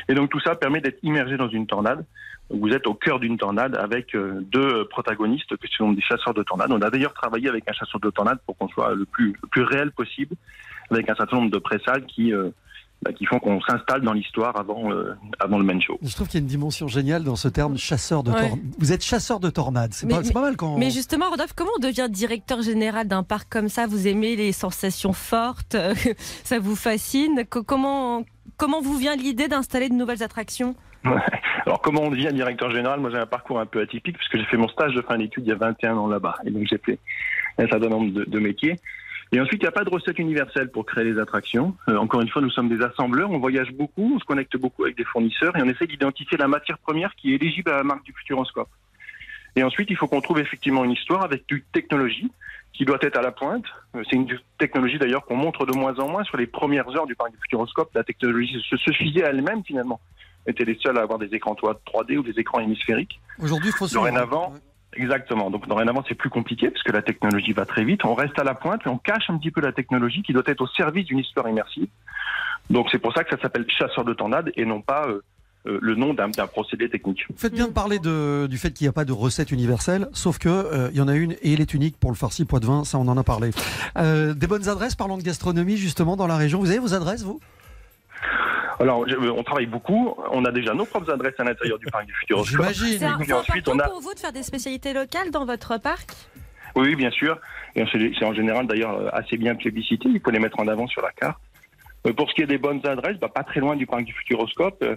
Et 0.09 0.15
donc 0.15 0.31
tout 0.31 0.39
ça 0.39 0.55
permet 0.55 0.81
d'être 0.81 0.97
immergé 1.03 1.37
dans 1.37 1.49
une 1.49 1.67
tornade. 1.67 2.05
Vous 2.49 2.69
êtes 2.69 2.87
au 2.87 2.93
cœur 2.93 3.19
d'une 3.19 3.37
tornade 3.37 3.75
avec 3.75 4.15
euh, 4.15 4.39
deux 4.41 4.85
protagonistes 4.85 5.57
qui 5.57 5.67
sont 5.75 5.91
des 5.91 6.01
chasseurs 6.01 6.33
de 6.33 6.43
tornades. 6.43 6.71
On 6.71 6.81
a 6.81 6.89
d'ailleurs 6.89 7.13
travaillé 7.13 7.49
avec 7.49 7.69
un 7.69 7.73
chasseur 7.73 7.99
de 7.99 8.09
tornades 8.09 8.39
pour 8.45 8.57
qu'on 8.57 8.67
soit 8.67 8.95
le 8.95 9.05
plus, 9.05 9.35
le 9.41 9.47
plus 9.47 9.63
réel 9.63 9.91
possible, 9.91 10.35
avec 10.91 11.09
un 11.09 11.15
certain 11.15 11.37
nombre 11.37 11.51
de 11.51 11.57
pressales 11.57 12.05
qui, 12.05 12.33
euh, 12.33 12.49
bah, 13.05 13.13
qui 13.13 13.25
font 13.25 13.37
qu'on 13.39 13.61
s'installe 13.61 14.01
dans 14.01 14.13
l'histoire 14.13 14.57
avant, 14.59 14.91
euh, 14.91 15.15
avant 15.39 15.59
le 15.59 15.63
main 15.63 15.79
show. 15.79 15.99
Je 16.01 16.13
trouve 16.15 16.27
qu'il 16.27 16.39
y 16.39 16.41
a 16.41 16.43
une 16.43 16.47
dimension 16.49 16.87
géniale 16.87 17.23
dans 17.23 17.35
ce 17.35 17.47
terme 17.47 17.77
chasseur 17.77 18.23
de 18.23 18.31
Ouais. 18.31 18.39
tornades. 18.49 18.59
Vous 18.79 18.91
êtes 18.91 19.03
chasseur 19.03 19.39
de 19.39 19.49
tornades. 19.51 19.93
C'est 19.93 20.07
pas, 20.09 20.41
mal 20.41 20.57
quand. 20.57 20.75
Mais 20.77 20.89
justement, 20.89 21.29
Rodolphe, 21.29 21.53
comment 21.55 21.69
on 21.77 21.79
devient 21.79 22.07
directeur 22.09 22.63
général 22.63 23.07
d'un 23.07 23.21
parc 23.21 23.47
comme 23.51 23.69
ça? 23.69 23.85
Vous 23.85 24.07
aimez 24.07 24.35
les 24.35 24.51
sensations 24.51 25.13
fortes 25.13 25.77
Ça 26.43 26.57
vous 26.57 26.75
fascine? 26.75 27.43
Co- 27.47 27.61
comment, 27.63 28.23
comment 28.57 28.81
vous 28.81 28.97
vient 28.97 29.15
l'idée 29.15 29.47
d'installer 29.47 29.87
de 29.89 29.93
nouvelles 29.93 30.23
attractions? 30.23 30.75
Alors 31.67 31.81
comment 31.81 32.01
on 32.01 32.09
devient 32.09 32.31
directeur 32.33 32.71
général? 32.71 32.99
Moi 32.99 33.11
j'ai 33.11 33.17
un 33.19 33.27
parcours 33.27 33.59
un 33.59 33.67
peu 33.67 33.81
atypique 33.81 34.17
puisque 34.17 34.37
j'ai 34.37 34.45
fait 34.45 34.57
mon 34.57 34.67
stage 34.67 34.95
de 34.95 35.01
fin 35.03 35.19
d'études 35.19 35.43
il 35.45 35.49
y 35.49 35.51
a 35.51 35.55
21 35.55 35.95
ans 35.97 36.07
là-bas. 36.07 36.35
Et 36.45 36.49
donc 36.49 36.63
j'ai 36.67 36.79
fait 36.79 36.97
un 37.59 37.67
certain 37.67 37.89
nombre 37.89 38.11
de, 38.11 38.23
de 38.25 38.39
métiers. 38.39 38.79
Et 39.31 39.39
ensuite, 39.39 39.61
il 39.61 39.65
n'y 39.65 39.69
a 39.69 39.71
pas 39.71 39.83
de 39.83 39.89
recette 39.89 40.19
universelle 40.19 40.69
pour 40.69 40.85
créer 40.85 41.03
les 41.03 41.19
attractions. 41.19 41.75
Euh, 41.89 41.97
encore 41.97 42.21
une 42.21 42.29
fois, 42.29 42.41
nous 42.41 42.51
sommes 42.51 42.69
des 42.69 42.83
assembleurs, 42.83 43.31
on 43.31 43.39
voyage 43.39 43.71
beaucoup, 43.71 44.13
on 44.15 44.19
se 44.19 44.25
connecte 44.25 44.55
beaucoup 44.57 44.83
avec 44.83 44.95
des 44.97 45.03
fournisseurs 45.03 45.55
et 45.57 45.61
on 45.61 45.67
essaie 45.67 45.87
d'identifier 45.87 46.37
la 46.37 46.47
matière 46.47 46.77
première 46.77 47.13
qui 47.15 47.33
est 47.33 47.35
éligible 47.35 47.71
à 47.71 47.77
la 47.77 47.83
marque 47.83 48.03
du 48.03 48.13
Futuroscope. 48.13 48.69
Et 49.55 49.63
ensuite, 49.63 49.89
il 49.89 49.95
faut 49.95 50.07
qu'on 50.07 50.21
trouve 50.21 50.39
effectivement 50.39 50.83
une 50.83 50.91
histoire 50.91 51.23
avec 51.23 51.43
une 51.49 51.61
technologie 51.73 52.31
qui 52.73 52.85
doit 52.85 52.97
être 53.01 53.17
à 53.17 53.21
la 53.21 53.31
pointe. 53.31 53.65
Euh, 53.95 54.03
C'est 54.09 54.15
une 54.15 54.27
technologie 54.57 54.99
d'ailleurs 54.99 55.25
qu'on 55.25 55.37
montre 55.37 55.65
de 55.65 55.75
moins 55.75 55.97
en 55.99 56.09
moins 56.09 56.23
sur 56.23 56.37
les 56.37 56.47
premières 56.47 56.87
heures 56.95 57.07
du 57.07 57.15
parc 57.15 57.31
du 57.31 57.37
Futuroscope. 57.37 57.89
La 57.95 58.03
technologie 58.03 58.61
se 58.69 58.77
suffisait 58.77 59.23
à 59.23 59.29
elle-même 59.29 59.63
finalement. 59.63 59.99
On 60.45 60.51
était 60.51 60.65
les 60.65 60.77
seuls 60.81 60.97
à 60.97 61.01
avoir 61.01 61.17
des 61.17 61.33
écrans 61.33 61.55
3D 61.55 62.17
ou 62.17 62.23
des 62.23 62.37
écrans 62.39 62.59
hémisphériques. 62.59 63.19
Aujourd'hui, 63.39 63.69
il 63.69 63.75
faut 63.75 63.87
suivre. 63.87 64.01
Dorénavant, 64.03 64.53
exactement. 64.95 65.49
Donc 65.49 65.67
dorénavant, 65.67 66.03
c'est 66.07 66.15
plus 66.15 66.29
compliqué 66.29 66.69
parce 66.69 66.83
que 66.83 66.91
la 66.91 67.01
technologie 67.01 67.53
va 67.53 67.65
très 67.65 67.83
vite. 67.83 68.05
On 68.05 68.15
reste 68.15 68.37
à 68.39 68.43
la 68.43 68.55
pointe, 68.55 68.81
mais 68.85 68.91
on 68.91 68.97
cache 68.97 69.29
un 69.29 69.37
petit 69.37 69.51
peu 69.51 69.61
la 69.61 69.71
technologie 69.71 70.23
qui 70.23 70.33
doit 70.33 70.43
être 70.45 70.61
au 70.61 70.67
service 70.67 71.05
d'une 71.05 71.19
histoire 71.19 71.47
immersive. 71.47 71.87
Donc 72.69 72.87
c'est 72.91 72.99
pour 72.99 73.13
ça 73.13 73.23
que 73.23 73.35
ça 73.35 73.41
s'appelle 73.41 73.65
chasseur 73.69 74.05
de 74.05 74.13
tornades 74.13 74.51
et 74.55 74.65
non 74.65 74.81
pas 74.81 75.07
euh, 75.07 75.21
euh, 75.67 75.79
le 75.81 75.95
nom 75.95 76.13
d'un 76.13 76.29
procédé 76.47 76.89
technique. 76.89 77.25
Vous 77.27 77.37
faites 77.37 77.53
bien 77.53 77.67
de 77.67 77.73
parler 77.73 77.97
du 77.97 78.57
fait 78.57 78.71
qu'il 78.71 78.85
n'y 78.85 78.89
a 78.89 78.93
pas 78.93 79.05
de 79.05 79.11
recette 79.11 79.51
universelle, 79.51 80.07
sauf 80.13 80.37
que 80.37 80.49
euh, 80.49 80.89
il 80.91 80.97
y 80.97 81.01
en 81.01 81.07
a 81.07 81.15
une 81.15 81.31
et 81.41 81.53
elle 81.53 81.61
est 81.61 81.73
unique 81.73 81.99
pour 81.99 82.11
le 82.11 82.15
farci 82.15 82.45
poids 82.45 82.59
de 82.59 82.67
vin, 82.67 82.83
ça 82.83 82.99
on 82.99 83.07
en 83.07 83.17
a 83.17 83.23
parlé. 83.23 83.49
Euh, 83.97 84.35
des 84.35 84.45
bonnes 84.45 84.69
adresses, 84.69 84.95
parlons 84.95 85.17
de 85.17 85.23
gastronomie 85.23 85.77
justement 85.77 86.15
dans 86.17 86.27
la 86.27 86.37
région. 86.37 86.59
Vous 86.59 86.69
avez 86.69 86.79
vos 86.79 86.93
adresses, 86.93 87.23
vous? 87.23 87.39
Alors, 88.79 89.07
je- 89.07 89.15
on 89.15 89.43
travaille 89.43 89.65
beaucoup. 89.67 90.15
On 90.31 90.43
a 90.45 90.51
déjà 90.51 90.73
nos 90.73 90.85
propres 90.85 91.11
adresses 91.11 91.39
à 91.39 91.43
l'intérieur 91.43 91.79
du 91.79 91.85
parc 91.87 92.05
du 92.05 92.13
Futuroscope. 92.13 92.61
J'imagine. 92.73 92.99
C'est 92.99 93.33
ensuite, 93.33 93.67
important 93.67 93.71
on 93.75 93.79
a. 93.79 93.87
pour 93.89 94.01
vous 94.01 94.13
de 94.13 94.19
faire 94.19 94.33
des 94.33 94.43
spécialités 94.43 94.93
locales 94.93 95.31
dans 95.31 95.45
votre 95.45 95.77
parc? 95.79 96.11
Oui, 96.75 96.95
bien 96.95 97.11
sûr. 97.11 97.37
Et 97.75 97.85
c'est 97.91 98.25
en 98.25 98.33
général 98.33 98.67
d'ailleurs 98.67 98.93
euh, 98.99 99.09
assez 99.13 99.37
bien 99.37 99.55
plébiscité. 99.55 100.09
Il 100.09 100.19
faut 100.19 100.31
les 100.31 100.39
mettre 100.39 100.59
en 100.59 100.67
avant 100.67 100.87
sur 100.87 101.01
la 101.01 101.11
carte. 101.11 101.39
Euh, 102.05 102.13
Pour 102.13 102.29
ce 102.29 102.35
qui 102.35 102.41
est 102.41 102.47
des 102.47 102.57
bonnes 102.57 102.85
adresses, 102.85 103.17
bah, 103.17 103.29
pas 103.29 103.43
très 103.43 103.59
loin 103.61 103.75
du 103.77 103.85
parc 103.87 104.03
du 104.03 104.13
Futuroscope. 104.13 104.81
euh, 104.83 104.95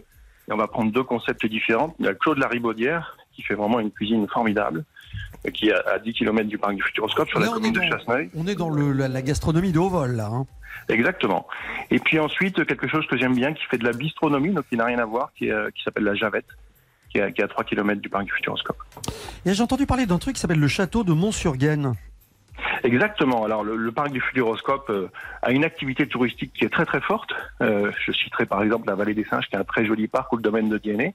et 0.49 0.53
on 0.53 0.57
va 0.57 0.67
prendre 0.67 0.91
deux 0.91 1.03
concepts 1.05 1.45
différents. 1.47 1.95
Il 2.01 2.07
y 2.07 2.09
a 2.09 2.15
Claude 2.15 2.39
Laribaudière, 2.39 3.17
qui 3.33 3.43
fait 3.43 3.55
vraiment 3.55 3.81
une 3.81 3.91
cuisine 3.93 4.27
formidable, 4.29 4.79
euh, 4.81 4.83
qui 5.55 5.69
est 5.69 5.73
à 5.73 5.95
à 5.95 5.99
10 5.99 6.13
km 6.13 6.49
du 6.49 6.59
parc 6.59 6.75
du 6.75 6.83
Futuroscope, 6.83 7.29
sur 7.29 7.39
Là, 7.39 7.47
la 7.47 7.51
on 7.53 7.55
commune 7.55 7.71
est 7.77 7.87
de 7.87 7.91
dans- 7.91 7.99
Chasseneuil. 7.99 8.31
On 8.37 8.47
est 8.47 8.55
dans 8.55 8.71
le- 8.71 8.93
la, 8.93 9.09
la 9.09 9.23
gastronomie 9.23 9.73
de 9.73 9.79
haut 9.79 9.89
vol 9.89 10.13
là. 10.17 10.27
hein. 10.33 10.47
Exactement. 10.89 11.47
Et 11.91 11.99
puis 11.99 12.19
ensuite, 12.19 12.65
quelque 12.67 12.89
chose 12.89 13.07
que 13.09 13.17
j'aime 13.19 13.35
bien, 13.35 13.53
qui 13.53 13.63
fait 13.71 13.79
de 13.79 13.85
la 13.85 13.93
bistronomie, 13.93 14.53
donc 14.55 14.65
qui 14.69 14.77
n'a 14.77 14.87
rien 14.87 14.99
à 14.99 15.05
voir, 15.05 15.31
qui, 15.37 15.49
est, 15.49 15.53
euh, 15.53 15.71
qui 15.75 15.83
s'appelle 15.83 16.05
la 16.05 16.15
Javette, 16.15 16.47
qui 17.11 17.19
est, 17.19 17.23
à- 17.23 17.31
qui 17.31 17.41
est 17.41 17.45
à 17.45 17.49
3 17.49 17.65
km 17.65 18.01
du 18.01 18.09
parc 18.09 18.25
du 18.25 18.33
Futuroscope. 18.33 18.77
Et 19.45 19.53
j'ai 19.55 19.63
entendu 19.63 19.87
parler 19.87 20.07
d'un 20.07 20.19
truc 20.19 20.35
qui 20.37 20.41
s'appelle 20.41 20.61
le 20.61 20.69
château 20.69 21.05
de 21.05 21.13
Mont-sur-Gaine. 21.13 21.93
Exactement. 22.83 23.45
Alors 23.45 23.65
le, 23.65 23.77
le 23.77 23.93
parc 23.93 24.11
du 24.11 24.21
Futuroscope 24.21 24.91
euh, 24.91 25.09
a 25.43 25.53
une 25.53 25.65
activité 25.65 26.07
touristique 26.07 26.53
qui 26.53 26.65
est 26.65 26.69
très 26.69 26.87
très 26.87 27.01
forte. 27.01 27.31
Euh, 27.61 27.91
je 28.05 28.13
citerai 28.13 28.47
par 28.47 28.63
exemple 28.63 28.89
la 28.89 28.95
vallée 28.95 29.15
des 29.15 29.25
Singes, 29.25 29.47
qui 29.49 29.57
est 29.57 29.59
un 29.59 29.65
très 29.65 29.85
joli 29.85 30.09
parc 30.09 30.33
ou 30.33 30.37
le 30.37 30.43
domaine 30.43 30.69
de 30.69 30.79
Diennet. 30.79 31.15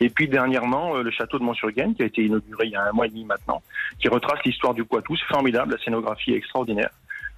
Et 0.00 0.10
puis 0.10 0.28
dernièrement, 0.28 0.96
euh, 0.96 1.02
le 1.02 1.10
château 1.10 1.38
de 1.38 1.44
Mont-sur-Gaine, 1.44 1.94
qui 1.94 2.02
a 2.02 2.06
été 2.06 2.24
inauguré 2.24 2.66
il 2.66 2.72
y 2.72 2.76
a 2.76 2.84
un 2.84 2.92
mois 2.92 3.06
et 3.06 3.10
demi 3.10 3.24
maintenant, 3.24 3.62
qui 3.98 4.08
retrace 4.08 4.40
l'histoire 4.44 4.74
du 4.74 4.84
Poitou. 4.84 5.16
C'est 5.16 5.32
formidable, 5.32 5.72
la 5.72 5.78
scénographie 5.78 6.32
est 6.32 6.36
extraordinaire. 6.36 6.90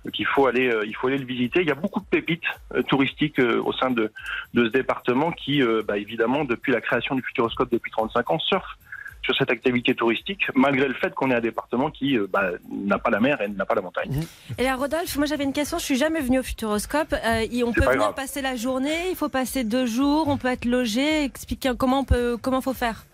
Donc 0.05 0.19
il 0.19 0.27
faut 0.27 0.47
aller, 0.47 0.69
euh, 0.69 0.85
il 0.87 0.95
faut 0.95 1.09
aller 1.09 1.19
le 1.19 1.25
visiter. 1.25 1.63
Il 1.63 1.69
y 1.69 1.73
a 1.73 1.77
beaucoup 1.77 2.01
de 2.01 2.05
pépites 2.05 2.43
euh, 2.75 2.83
touristiques 2.83 3.39
euh, 3.39 3.63
au 3.63 3.73
sein 3.73 3.91
de, 3.91 4.13
de 4.53 4.65
ce 4.67 4.71
département 4.71 5.33
qui, 5.33 5.63
bah, 5.87 5.97
évidemment, 5.97 6.45
depuis 6.45 6.73
la 6.73 6.81
création 6.81 7.15
du 7.15 7.23
Futuroscope 7.23 7.71
depuis 7.71 7.91
35 7.91 8.31
ans, 8.31 8.39
surfent 8.39 8.79
sur 9.25 9.35
cette 9.37 9.51
activité 9.51 9.95
touristique, 9.95 10.43
malgré 10.55 10.87
le 10.87 10.95
fait 10.95 11.13
qu'on 11.15 11.31
est 11.31 11.35
un 11.35 11.41
département 11.41 11.91
qui 11.91 12.17
euh, 12.19 12.27
bah, 12.31 12.51
n'a 12.71 12.99
pas 12.99 13.11
la 13.11 13.21
mer 13.21 13.41
et 13.41 13.49
n'a 13.49 13.65
pas 13.67 13.75
la 13.75 13.81
montagne. 13.81 14.23
Et 14.59 14.63
là, 14.65 14.77
Rodolphe, 14.77 15.17
moi 15.17 15.27
j'avais 15.27 15.45
une 15.45 15.53
question. 15.53 15.79
Je 15.79 15.85
suis 15.85 15.97
jamais 15.97 16.21
venu 16.21 16.39
au 16.39 16.43
Futuroscope. 16.43 17.13
Euh, 17.15 17.47
on 17.65 17.73
peut 17.73 17.81
pas 17.81 17.87
venir 17.93 18.01
grave. 18.03 18.15
passer 18.15 18.43
la 18.43 18.55
journée? 18.57 19.11
Il 19.11 19.17
faut 19.17 19.29
passer 19.31 19.65
deux 19.65 19.87
jours. 19.87 20.29
On 20.29 20.37
peut 20.37 20.49
être 20.49 20.67
logé. 20.67 21.25
Expliquer 21.25 21.73
comment 21.79 22.01
on 22.01 22.05
peut, 22.05 22.37
comment 22.41 22.61
faut 22.61 22.75
faire. 22.75 23.05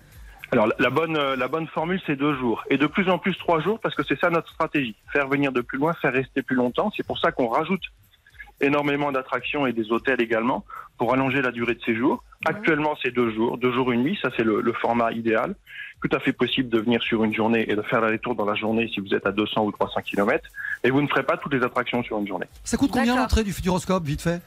Alors 0.52 0.66
la- 0.66 0.74
la 0.80 0.90
bonne 0.90 1.16
euh, 1.16 1.36
la 1.36 1.46
bonne 1.46 1.68
formule 1.68 2.00
c'est 2.06 2.16
deux 2.16 2.34
jours 2.36 2.64
et 2.70 2.76
de 2.76 2.88
plus 2.88 3.08
en 3.08 3.18
plus 3.18 3.36
trois 3.38 3.60
jours 3.60 3.78
parce 3.78 3.94
que 3.94 4.02
c'est 4.02 4.18
ça 4.18 4.30
notre 4.30 4.50
stratégie 4.50 4.96
faire 5.12 5.28
venir 5.28 5.52
de 5.52 5.60
plus 5.60 5.78
loin 5.78 5.92
faire 6.02 6.12
rester 6.12 6.42
plus 6.42 6.56
longtemps 6.56 6.90
c'est 6.96 7.06
pour 7.06 7.20
ça 7.20 7.30
qu'on 7.30 7.46
rajoute 7.46 7.82
énormément 8.60 9.12
d'attractions 9.12 9.66
et 9.66 9.72
des 9.72 9.90
hôtels 9.92 10.20
également 10.20 10.64
pour 10.98 11.12
allonger 11.14 11.40
la 11.42 11.50
durée 11.50 11.74
de 11.74 11.82
séjour. 11.82 12.22
Actuellement 12.46 12.94
c'est 13.02 13.10
deux 13.10 13.30
jours 13.32 13.58
deux 13.58 13.72
jours 13.72 13.90
une 13.92 14.02
nuit 14.02 14.18
ça 14.22 14.30
c'est 14.36 14.44
le, 14.44 14.60
le 14.60 14.72
format 14.72 15.12
idéal. 15.12 15.54
Tout 16.02 16.16
à 16.16 16.20
fait 16.20 16.32
possible 16.32 16.70
de 16.70 16.78
venir 16.78 17.02
sur 17.02 17.24
une 17.24 17.34
journée 17.34 17.70
et 17.70 17.76
de 17.76 17.82
faire 17.82 18.00
l'aller-retour 18.00 18.34
dans 18.34 18.46
la 18.46 18.54
journée 18.54 18.88
si 18.92 19.00
vous 19.00 19.14
êtes 19.14 19.26
à 19.26 19.32
200 19.32 19.64
ou 19.66 19.72
300 19.72 20.00
km 20.02 20.48
et 20.82 20.90
vous 20.90 21.02
ne 21.02 21.06
ferez 21.06 21.22
pas 21.24 21.36
toutes 21.36 21.52
les 21.52 21.62
attractions 21.62 22.02
sur 22.02 22.18
une 22.18 22.26
journée. 22.26 22.46
Ça 22.64 22.76
coûte 22.78 22.90
combien 22.90 23.16
l'entrée 23.16 23.44
du 23.44 23.52
Futuroscope, 23.52 24.02
vite 24.04 24.22
fait? 24.22 24.40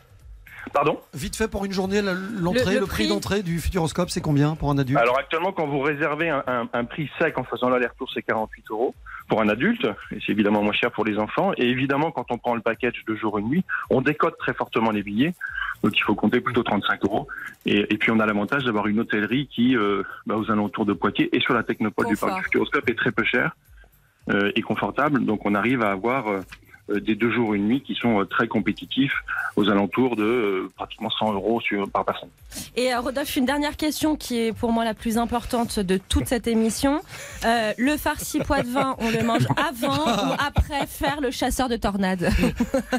Pardon? 0.74 0.98
Vite 1.14 1.36
fait 1.36 1.48
pour 1.50 1.66
une 1.66 1.74
journée, 1.74 2.02
l'entrée, 2.02 2.66
Le- 2.66 2.72
le, 2.76 2.80
le 2.80 2.86
prix 2.88 3.04
prix. 3.04 3.08
d'entrée 3.10 3.44
du 3.44 3.60
Futuroscope, 3.60 4.10
c'est 4.10 4.22
combien 4.22 4.56
pour 4.56 4.72
un 4.72 4.78
adulte? 4.80 4.98
Alors 4.98 5.20
actuellement, 5.20 5.52
quand 5.52 5.68
vous 5.68 5.82
réservez 5.82 6.30
un, 6.30 6.42
un- 6.48 6.70
un 6.72 6.86
prix 6.86 7.10
sec 7.20 7.38
en 7.38 7.44
faisant 7.44 7.70
l'aller-retour, 7.70 8.10
c'est 8.14 8.22
48 8.24 8.64
euros 8.72 8.96
pour 9.28 9.42
un 9.42 9.50
adulte, 9.50 9.86
et 10.12 10.20
c'est 10.26 10.32
évidemment 10.32 10.62
moins 10.62 10.74
cher 10.74 10.92
pour 10.92 11.06
les 11.06 11.18
enfants. 11.18 11.54
Et 11.58 11.70
évidemment, 11.70 12.12
quand 12.12 12.26
on 12.32 12.38
prend 12.38 12.56
le 12.56 12.62
package 12.62 13.04
de 13.08 13.16
jour 13.16 13.40
et 13.40 13.42
nuit, 13.42 13.64
on 13.90 14.02
décote 14.02 14.38
très 14.38 14.54
fortement 14.54 14.92
les 14.92 15.04
billets, 15.04 15.34
donc 15.84 15.98
il 15.98 16.02
faut 16.02 16.16
compter 16.16 16.40
plutôt 16.42 16.64
35 16.64 17.04
euros. 17.06 17.28
Et, 17.66 17.94
et 17.94 17.98
puis 17.98 18.12
on 18.12 18.20
a 18.20 18.26
l'avantage 18.26 18.64
d'avoir 18.64 18.88
une 18.88 19.00
hôtellerie 19.00 19.48
qui, 19.48 19.76
euh, 19.76 20.04
bah, 20.26 20.38
aux 20.38 20.50
alentours 20.52 20.86
de 20.86 20.94
Poitiers 20.94 21.36
et 21.36 21.40
sur 21.40 21.54
la 21.54 21.64
technopole 21.64 22.08
du 22.08 22.16
parc 22.16 22.38
du 22.38 22.44
Futuroscope 22.44 22.90
est 22.90 22.96
très 22.96 23.12
peu 23.12 23.24
cher 23.24 23.56
euh, 24.30 24.52
et 24.56 24.62
confortable. 24.62 25.26
Donc 25.26 25.46
on 25.46 25.56
arrive 25.56 25.82
à 25.82 25.92
avoir 25.92 26.28
euh, 26.28 26.42
des 26.90 27.16
deux 27.16 27.32
jours 27.32 27.54
et 27.56 27.58
une 27.58 27.68
nuit 27.68 27.82
qui 27.82 27.96
sont 27.96 28.20
euh, 28.22 28.26
très 28.26 28.48
compétitifs 28.48 29.14
aux 29.56 29.70
alentours 29.70 30.16
de 30.16 30.24
euh, 30.24 30.72
pratiquement 30.76 31.10
100 31.10 31.34
euros 31.34 31.62
sur, 31.62 31.90
par 31.90 32.04
personne. 32.04 32.30
Et 32.76 32.94
euh, 32.94 33.00
Rodolphe, 33.00 33.36
une 33.38 33.46
dernière 33.46 33.78
question 33.78 34.16
qui 34.16 34.40
est 34.40 34.54
pour 34.54 34.72
moi 34.72 34.84
la 34.84 34.94
plus 34.94 35.18
importante 35.18 35.80
de 35.80 35.98
toute 35.98 36.28
cette 36.28 36.46
émission. 36.48 37.00
Euh, 37.46 37.72
le 37.78 37.96
farci 37.98 38.40
poids 38.40 38.64
de 38.64 38.68
vin, 38.68 38.96
on 39.00 39.10
le 39.10 39.24
mange 39.24 39.48
avant 39.56 39.96
ou 40.30 40.34
après 40.46 40.86
faire 40.88 41.22
le 41.22 41.32
chasseur 41.32 41.70
de 41.70 41.78
tornades? 41.78 42.30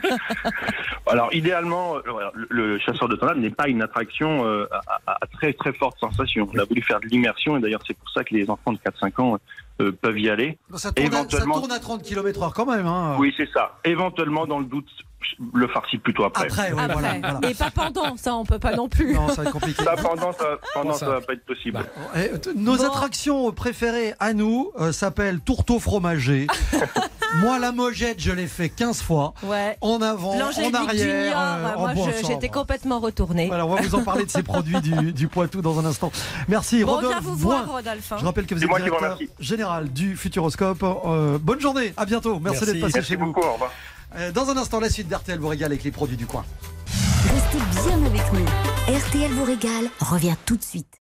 Alors 1.07 1.33
idéalement, 1.35 1.97
euh, 1.97 2.01
le, 2.35 2.47
le 2.51 2.79
chasseur 2.79 3.09
de 3.09 3.17
tornades 3.17 3.39
n'est 3.39 3.51
pas 3.51 3.69
une 3.69 3.83
attraction 3.83 4.47
euh, 4.47 4.67
à, 4.73 5.01
à- 5.13 5.19
à 5.23 5.27
très 5.27 5.53
très 5.53 5.73
forte 5.73 5.99
sensation. 5.99 6.49
On 6.55 6.59
a 6.59 6.65
voulu 6.65 6.83
faire 6.83 7.01
de 7.01 7.07
l'immersion 7.07 7.57
et 7.57 7.61
d'ailleurs 7.61 7.83
c'est 7.87 7.97
pour 7.97 8.09
ça 8.11 8.25
que 8.25 8.35
les 8.35 8.49
enfants 8.49 8.73
de 8.73 8.79
4-5 8.79 9.21
ans 9.21 9.39
euh, 9.81 9.93
peuvent 9.93 10.19
y 10.19 10.29
aller. 10.29 10.59
ça, 10.77 10.93
tourne 10.93 11.15
à, 11.15 11.29
ça 11.29 11.45
tourne 11.45 11.73
à 11.73 11.79
30 11.79 12.03
km/h 12.03 12.53
quand 12.55 12.67
même. 12.67 12.87
Hein. 12.87 13.17
Oui 13.19 13.33
c'est 13.37 13.49
ça. 13.53 13.79
Éventuellement 13.85 14.47
dans 14.47 14.59
le 14.59 14.67
doute, 14.67 14.89
le 15.53 15.69
farci 15.69 15.99
plutôt 15.99 16.25
après. 16.25 16.45
Après, 16.45 16.73
ouais, 16.73 16.81
Après. 16.83 16.93
voilà, 16.93 17.15
voilà. 17.21 17.49
Et 17.51 17.55
pas 17.55 17.71
pendant, 17.71 18.17
ça 18.17 18.35
on 18.35 18.45
peut 18.45 18.59
pas 18.59 18.75
non 18.77 18.89
plus. 18.89 19.15
Non, 19.15 19.29
ça 19.29 19.37
va 19.43 19.43
être 19.45 19.53
compliqué. 19.53 19.83
Ça 19.83 19.95
pendant 19.97 20.33
ça, 20.33 20.59
pendant 20.75 20.91
Bon, 20.91 20.93
ça 20.95 21.07
ça- 21.07 21.13
va 21.13 21.21
pas 21.21 21.33
être 21.35 21.45
possible. 21.45 21.79
T- 22.15 22.51
nos 22.55 22.77
Bon. 22.77 22.85
attractions 22.85 23.51
préférées 23.53 24.15
à 24.21 24.33
nous 24.33 24.71
euh, 24.81 24.93
s'appellent 24.93 25.41
tourteau 25.41 25.79
fromager. 25.79 26.47
Moi, 27.41 27.59
la 27.59 27.73
mojette, 27.73 28.21
je 28.21 28.31
l'ai 28.31 28.47
fait 28.47 28.69
15 28.69 29.03
fois. 29.03 29.35
Ouais. 29.43 29.77
En 29.81 30.01
avant, 30.01 30.35
en 30.37 30.75
arrière. 30.75 31.37
Euh, 31.37 31.75
en 31.75 31.95
moi 31.95 32.07
j'étais 32.25 32.49
complètement 32.49 33.01
retournée. 33.01 33.49
Voilà, 33.49 33.67
on 33.67 33.75
va 33.75 33.83
vous 33.83 33.95
en 33.97 34.03
parler 34.05 34.25
de 34.25 34.31
ces 34.31 34.43
produits 34.45 34.81
du, 34.81 35.13
du 35.13 35.27
Poitou 35.27 35.61
dans 35.61 35.81
un 35.81 35.85
instant. 35.85 36.13
Merci, 36.47 36.85
Bon, 36.85 36.93
on 36.93 36.95
Rodolphe 36.97 37.21
vous 37.23 37.35
voir. 37.35 37.69
Rodolphe. 37.69 38.13
hein. 38.13 38.17
Je 38.21 38.25
rappelle 38.25 38.47
que 38.47 38.55
vous 38.55 38.61
C'est 38.61 38.65
êtes 38.67 38.71
moi 38.71 38.79
qui 38.79 38.85
vous 38.89 38.91
directeur 38.99 39.17
remercie. 39.19 39.35
général 39.41 39.89
du 39.93 40.17
Futuroscope. 40.17 40.85
Euh, 40.85 41.39
bonne 41.41 41.61
journée, 41.61 41.93
à 41.97 42.05
bientôt. 42.07 42.39
Merci, 42.39 42.61
Merci. 42.61 42.67
d'être 42.73 42.81
passé 42.83 42.93
Merci 42.99 43.13
chez 43.13 43.17
nous. 43.19 43.27
beaucoup, 43.27 43.41
au 43.47 43.53
revoir. 43.55 43.71
Euh, 44.17 44.31
dans 44.31 44.49
un 44.49 44.57
instant, 44.57 44.79
la 44.79 44.91
suite 44.91 45.09
d'RTL 45.09 45.39
vous 45.39 45.49
régale 45.49 45.73
avec 45.73 45.83
les 45.83 45.91
produits 45.91 46.17
du 46.17 46.27
coin. 46.27 46.45
Restez 46.87 47.59
bien 47.83 48.07
avec 48.07 48.33
nous. 48.33 48.45
RTL 48.87 49.31
vous 49.33 49.45
régale 49.45 49.91
revient 49.99 50.37
tout 50.45 50.57
de 50.57 50.63
suite 50.63 51.01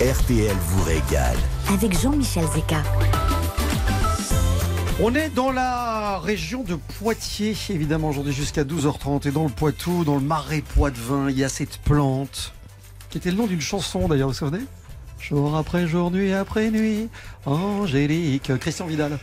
RTL 0.00 0.56
vous 0.56 0.82
régale. 0.84 1.36
avec 1.72 2.00
Jean-Michel 2.00 2.44
Zeka. 2.54 2.82
On 5.02 5.14
est 5.14 5.28
dans 5.30 5.52
la 5.52 6.18
région 6.18 6.62
de 6.62 6.74
Poitiers, 6.98 7.56
évidemment, 7.68 8.08
aujourd'hui 8.08 8.32
jusqu'à 8.32 8.64
12h30. 8.64 9.28
Et 9.28 9.30
dans 9.30 9.44
le 9.44 9.50
Poitou, 9.50 10.04
dans 10.04 10.16
le 10.16 10.20
marais 10.20 10.62
Poitevin, 10.62 11.30
il 11.30 11.38
y 11.38 11.44
a 11.44 11.48
cette 11.48 11.78
plante, 11.78 12.52
qui 13.10 13.18
était 13.18 13.30
le 13.30 13.36
nom 13.36 13.46
d'une 13.46 13.60
chanson 13.60 14.08
d'ailleurs, 14.08 14.28
vous 14.28 14.34
vous 14.34 14.38
souvenez? 14.38 14.64
Jour 15.20 15.56
après 15.56 15.86
jour, 15.86 16.10
nuit 16.10 16.32
après 16.32 16.70
nuit, 16.70 17.08
Angélique, 17.44 18.56
Christian 18.58 18.86
Vidal. 18.86 19.18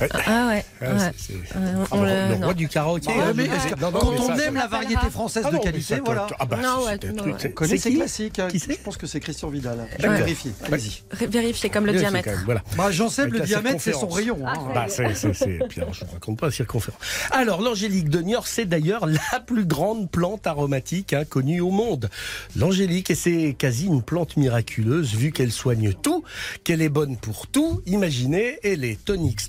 Ah 0.00 0.48
ouais. 0.48 0.64
Ah, 0.80 0.84
ouais. 0.92 0.98
c'est- 1.16 1.32
c'est- 1.32 1.34
Ah, 1.54 1.58
on 1.90 2.02
le- 2.02 2.36
non. 2.36 2.44
roi 2.46 2.54
du 2.54 2.68
karaoké. 2.68 3.08
Ouais, 3.08 3.14
hein, 3.20 3.32
mais 3.34 3.46
je- 3.46 3.50
est-ce 3.52 3.74
que- 3.74 3.80
non, 3.80 3.90
non, 3.90 3.98
quand 4.00 4.10
mais 4.12 4.18
on 4.20 4.36
ça- 4.36 4.44
aime 4.44 4.54
la 4.54 4.66
variété 4.66 5.10
française 5.10 5.44
Ah 5.46 5.50
de 5.50 5.58
qualité, 5.58 6.00
voilà. 6.04 6.26
Ah 6.38 6.44
bah, 6.46 6.58
Non, 6.62 6.80
c'est- 6.80 6.86
ouais, 6.86 6.98
c'est 7.00 7.08
un 7.08 7.12
non, 7.12 7.16
truc, 7.22 7.32
ouais. 7.34 7.38
c'est- 7.40 7.48
Vous 7.48 7.54
connaissez 7.54 7.78
c'est 7.78 7.90
qui 7.90 7.96
classique 7.96 8.40
Qui 8.48 8.58
c'est 8.58 8.72
Je 8.74 8.78
pense 8.80 8.96
que 8.96 9.06
c'est 9.06 9.20
Christian 9.20 9.48
Vidal. 9.48 9.78
Vérifier. 9.98 10.52
Allez-y. 10.70 11.02
Vérifiez 11.26 11.70
comme 11.70 11.86
le 11.86 11.92
diamètre. 11.92 12.30
Voilà. 12.44 12.62
Bah, 12.76 12.90
Jean 12.90 13.08
Seb, 13.08 13.32
le 13.32 13.40
diamètre, 13.40 13.80
c'est 13.80 13.92
son 13.92 14.08
rayon. 14.08 14.38
hein. 14.46 14.54
Bah, 14.74 14.86
c'est, 14.88 15.14
c'est, 15.14 15.32
c'est... 15.34 15.58
Puis 15.68 15.80
alors, 15.80 15.94
je 15.94 16.04
ne 16.04 16.10
raconte 16.10 16.38
pas 16.38 16.46
la 16.46 16.52
circonférence. 16.52 17.00
Alors, 17.30 17.60
l'angélique 17.62 18.08
de 18.08 18.20
Niort, 18.20 18.46
c'est 18.46 18.64
d'ailleurs 18.66 19.06
la 19.32 19.40
plus 19.40 19.64
grande 19.64 20.10
plante 20.10 20.46
aromatique 20.46 21.12
hein, 21.12 21.24
connue 21.28 21.60
au 21.60 21.70
monde. 21.70 22.10
L'angélique, 22.56 23.10
et 23.10 23.14
c'est 23.14 23.54
quasi 23.58 23.86
une 23.86 24.02
plante 24.02 24.36
miraculeuse, 24.36 25.14
vu 25.14 25.32
qu'elle 25.32 25.52
soigne 25.52 25.92
tout, 25.94 26.24
qu'elle 26.64 26.82
est 26.82 26.88
bonne 26.88 27.16
pour 27.16 27.46
tout. 27.46 27.80
Imaginez, 27.86 28.58
elle 28.62 28.84
est 28.84 29.02
tonique, 29.04 29.40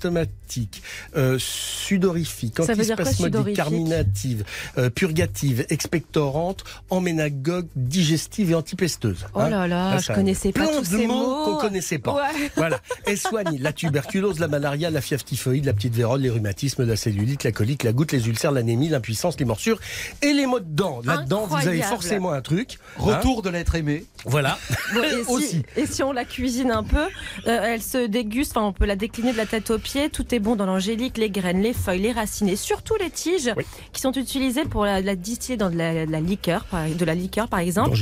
stomatique, 0.46 0.82
euh, 1.16 1.38
sudorifique, 1.38 2.60
antispasmodique, 2.60 3.56
carminative, 3.56 4.44
euh, 4.78 4.90
purgative, 4.90 5.66
expectorante, 5.70 6.64
emménagogue, 6.90 7.66
digestive 7.74 8.52
et 8.52 8.54
antipesteuse. 8.54 9.26
Oh 9.34 9.40
hein. 9.40 9.48
là 9.50 9.66
là, 9.68 9.92
Ah, 9.94 9.98
je 9.98 10.12
connaissais 10.12 10.52
pas 10.52 10.60
plein 10.66 10.78
tous 10.78 10.90
de 10.90 10.98
ces 10.98 11.06
mots 11.06 11.14
mots. 11.26 11.44
qu'on 11.44 11.56
connaissait 11.56 11.98
pas. 11.98 12.14
Ouais. 12.14 12.22
Voilà. 12.56 12.80
Elle 13.06 13.18
soigne 13.18 13.58
la 13.60 13.72
tuberculose, 13.72 14.38
la 14.38 14.48
malaria, 14.48 14.90
la 14.90 15.00
fièvre 15.00 15.24
typhoïde, 15.24 15.64
la 15.64 15.72
petite 15.72 15.94
vérole, 15.94 16.20
les 16.20 16.30
rhumatismes, 16.30 16.84
la 16.84 16.96
cellulite, 16.96 17.44
la 17.44 17.52
colique, 17.52 17.82
la 17.82 17.92
goutte, 17.92 18.12
les 18.12 18.26
ulcères, 18.28 18.52
l'anémie, 18.52 18.88
l'impuissance, 18.88 19.38
les 19.38 19.44
morsures 19.44 19.78
et 20.22 20.32
les 20.32 20.46
maux 20.46 20.60
de 20.60 20.64
dents. 20.68 21.00
Là-dedans, 21.04 21.46
vous 21.46 21.56
avez 21.56 21.82
forcément 21.82 22.32
un 22.32 22.40
truc. 22.40 22.78
hein. 22.98 23.02
Retour 23.02 23.42
de 23.42 23.50
l'être 23.50 23.74
aimé. 23.74 24.04
Voilà. 24.24 24.58
Bon, 24.94 25.02
et, 25.02 25.10
si, 25.24 25.30
Aussi. 25.30 25.62
et 25.76 25.86
si 25.86 26.02
on 26.02 26.12
la 26.12 26.24
cuisine 26.24 26.70
un 26.70 26.82
peu, 26.82 26.98
euh, 27.06 27.08
elle 27.46 27.82
se 27.82 28.06
déguste, 28.06 28.56
enfin 28.56 28.66
on 28.66 28.72
peut 28.72 28.86
la 28.86 28.96
décliner 28.96 29.32
de 29.32 29.36
la 29.36 29.46
tête 29.46 29.70
aux 29.70 29.78
pieds, 29.78 30.08
tout 30.10 30.34
est 30.34 30.35
bon 30.38 30.56
dans 30.56 30.66
l'angélique, 30.66 31.18
les 31.18 31.30
graines, 31.30 31.62
les 31.62 31.72
feuilles, 31.72 32.00
les 32.02 32.12
racines 32.12 32.48
et 32.48 32.56
surtout 32.56 32.94
les 33.00 33.10
tiges 33.10 33.52
qui 33.92 34.00
sont 34.00 34.12
utilisées 34.12 34.64
pour 34.64 34.84
la, 34.84 35.00
la 35.00 35.16
distiller 35.16 35.56
dans 35.56 35.70
de 35.70 35.76
la, 35.76 36.06
de 36.06 36.10
la 36.12 36.20
liqueur, 36.20 36.66
de 36.98 37.04
la 37.04 37.14
liqueur 37.14 37.48
par 37.48 37.60
exemple. 37.60 37.96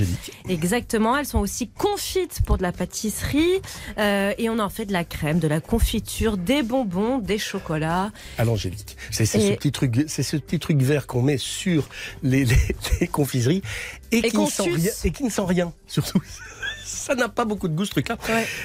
Exactement, 0.48 1.16
elles 1.16 1.26
sont 1.26 1.38
aussi 1.40 1.68
confites 1.68 2.40
pour 2.46 2.58
de 2.58 2.62
la 2.62 2.72
pâtisserie 2.72 3.60
euh, 3.98 4.32
et 4.38 4.48
on 4.50 4.58
en 4.58 4.68
fait 4.68 4.86
de 4.86 4.92
la 4.92 5.04
crème, 5.04 5.38
de 5.38 5.48
la 5.48 5.60
confiture, 5.60 6.36
des 6.36 6.62
bonbons, 6.62 7.18
des 7.18 7.38
chocolats. 7.38 8.10
à 8.38 8.44
l'angélique. 8.44 8.96
C'est 9.10 9.26
c'est 9.26 9.40
ce 9.40 9.52
Et- 9.52 9.56
petit 9.56 9.72
truc, 9.72 10.04
c'est 10.08 10.22
ce 10.22 10.36
petit 10.36 10.58
truc 10.58 10.78
vert 10.82 11.06
qu'on 11.06 11.22
met 11.22 11.38
sur 11.38 11.88
les, 12.22 12.44
les- 12.44 12.56
les 13.00 13.06
confiseries 13.08 13.62
et, 14.12 14.18
Et 14.18 14.30
qui 14.30 14.38
ne 14.38 14.46
sent 14.46 14.62
rien, 14.70 14.90
et 15.04 15.10
qui 15.10 15.24
ne 15.24 15.30
sent 15.30 15.42
rien 15.46 15.72
surtout. 15.86 16.20
Ça 16.84 17.14
n'a 17.14 17.28
pas 17.28 17.44
beaucoup 17.44 17.68
de 17.68 17.74
goût 17.74 17.84
ce 17.84 17.90
truc-là. 17.92 18.16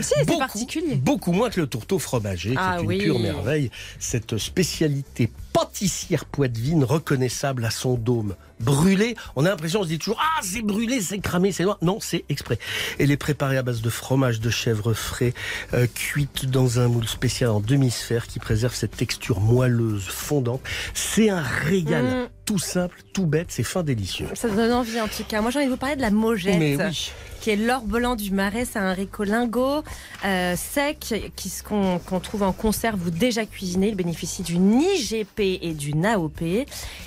Si, 0.02 0.14
Beaucoup- 0.26 0.40
particulier. 0.40 0.96
Beaucoup 0.96 1.32
moins 1.32 1.50
que 1.50 1.62
le 1.62 1.68
tourteau 1.68 2.00
fromager, 2.00 2.52
qui 2.52 2.56
Ah 2.60 2.76
est 2.78 2.82
une 2.82 2.88
oui. 2.88 2.98
pure 3.00 3.20
merveille. 3.20 3.72
Cette 4.00 4.38
spécialité 4.38 5.32
pâtissière 5.54 6.26
poitevine 6.26 6.84
reconnaissable 6.84 7.66
à 7.66 7.72
son 7.72 7.96
dôme. 7.96 8.36
Brûlé, 8.60 9.16
on 9.38 9.46
a 9.46 9.50
l'impression, 9.50 9.80
on 9.80 9.84
se 9.84 9.88
dit 9.88 10.00
toujours 10.00 10.22
Ah, 10.22 10.42
c'est 10.44 10.62
brûlé, 10.62 11.02
c'est 11.02 11.20
cramé, 11.20 11.54
c'est 11.54 11.64
noir. 11.64 11.78
Non, 11.82 12.00
c'est 12.02 12.26
exprès. 12.28 12.60
Elle 13.00 13.10
est 13.10 13.18
préparée 13.18 13.58
à 13.58 13.64
base 13.64 13.82
de 13.82 13.90
fromage 13.90 14.42
de 14.42 14.50
chèvre 14.50 14.94
frais, 14.94 15.34
euh, 15.74 15.88
cuite 15.94 16.46
dans 16.48 16.80
un 16.80 16.90
moule 16.90 17.08
spécial 17.08 17.52
en 17.52 17.62
demi-sphère 17.62 18.28
qui 18.28 18.40
préserve 18.40 18.76
cette 18.76 18.98
texture 18.98 19.40
moelleuse, 19.40 20.08
fondante. 20.08 20.62
C'est 20.94 21.30
un 21.30 21.42
régal. 21.42 22.04
Mm. 22.04 22.28
Tout 22.46 22.58
simple, 22.58 23.04
tout 23.14 23.28
bête, 23.28 23.52
c'est 23.52 23.62
fin 23.62 23.84
délicieux. 23.84 24.26
Ça 24.34 24.50
donne 24.50 24.74
envie 24.74 25.00
en 25.00 25.08
tout 25.08 25.24
cas. 25.24 25.40
Moi 25.40 25.52
j'ai 25.52 25.60
envie 25.60 25.68
de 25.68 25.72
vous 25.72 25.78
parler 25.78 25.96
de 25.96 26.02
la 26.02 26.10
mogette. 26.10 26.60
Oui. 26.60 27.12
Qui 27.42 27.52
est 27.52 27.56
l'or 27.56 27.84
blanc 27.84 28.16
du 28.16 28.32
marais, 28.32 28.66
c'est 28.66 28.80
un 28.80 28.88
haricot 28.88 29.24
lingot 29.24 29.84
euh, 30.26 30.56
sec 30.58 31.32
qu'on 31.64 32.00
qu'on 32.00 32.20
trouve 32.20 32.42
en 32.42 32.52
conserve 32.52 33.06
ou 33.06 33.12
déjà 33.12 33.46
cuisiné. 33.46 33.90
Il 33.90 33.96
bénéficie 33.96 34.42
d'une 34.42 34.82
IGP 34.82 35.39
et 35.40 35.74
d'une 35.74 36.06
AOP. 36.06 36.42
Et 36.42 36.66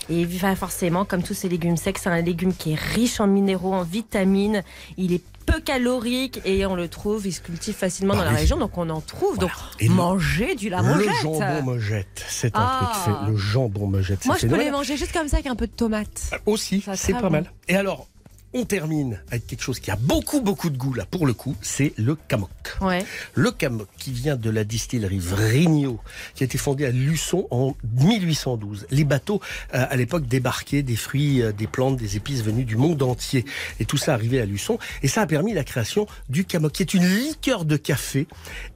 il 0.08 0.26
va 0.26 0.54
forcément, 0.56 1.04
comme 1.04 1.22
tous 1.22 1.34
ces 1.34 1.48
légumes 1.48 1.76
secs, 1.76 1.98
c'est 1.98 2.08
un 2.08 2.20
légume 2.22 2.54
qui 2.54 2.72
est 2.72 2.78
riche 2.78 3.20
en 3.20 3.26
minéraux, 3.26 3.72
en 3.74 3.82
vitamines. 3.82 4.62
Il 4.96 5.12
est 5.12 5.22
peu 5.44 5.60
calorique 5.60 6.40
et 6.44 6.64
on 6.66 6.76
le 6.76 6.86
trouve, 6.88 7.26
il 7.26 7.32
se 7.32 7.40
cultive 7.40 7.74
facilement 7.74 8.14
Bah 8.14 8.20
dans 8.20 8.24
la 8.26 8.30
oui. 8.34 8.36
région, 8.42 8.58
donc 8.58 8.78
on 8.78 8.88
en 8.90 9.00
trouve. 9.00 9.38
Donc 9.38 9.50
Et 9.80 9.88
le- 9.88 9.94
manger 9.94 10.54
du 10.54 10.68
la. 10.68 10.82
Le 10.82 11.04
jambon 11.20 11.62
mojette, 11.62 12.24
c'est 12.28 12.54
un 12.56 12.60
Ah. 12.62 12.92
truc 13.04 13.16
fait. 13.16 13.30
Le 13.30 13.36
jambon 13.36 13.86
mojette, 13.88 14.24
Moi 14.26 14.36
je 14.40 14.46
peux 14.46 14.56
les 14.56 14.70
manger 14.70 14.96
juste 14.96 15.12
comme 15.12 15.26
ça 15.26 15.38
avec 15.38 15.48
un 15.48 15.56
peu 15.56 15.66
de 15.66 15.72
tomate. 15.72 16.30
Aussi, 16.46 16.80
Ça, 16.80 16.94
c'est 16.94 17.12
pas 17.12 17.22
bon. 17.22 17.30
mal. 17.30 17.52
Et 17.68 17.74
alors, 17.74 18.06
on 18.54 18.64
termine 18.64 19.20
avec 19.30 19.46
quelque 19.46 19.62
chose 19.62 19.80
qui 19.80 19.90
a 19.90 19.96
beaucoup, 19.96 20.40
beaucoup 20.40 20.68
de 20.70 20.76
goût 20.76 20.94
là, 20.94 21.06
pour 21.06 21.26
le 21.26 21.32
coup, 21.32 21.56
c'est 21.62 21.92
le 21.96 22.14
camok. 22.16 22.50
Ouais. 22.80 23.04
Le 23.34 23.50
camok 23.50 23.88
qui 23.98 24.12
vient 24.12 24.36
de 24.36 24.50
la 24.50 24.64
distillerie 24.64 25.18
Vrigno, 25.18 26.00
qui 26.34 26.42
a 26.42 26.46
été 26.46 26.58
fondée 26.58 26.84
à 26.86 26.90
Luçon 26.90 27.46
en 27.50 27.74
1812. 28.00 28.86
Les 28.90 29.04
bateaux, 29.04 29.40
euh, 29.74 29.86
à 29.88 29.96
l'époque, 29.96 30.26
débarquaient 30.26 30.82
des 30.82 30.96
fruits, 30.96 31.42
euh, 31.42 31.52
des 31.52 31.66
plantes, 31.66 31.96
des 31.96 32.16
épices 32.16 32.42
venus 32.42 32.66
du 32.66 32.76
monde 32.76 33.02
entier. 33.02 33.44
Et 33.80 33.84
tout 33.84 33.96
ça 33.96 34.14
arrivait 34.14 34.40
à 34.40 34.44
Luçon. 34.46 34.78
Et 35.02 35.08
ça 35.08 35.22
a 35.22 35.26
permis 35.26 35.52
la 35.54 35.64
création 35.64 36.06
du 36.28 36.44
camok, 36.44 36.72
qui 36.72 36.82
est 36.82 36.94
une 36.94 37.06
liqueur 37.06 37.64
de 37.64 37.76
café 37.76 38.26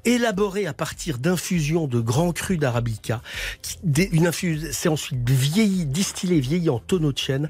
élaborée 0.05 0.66
à 0.66 0.72
partir 0.72 1.18
d'infusions 1.18 1.87
de 1.87 2.01
grands 2.01 2.33
crus 2.33 2.59
d'arabica. 2.59 3.20
qui- 3.62 3.77
des- 3.83 4.09
Une 4.12 4.27
infuse, 4.27 4.68
c'est 4.72 4.89
ensuite 4.89 5.29
vieilli, 5.29 5.85
distillé, 5.87 6.41
vieilli 6.41 6.70
en 6.70 6.79
tonneau 6.79 7.12
de 7.12 7.18
chêne. 7.18 7.49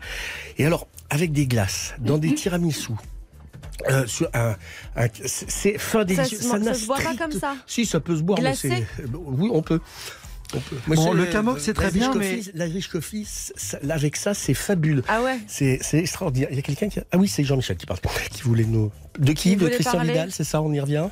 Et 0.59 0.65
alors, 0.67 0.87
avec 1.11 1.33
des 1.33 1.47
glaces, 1.47 1.95
dans 1.99 2.19
des 2.19 2.35
tiramisus. 2.35 2.95
Euh, 3.91 4.07
sur 4.07 4.29
un, 4.33 4.57
un- 4.97 5.07
c'est- 5.27 5.77
fin 5.79 5.99
Ça 5.99 6.05
délicieux. 6.07 6.39
se, 6.39 6.57
n'a 6.57 6.73
ça 6.73 6.81
se 6.81 6.87
boit 6.87 6.97
pas 6.97 7.15
comme 7.15 7.33
ça. 7.33 7.57
Si, 7.67 7.85
ça 7.85 8.01
peut 8.01 8.17
se 8.17 8.23
boire. 8.23 8.39
mais 8.39 8.53
Glacé 8.53 8.87
euh, 9.01 9.07
Oui, 9.15 9.51
on 9.53 9.61
peut. 9.61 9.81
On 10.55 10.61
peut. 10.61 10.77
Bon, 10.87 11.13
le 11.13 11.27
camok, 11.27 11.61
c'est 11.61 11.75
très 11.75 11.91
bien, 11.91 12.11
coffee- 12.13 12.51
L'Irish 12.55 12.89
coffee, 12.89 13.27
ça- 13.27 13.79
avec 13.91 14.17
ça, 14.17 14.33
c'est 14.33 14.55
fabuleux. 14.55 15.03
Ah 15.09 15.21
ouais. 15.23 15.39
C'est 15.47 15.79
c'est 15.83 15.99
extraordinaire. 15.99 16.49
Il 16.53 16.57
y 16.57 16.59
a 16.59 16.63
quelqu'un 16.63 16.89
qui. 16.89 17.01
a- 17.01 17.05
Ah 17.13 17.19
oui, 17.19 17.29
c'est 17.29 17.45
Jean-Michel 17.45 17.77
qui 17.77 17.85
parle. 17.85 18.01
Qui 18.33 18.43
voulait 18.43 18.65
nous. 18.65 18.91
De 19.19 19.33
qui? 19.33 19.57
De 19.57 19.69
Christian 19.69 19.93
parler 19.93 20.13
Vidal, 20.13 20.33
c'est 20.33 20.45
ça 20.45 20.63
On 20.63 20.73
y 20.73 20.81
revient? 20.81 21.09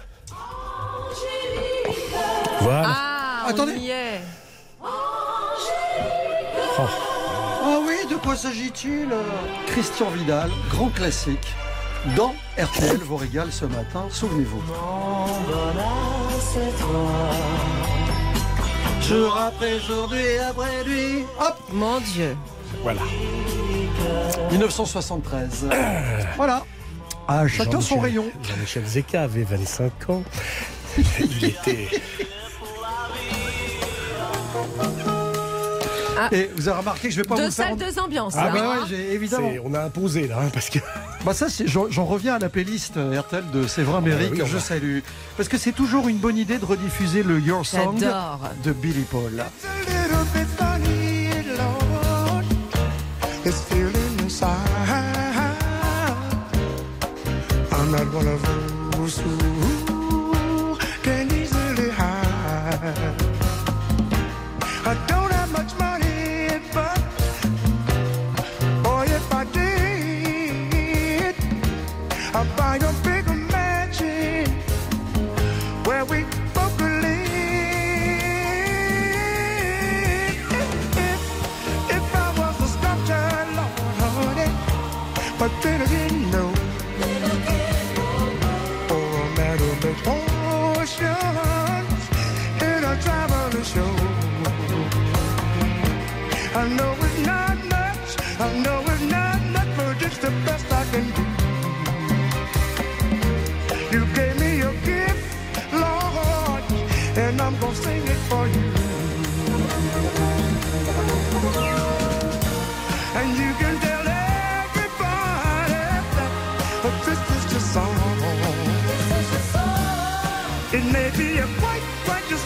Voilà. 2.61 2.83
Ah, 2.87 3.45
Attendez. 3.49 3.73
on 3.77 3.81
y 3.81 3.91
est. 3.91 4.21
Oh. 6.79 6.83
Ah 8.25 8.29
quoi 8.29 8.37
s'agit-il 8.37 9.09
Christian 9.67 10.09
Vidal, 10.09 10.51
grand 10.71 10.89
classique, 10.89 11.53
dans 12.17 12.35
RTL 12.59 12.97
vous 12.97 13.17
régale 13.17 13.53
ce 13.53 13.67
matin, 13.67 14.07
souvenez-vous. 14.09 14.63
Jour 19.03 19.37
après 19.37 19.79
jour, 19.79 20.09
nuit 20.09 20.39
après 20.39 20.85
nuit. 20.85 21.25
Hop 21.39 21.55
Mon 21.71 22.01
Dieu. 22.01 22.35
Voilà. 22.83 23.03
1973. 24.51 25.67
voilà. 26.37 26.65
À 27.29 27.47
chacun 27.47 27.83
son 27.83 28.01
rayon. 28.01 28.25
Jean-Michel 28.43 28.87
Zeka 28.87 29.25
avait 29.25 29.45
25 29.45 30.09
ans. 30.09 30.23
Il 31.21 31.45
était. 31.45 31.91
Et 36.33 36.51
vous 36.57 36.69
avez 36.69 36.79
remarqué 36.79 37.09
que 37.09 37.15
je 37.15 37.21
vais 37.21 37.25
pas 37.29 37.35
vous 37.35 37.41
Deux 37.43 37.51
faire. 37.51 37.69
salles, 37.69 37.77
deux 37.77 37.99
ambiances. 37.99 38.35
Ah 38.37 38.47
là, 38.47 38.51
bah 38.53 38.59
hein. 38.63 38.81
ouais, 38.83 38.87
j'ai- 38.89 39.13
évidemment. 39.15 39.51
c'est- 39.53 39.61
On 39.65 39.75
a 39.75 39.81
imposé 39.81 40.27
là, 40.29 40.39
hein, 40.43 40.51
parce 40.53 40.71
que. 40.71 40.79
Bah 41.25 41.35
ça, 41.35 41.49
c'est- 41.49 41.67
j'en 41.67 41.91
j'en 41.91 42.05
reviens 42.05 42.35
à 42.35 42.39
la 42.39 42.49
playlist 42.49 42.97
euh, 42.97 43.19
RTL 43.21 43.45
de 43.53 43.67
Séverin 43.67 44.01
Méry 44.01 44.27
Ah 44.27 44.29
oui, 44.33 44.39
que 44.39 44.43
on 44.43 44.47
je 44.47 44.55
va. 44.57 44.61
salue. 44.61 44.99
Parce 45.37 45.49
que 45.49 45.57
c'est 45.59 45.73
toujours 45.73 46.09
une 46.09 46.19
bonne 46.19 46.37
idée 46.39 46.59
de 46.59 46.65
rediffuser 46.65 47.23
le 47.23 47.41
Your 47.41 47.65
Song 47.67 47.97
J'adore. 47.99 48.41
de 48.63 48.73
Billy 48.73 49.05
Paul. 49.11 49.31
little 49.33 50.25
bit 50.35 50.47
funny, 50.59 51.29
Lord. 51.57 52.45
This 53.43 53.63
feeling 53.69 54.21
inside. 54.23 54.51
I'm 57.73 57.91
not 57.91 58.07
one 58.15 58.29
of 58.29 58.41
those 58.93 59.19
who 59.19 59.84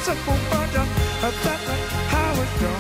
that's 0.08 1.44
how 2.12 2.42
it's 2.42 2.60
done. 2.60 2.78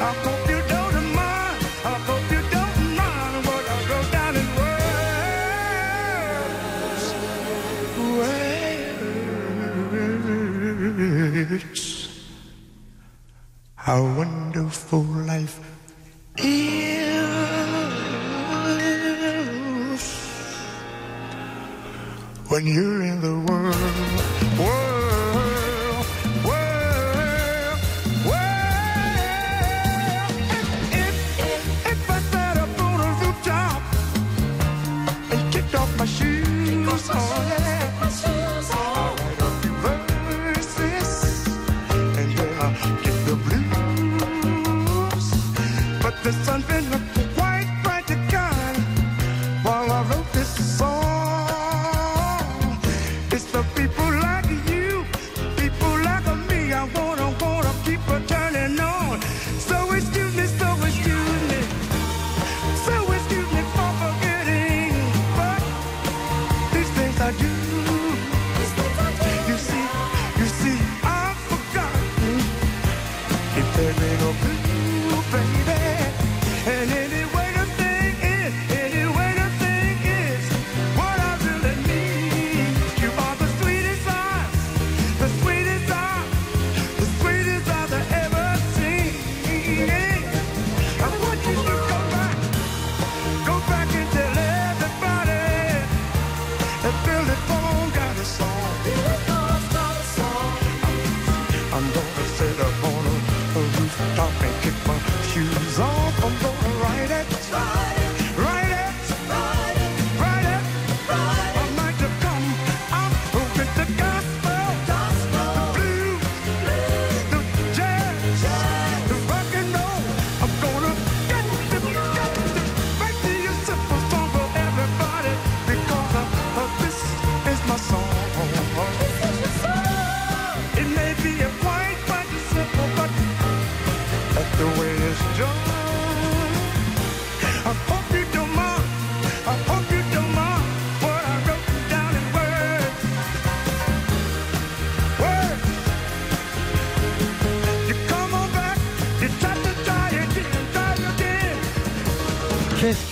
I 0.00 0.12
hope 0.22 0.44
you 0.50 0.60
don't 0.68 1.06
mind. 1.14 1.58
I 1.84 1.94
hope 2.06 2.26
you 2.30 2.42
don't 2.54 2.78
mind 2.94 3.46
what 3.46 3.64
I 3.66 3.76
wrote 3.88 4.10
down 4.12 4.36
in. 11.60 11.73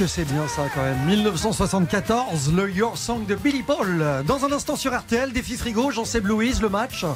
Que 0.02 0.08
c'est 0.08 0.24
bien 0.24 0.48
ça 0.48 0.64
quand 0.74 0.82
même 0.82 0.98
1974, 1.06 2.52
le 2.52 2.68
Your 2.72 2.98
Song 2.98 3.24
de 3.24 3.36
Billy 3.36 3.62
Paul. 3.62 4.04
Dans 4.26 4.44
un 4.44 4.50
instant 4.50 4.74
sur 4.74 4.92
RTL, 4.98 5.32
défi 5.32 5.56
frigo, 5.56 5.92
j'en 5.92 6.04
sais 6.04 6.18
Louise, 6.18 6.60
le 6.60 6.68
match. 6.68 7.06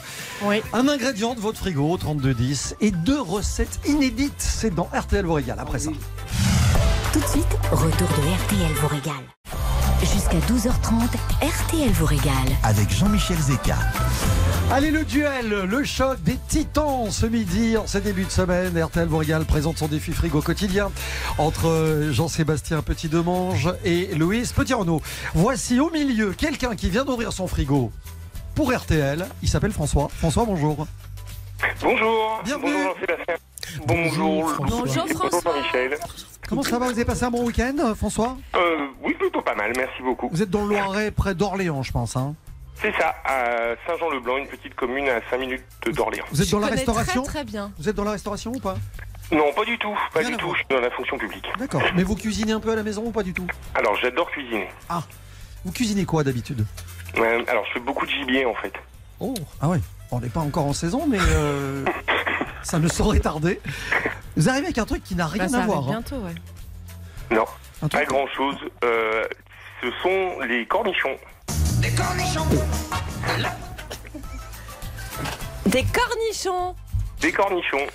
Oui. 0.43 0.63
Un 0.73 0.87
ingrédient 0.87 1.35
de 1.35 1.41
votre 1.41 1.59
frigo, 1.59 1.97
3210, 1.97 2.77
et 2.81 2.93
deux 2.93 3.21
recettes 3.21 3.81
inédites. 3.89 4.35
C'est 4.39 4.73
dans 4.73 4.89
RTL 4.95 5.27
vous 5.27 5.33
régale 5.33 5.59
après 5.59 5.81
ça. 5.81 5.91
Tout 7.13 7.19
de 7.19 7.27
suite, 7.27 7.59
retour 7.73 8.07
de 8.09 8.45
RTL 8.45 8.73
vous 8.81 8.89
régale. 8.89 9.25
Jusqu'à 10.01 10.39
12h30, 10.47 11.09
RTL 11.43 11.91
vous 11.91 12.07
régale. 12.07 12.33
Avec 12.63 12.89
Jean-Michel 12.93 13.39
Zeka. 13.39 13.79
Allez, 14.73 14.91
le 14.91 15.05
duel, 15.05 15.49
le 15.49 15.85
choc 15.85 16.21
des 16.23 16.37
titans 16.49 17.09
ce 17.11 17.25
midi, 17.25 17.77
en 17.77 17.87
ce 17.87 17.99
début 17.99 18.25
de 18.25 18.31
semaine. 18.31 18.77
RTL 18.83 19.07
vous 19.07 19.23
présente 19.47 19.79
son 19.79 19.87
défi 19.87 20.13
frigo 20.13 20.43
quotidien 20.43 20.91
entre 21.39 22.09
Jean-Sébastien 22.11 22.83
Petit-Demange 22.83 23.73
et 23.85 24.07
Louise 24.17 24.53
Petit-Renaud. 24.53 25.01
Voici 25.35 25.79
au 25.79 25.91
milieu 25.91 26.33
quelqu'un 26.33 26.75
qui 26.75 26.91
vient 26.91 27.05
d'ouvrir 27.05 27.33
son 27.33 27.47
frigo 27.47 27.93
pour 28.57 28.75
RTL. 28.77 29.27
Il 29.41 29.49
s'appelle 29.49 29.73
François. 29.73 30.09
François, 30.19 30.45
bonjour. 30.45 30.87
Bonjour. 31.81 32.41
Bienvenue. 32.45 32.73
Bonjour 32.73 32.95
Jean-Sébastien. 32.97 33.35
Bonjour. 33.87 34.53
Bonjour, 34.59 35.09
François. 35.09 35.53
Jean-Michel. 35.55 35.99
Comment 36.49 36.63
ça 36.65 36.79
va? 36.81 36.87
Vous 36.87 36.93
avez 36.93 37.05
passé 37.05 37.25
un 37.25 37.31
bon 37.31 37.45
week-end, 37.47 37.95
François? 37.95 38.37
Euh, 38.57 38.87
oui, 39.03 39.15
plutôt 39.15 39.43
pas 39.43 39.55
mal, 39.55 39.73
merci 39.77 40.03
beaucoup. 40.03 40.29
Vous 40.31 40.43
êtes 40.43 40.51
dans 40.51 40.65
le 40.65 40.71
Loiret, 40.71 41.13
près 41.13 41.35
d'Orléans, 41.37 41.83
je 41.85 41.93
pense. 41.93 42.17
hein 42.17 42.35
C'est 42.81 42.93
ça, 42.97 43.15
à 43.25 43.75
Saint-Jean-le-Blanc, 43.87 44.37
une 44.37 44.49
petite 44.49 44.75
commune 44.75 45.09
à 45.09 45.21
5 45.31 45.39
minutes 45.39 45.63
d'Orléans. 45.87 46.25
vous 46.31 46.43
êtes 46.43 46.51
dans 46.51 46.59
la 46.59 46.67
connais 46.69 46.77
restauration 46.81 47.23
Très, 47.23 47.33
très 47.33 47.45
bien. 47.45 47.73
Vous 47.79 47.89
êtes 47.89 47.97
dans 47.97 48.05
la 48.05 48.11
restauration 48.13 48.53
ou 48.55 48.61
pas 48.61 48.77
Non, 49.33 49.53
pas 49.55 49.65
du 49.65 49.79
tout, 49.79 49.95
pas 50.13 50.21
Rien 50.21 50.29
du 50.29 50.35
à 50.35 50.39
tout, 50.39 50.47
voir. 50.47 50.57
je 50.59 50.63
suis 50.65 50.75
dans 50.77 50.81
la 50.83 50.91
fonction 50.91 51.17
publique. 51.19 51.47
D'accord. 51.59 51.83
Mais 51.95 52.03
vous 52.03 52.15
cuisinez 52.17 52.53
un 52.53 52.61
peu 52.61 52.71
à 52.73 52.77
la 52.77 52.83
maison 52.83 53.05
ou 53.07 53.11
pas 53.11 53.23
du 53.23 53.33
tout 53.33 53.47
Alors, 53.75 53.97
j'adore 53.97 54.31
cuisiner. 54.31 54.69
Vous 55.65 55.73
cuisinez 55.73 56.05
quoi 56.05 56.23
d'habitude 56.23 56.65
Euh, 57.17 57.43
alors, 57.49 57.65
je 57.67 57.73
fais 57.73 57.81
beaucoup 57.81 58.05
de 58.07 58.11
gibier 58.11 58.45
en 58.45 58.55
fait. 58.55 58.73
Oh 59.21 59.35
Ah 59.61 59.69
ouais. 59.69 59.81
On 60.13 60.21
n'est 60.21 60.29
pas 60.29 60.41
encore 60.41 60.67
en 60.67 60.73
saison, 60.75 61.07
mais 61.09 61.19
euh, 61.21 61.85
ça 62.63 62.79
ne 62.79 62.87
saurait 62.89 63.19
tarder. 63.21 63.59
Vous 64.37 64.49
arrivez 64.49 64.67
avec 64.67 64.79
un 64.79 64.85
truc 64.85 65.03
qui 65.03 65.17
n'a 65.17 65.27
rien 65.27 65.45
Bah, 65.45 65.49
ça 65.49 65.57
à 65.57 65.61
arrive 65.61 65.73
voir. 65.73 65.83
hein. 65.89 65.91
bientôt, 65.91 66.17
ouais. 66.17 66.35
Non, 67.33 67.45
Un 67.83 67.89
pas 67.89 67.99
truc- 68.05 68.09
grand-chose. 68.11 68.57
Euh, 68.85 69.25
ce 69.83 69.89
sont 70.03 70.41
les 70.47 70.65
cornichons. 70.67 71.17
Des 75.67 75.85
cornichons. 75.85 76.75
Des 77.21 77.33
cornichons. 77.33 77.87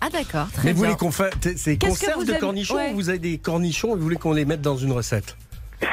Ah 0.00 0.10
d'accord, 0.10 0.50
très 0.52 0.64
Mais 0.64 0.72
vous 0.72 0.80
bien. 0.82 0.90
voulez 0.90 0.98
qu'on 0.98 1.12
fasse 1.12 1.32
c'est 1.56 1.76
Qu'est-ce 1.76 2.00
que 2.00 2.06
conserve 2.06 2.20
vous 2.20 2.24
de 2.24 2.34
cornichons 2.34 2.74
Ouais. 2.74 2.90
ou 2.90 2.94
vous 2.94 3.08
avez 3.10 3.20
des 3.20 3.38
cornichons 3.38 3.92
et 3.92 3.96
vous 3.96 4.02
voulez 4.02 4.16
qu'on 4.16 4.32
les 4.32 4.44
mette 4.44 4.62
dans 4.62 4.76
une 4.76 4.90
recette? 4.90 5.36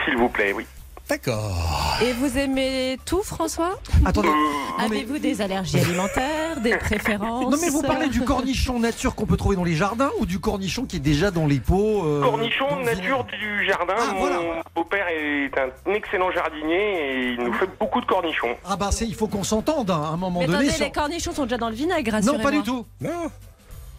S'il 0.06 0.18
vous 0.18 0.30
plaît, 0.30 0.52
oui. 0.52 0.66
D'accord. 1.12 1.98
Et 2.02 2.14
vous 2.14 2.38
aimez 2.38 2.98
tout, 3.06 3.22
François? 3.22 3.78
Attendez. 4.06 4.30
Euh, 4.30 4.32
mais- 4.78 4.86
Avez-vous 4.86 5.18
des 5.20 5.42
allergies 5.42 5.78
alimentaires, 5.78 6.62
des 6.62 6.78
préférences? 6.78 7.52
Non 7.52 7.58
mais 7.62 7.68
vous 7.68 7.82
parlez 7.82 8.08
du 8.08 8.22
cornichon 8.22 8.80
nature 8.80 9.14
qu'on 9.14 9.26
peut 9.26 9.36
trouver 9.36 9.58
dans 9.58 9.66
les 9.66 9.76
jardins 9.76 10.10
ou 10.20 10.26
du 10.26 10.40
cornichon 10.40 10.86
qui 10.86 10.96
est 10.96 11.00
déjà 11.02 11.30
dans 11.30 11.48
les 11.48 11.60
pots 11.60 12.06
euh, 12.06 12.24
le 12.24 12.86
nature 12.86 13.26
du 13.26 13.66
jardin. 13.68 13.94
Ah, 14.00 14.14
Mon 14.14 14.20
voilà. 14.20 14.40
beau-père 14.74 15.06
est 15.10 15.52
un 15.60 15.94
excellent 15.94 16.32
jardinier 16.32 16.78
et 16.78 17.32
il 17.34 17.40
nous 17.44 17.52
fait 17.54 17.70
beaucoup 17.78 18.00
de 18.00 18.06
cornichons. 18.06 18.56
Ah 18.66 18.78
bah 18.78 18.90
c'est, 18.92 19.06
il 19.06 19.14
faut 19.16 19.28
qu'on 19.28 19.44
s'entende 19.44 19.92
hein, 19.92 20.02
à 20.06 20.14
un 20.14 20.18
moment 20.18 20.40
Mais 20.40 20.46
donné. 20.46 20.60
attendez, 20.60 20.72
sur- 20.74 20.86
les 20.86 20.92
cornichons 20.94 21.34
sont 21.34 21.44
déjà 21.44 21.58
dans 21.58 21.70
le 21.70 21.76
vinaigre, 21.76 22.20
Non 22.24 22.40
pas 22.40 22.52
du 22.52 22.64
tout. 22.64 22.86
Non. 23.02 23.30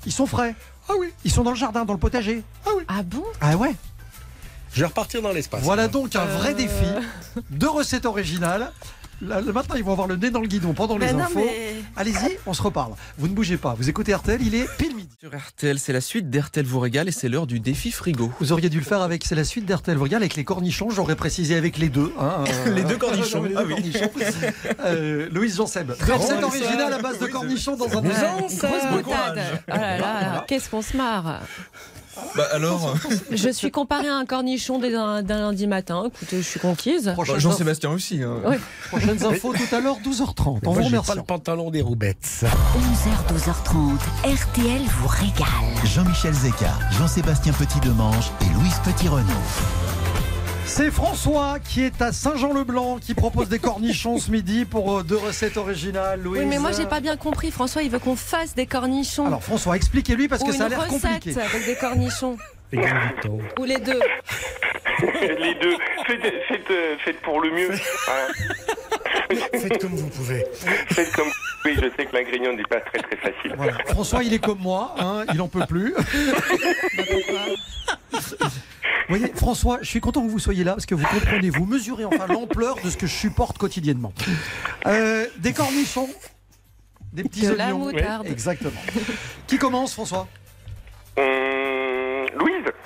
Ils 0.06 0.12
sont 0.12 0.26
frais. 0.26 0.54
Ah 0.88 0.94
oui. 0.98 1.08
Ils 1.24 1.30
sont 1.30 1.42
dans 1.44 1.50
le 1.50 1.56
jardin, 1.56 1.84
dans 1.84 1.92
le 1.92 1.98
potager. 1.98 2.42
Ah 2.88 3.02
bon? 3.04 3.22
Ah 3.40 3.54
ouais. 3.56 3.74
Je 4.74 4.80
vais 4.80 4.86
repartir 4.86 5.22
dans 5.22 5.32
l'espace. 5.32 5.62
Voilà 5.62 5.88
donc 5.88 6.16
un 6.16 6.24
vrai 6.24 6.50
Euh. 6.50 6.54
défi. 6.54 6.86
Deux 7.50 7.68
recettes 7.68 8.06
originales. 8.06 8.72
Là, 9.24 9.40
matin, 9.40 9.74
ils 9.76 9.84
vont 9.84 9.92
avoir 9.92 10.08
le 10.08 10.16
nez 10.16 10.30
dans 10.32 10.40
le 10.40 10.48
guidon 10.48 10.72
pendant 10.72 10.98
les 10.98 11.06
Mais 11.06 11.12
non, 11.12 11.20
infos. 11.20 11.38
mais- 11.44 11.76
Allez-y, 11.94 12.38
on 12.44 12.52
se 12.54 12.60
reparle. 12.62 12.94
Vous 13.18 13.28
ne 13.28 13.34
bougez 13.34 13.56
pas. 13.56 13.74
Vous 13.78 13.88
écoutez 13.88 14.12
RTL, 14.12 14.42
il 14.42 14.56
est 14.56 14.66
pile 14.78 14.96
midi. 14.96 15.10
Sur 15.20 15.30
RTL, 15.32 15.78
c'est 15.78 15.92
la 15.92 16.00
suite 16.00 16.28
d'RTL 16.28 16.66
vous 16.66 16.80
régale 16.80 17.06
et 17.08 17.12
c'est 17.12 17.28
l'heure 17.28 17.46
du 17.46 17.60
défi 17.60 17.92
frigo. 17.92 18.32
Vous 18.40 18.50
auriez 18.50 18.68
dû 18.68 18.78
le 18.78 18.84
faire 18.84 19.00
avec, 19.00 19.24
c'est 19.24 19.36
la 19.36 19.44
suite 19.44 19.64
d'RTL 19.64 19.96
vous 19.96 20.02
regarde 20.02 20.24
avec 20.24 20.34
les 20.34 20.42
cornichons, 20.42 20.90
j'aurais 20.90 21.14
précisé 21.14 21.54
avec 21.54 21.78
les 21.78 21.88
deux. 21.88 22.12
hein, 22.18 22.42
euh, 22.66 22.74
Les 22.74 22.82
deux 22.82 22.96
cornichons, 22.96 23.42
les 23.44 23.54
ah 23.54 23.62
deux 23.62 23.74
oui. 23.74 23.92
cornichons. 23.92 24.10
Euh, 24.84 25.28
Louise 25.30 25.56
Jean-Seb. 25.56 25.96
Très 25.98 26.14
Recette 26.14 26.40
bon, 26.40 26.46
originale 26.48 26.90
ça. 26.90 26.96
à 26.96 27.02
base 27.02 27.18
de 27.20 27.26
cornichons 27.26 27.76
dans 27.76 27.96
un 27.96 28.02
grosse. 28.02 28.64
Oh 28.64 29.06
là, 29.68 30.44
qu'est-ce 30.48 30.68
qu'on 30.68 30.82
se 30.82 30.96
marre. 30.96 31.42
Bah 32.36 32.46
alors, 32.52 32.94
Je 33.30 33.48
suis 33.50 33.70
comparée 33.70 34.08
à 34.08 34.16
un 34.16 34.24
cornichon 34.26 34.78
d'un 34.78 35.22
lundi 35.22 35.66
matin. 35.66 36.04
Écoutez, 36.14 36.38
je 36.38 36.42
suis 36.48 36.60
conquise. 36.60 37.10
Prochaine 37.14 37.38
Jean-Sébastien 37.38 37.90
aussi. 37.90 38.22
hein. 38.22 38.40
Prochaines 38.90 39.24
infos 39.24 39.52
tout 39.54 39.74
à 39.74 39.80
l'heure, 39.80 39.96
12h30. 40.04 40.60
On 40.66 40.72
vous 40.72 40.82
remercie. 40.82 41.06
pas 41.08 41.14
le 41.14 41.22
pantalon 41.22 41.70
des 41.70 41.80
roubettes. 41.82 42.44
11h, 42.44 43.34
12h30, 43.34 43.96
RTL 44.34 44.82
vous 45.00 45.08
régale. 45.08 45.46
Jean-Michel 45.84 46.34
Zeka, 46.34 46.72
Jean-Sébastien 46.98 47.52
Petit-Demange 47.52 48.30
et 48.42 48.54
Louise 48.54 48.76
Petit-Renaud. 48.84 49.91
C'est 50.74 50.90
François 50.90 51.58
qui 51.62 51.82
est 51.82 52.00
à 52.00 52.12
Saint-Jean-le-Blanc 52.12 52.96
qui 52.98 53.12
propose 53.12 53.50
des 53.50 53.58
cornichons 53.58 54.18
ce 54.18 54.30
midi 54.30 54.64
pour 54.64 55.00
euh, 55.00 55.02
deux 55.02 55.18
recettes 55.18 55.58
originales. 55.58 56.22
Louise. 56.22 56.40
Oui, 56.40 56.46
mais 56.48 56.58
moi 56.58 56.72
j'ai 56.72 56.86
pas 56.86 57.00
bien 57.00 57.18
compris. 57.18 57.50
François, 57.50 57.82
il 57.82 57.90
veut 57.90 57.98
qu'on 57.98 58.16
fasse 58.16 58.54
des 58.54 58.64
cornichons. 58.64 59.26
Alors 59.26 59.44
François, 59.44 59.76
expliquez-lui 59.76 60.28
parce 60.28 60.40
ou 60.40 60.46
que 60.46 60.52
ça 60.52 60.62
a 60.62 60.66
une 60.68 60.70
l'air 60.70 60.80
recette 60.86 61.02
compliqué. 61.02 61.38
avec 61.38 61.66
des 61.66 61.74
cornichons. 61.74 62.38
Ou 62.72 63.64
les 63.64 63.76
deux. 63.80 64.00
Les 65.38 65.54
deux. 65.56 65.76
Faites, 66.06 66.22
faites, 66.48 66.72
faites 67.04 67.20
pour 67.20 67.40
le 67.42 67.50
mieux. 67.50 67.70
Voilà. 68.06 68.28
Faites 69.36 69.78
comme 69.80 69.94
vous 69.94 70.08
pouvez. 70.08 70.44
Faites 70.90 71.12
comme 71.12 71.28
Oui, 71.64 71.72
je 71.76 71.88
sais 71.96 72.06
que 72.06 72.14
l'ingrédient 72.16 72.52
n'est 72.54 72.62
pas 72.64 72.80
très 72.80 72.98
très 72.98 73.16
facile. 73.16 73.54
Voilà. 73.56 73.74
François, 73.86 74.22
il 74.24 74.32
est 74.34 74.38
comme 74.38 74.58
moi, 74.60 74.94
hein, 74.98 75.24
il 75.32 75.40
en 75.40 75.48
peut 75.48 75.64
plus. 75.68 75.94
Vous 79.08 79.18
voyez, 79.18 79.32
François, 79.34 79.78
je 79.82 79.88
suis 79.88 80.00
content 80.00 80.24
que 80.24 80.30
vous 80.30 80.38
soyez 80.38 80.64
là 80.64 80.72
parce 80.72 80.86
que 80.86 80.94
vous 80.94 81.04
comprenez, 81.06 81.50
vous 81.50 81.66
mesurez 81.66 82.04
enfin 82.04 82.26
l'ampleur 82.28 82.76
de 82.82 82.88
ce 82.88 82.96
que 82.96 83.06
je 83.06 83.12
supporte 83.14 83.58
quotidiennement. 83.58 84.12
Euh, 84.86 85.26
des 85.38 85.52
cornichons, 85.52 86.08
des 87.12 87.24
petits 87.24 87.42
De 87.46 87.52
la 87.52 87.66
oignons. 87.74 87.78
moutarde. 87.92 88.26
Exactement. 88.28 88.80
Qui 89.46 89.58
commence, 89.58 89.92
François? 89.92 90.28
Hum, 91.18 91.24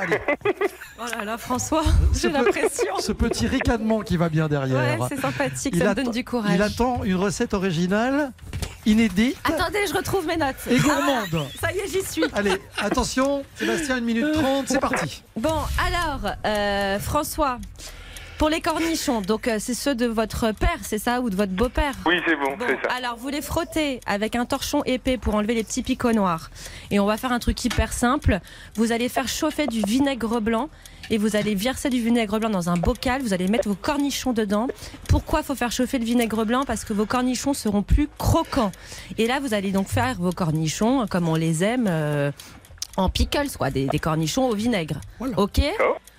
Louise 0.06 0.18
Oh 1.00 1.04
là 1.18 1.24
là, 1.24 1.38
François, 1.38 1.82
j'ai 2.14 2.30
l'impression. 2.30 2.98
Ce 2.98 3.12
petit 3.12 3.46
ricanement 3.46 4.00
qui 4.00 4.16
va 4.16 4.28
bien 4.28 4.48
derrière. 4.48 4.98
Ouais, 5.00 5.06
c'est 5.08 5.20
sympathique, 5.20 5.74
Il 5.76 5.82
ça 5.82 5.90
me 5.90 5.94
donne 5.94 6.10
du 6.10 6.24
courage. 6.24 6.52
Il 6.54 6.62
attend 6.62 7.04
une 7.04 7.16
recette 7.16 7.52
originale, 7.54 8.32
inédite 8.86 9.36
Attendez, 9.44 9.80
je 9.88 9.94
retrouve 9.94 10.26
mes 10.26 10.36
notes. 10.36 10.54
et 10.70 10.78
gourmande. 10.78 11.26
Ah, 11.34 11.38
ça 11.60 11.72
y 11.72 11.78
est, 11.78 11.86
j'y 11.88 12.02
suis. 12.02 12.24
Allez, 12.34 12.56
attention, 12.78 13.44
Sébastien, 13.56 13.96
1 13.96 14.00
minute 14.00 14.32
30, 14.32 14.68
c'est 14.68 14.80
parti. 14.80 15.22
Bon, 15.36 15.56
alors, 15.86 16.32
euh, 16.46 16.98
François, 16.98 17.58
pour 18.38 18.48
les 18.50 18.60
cornichons, 18.60 19.20
donc 19.22 19.48
euh, 19.48 19.56
c'est 19.58 19.74
ceux 19.74 19.94
de 19.94 20.06
votre 20.06 20.52
père, 20.52 20.78
c'est 20.82 20.98
ça, 20.98 21.20
ou 21.20 21.30
de 21.30 21.36
votre 21.36 21.52
beau-père 21.52 21.94
Oui, 22.06 22.16
c'est 22.26 22.36
bon, 22.36 22.56
c'est 22.60 22.74
ça. 22.86 22.94
Alors, 22.94 23.16
vous 23.16 23.28
les 23.28 23.40
frottez 23.42 24.00
avec 24.06 24.36
un 24.36 24.44
torchon 24.44 24.82
épais 24.84 25.16
pour 25.16 25.34
enlever 25.34 25.54
les 25.54 25.64
petits 25.64 25.82
picots 25.82 26.12
noirs. 26.12 26.50
Et 26.90 27.00
on 27.00 27.06
va 27.06 27.16
faire 27.16 27.32
un 27.32 27.38
truc 27.38 27.64
hyper 27.64 27.92
simple. 27.92 28.40
Vous 28.74 28.92
allez 28.92 29.08
faire 29.08 29.28
chauffer 29.28 29.66
du 29.66 29.80
vinaigre 29.82 30.40
blanc 30.40 30.68
et 31.08 31.18
vous 31.18 31.36
allez 31.36 31.54
verser 31.54 31.88
du 31.88 32.00
vinaigre 32.00 32.38
blanc 32.38 32.50
dans 32.50 32.68
un 32.68 32.76
bocal. 32.76 33.22
Vous 33.22 33.32
allez 33.32 33.48
mettre 33.48 33.68
vos 33.68 33.74
cornichons 33.74 34.32
dedans. 34.32 34.66
Pourquoi 35.08 35.42
faut 35.42 35.54
faire 35.54 35.72
chauffer 35.72 35.98
le 35.98 36.04
vinaigre 36.04 36.44
blanc? 36.44 36.64
Parce 36.66 36.84
que 36.84 36.92
vos 36.92 37.06
cornichons 37.06 37.54
seront 37.54 37.82
plus 37.82 38.08
croquants. 38.18 38.72
Et 39.18 39.26
là, 39.26 39.40
vous 39.40 39.54
allez 39.54 39.70
donc 39.72 39.88
faire 39.88 40.16
vos 40.20 40.32
cornichons 40.32 41.06
comme 41.08 41.28
on 41.28 41.36
les 41.36 41.64
aime. 41.64 41.86
euh, 41.88 42.30
en 42.98 43.10
pickles, 43.10 43.50
quoi, 43.58 43.70
des, 43.70 43.84
des 43.86 43.98
cornichons 43.98 44.48
au 44.48 44.54
vinaigre. 44.54 45.00
Ok? 45.36 45.60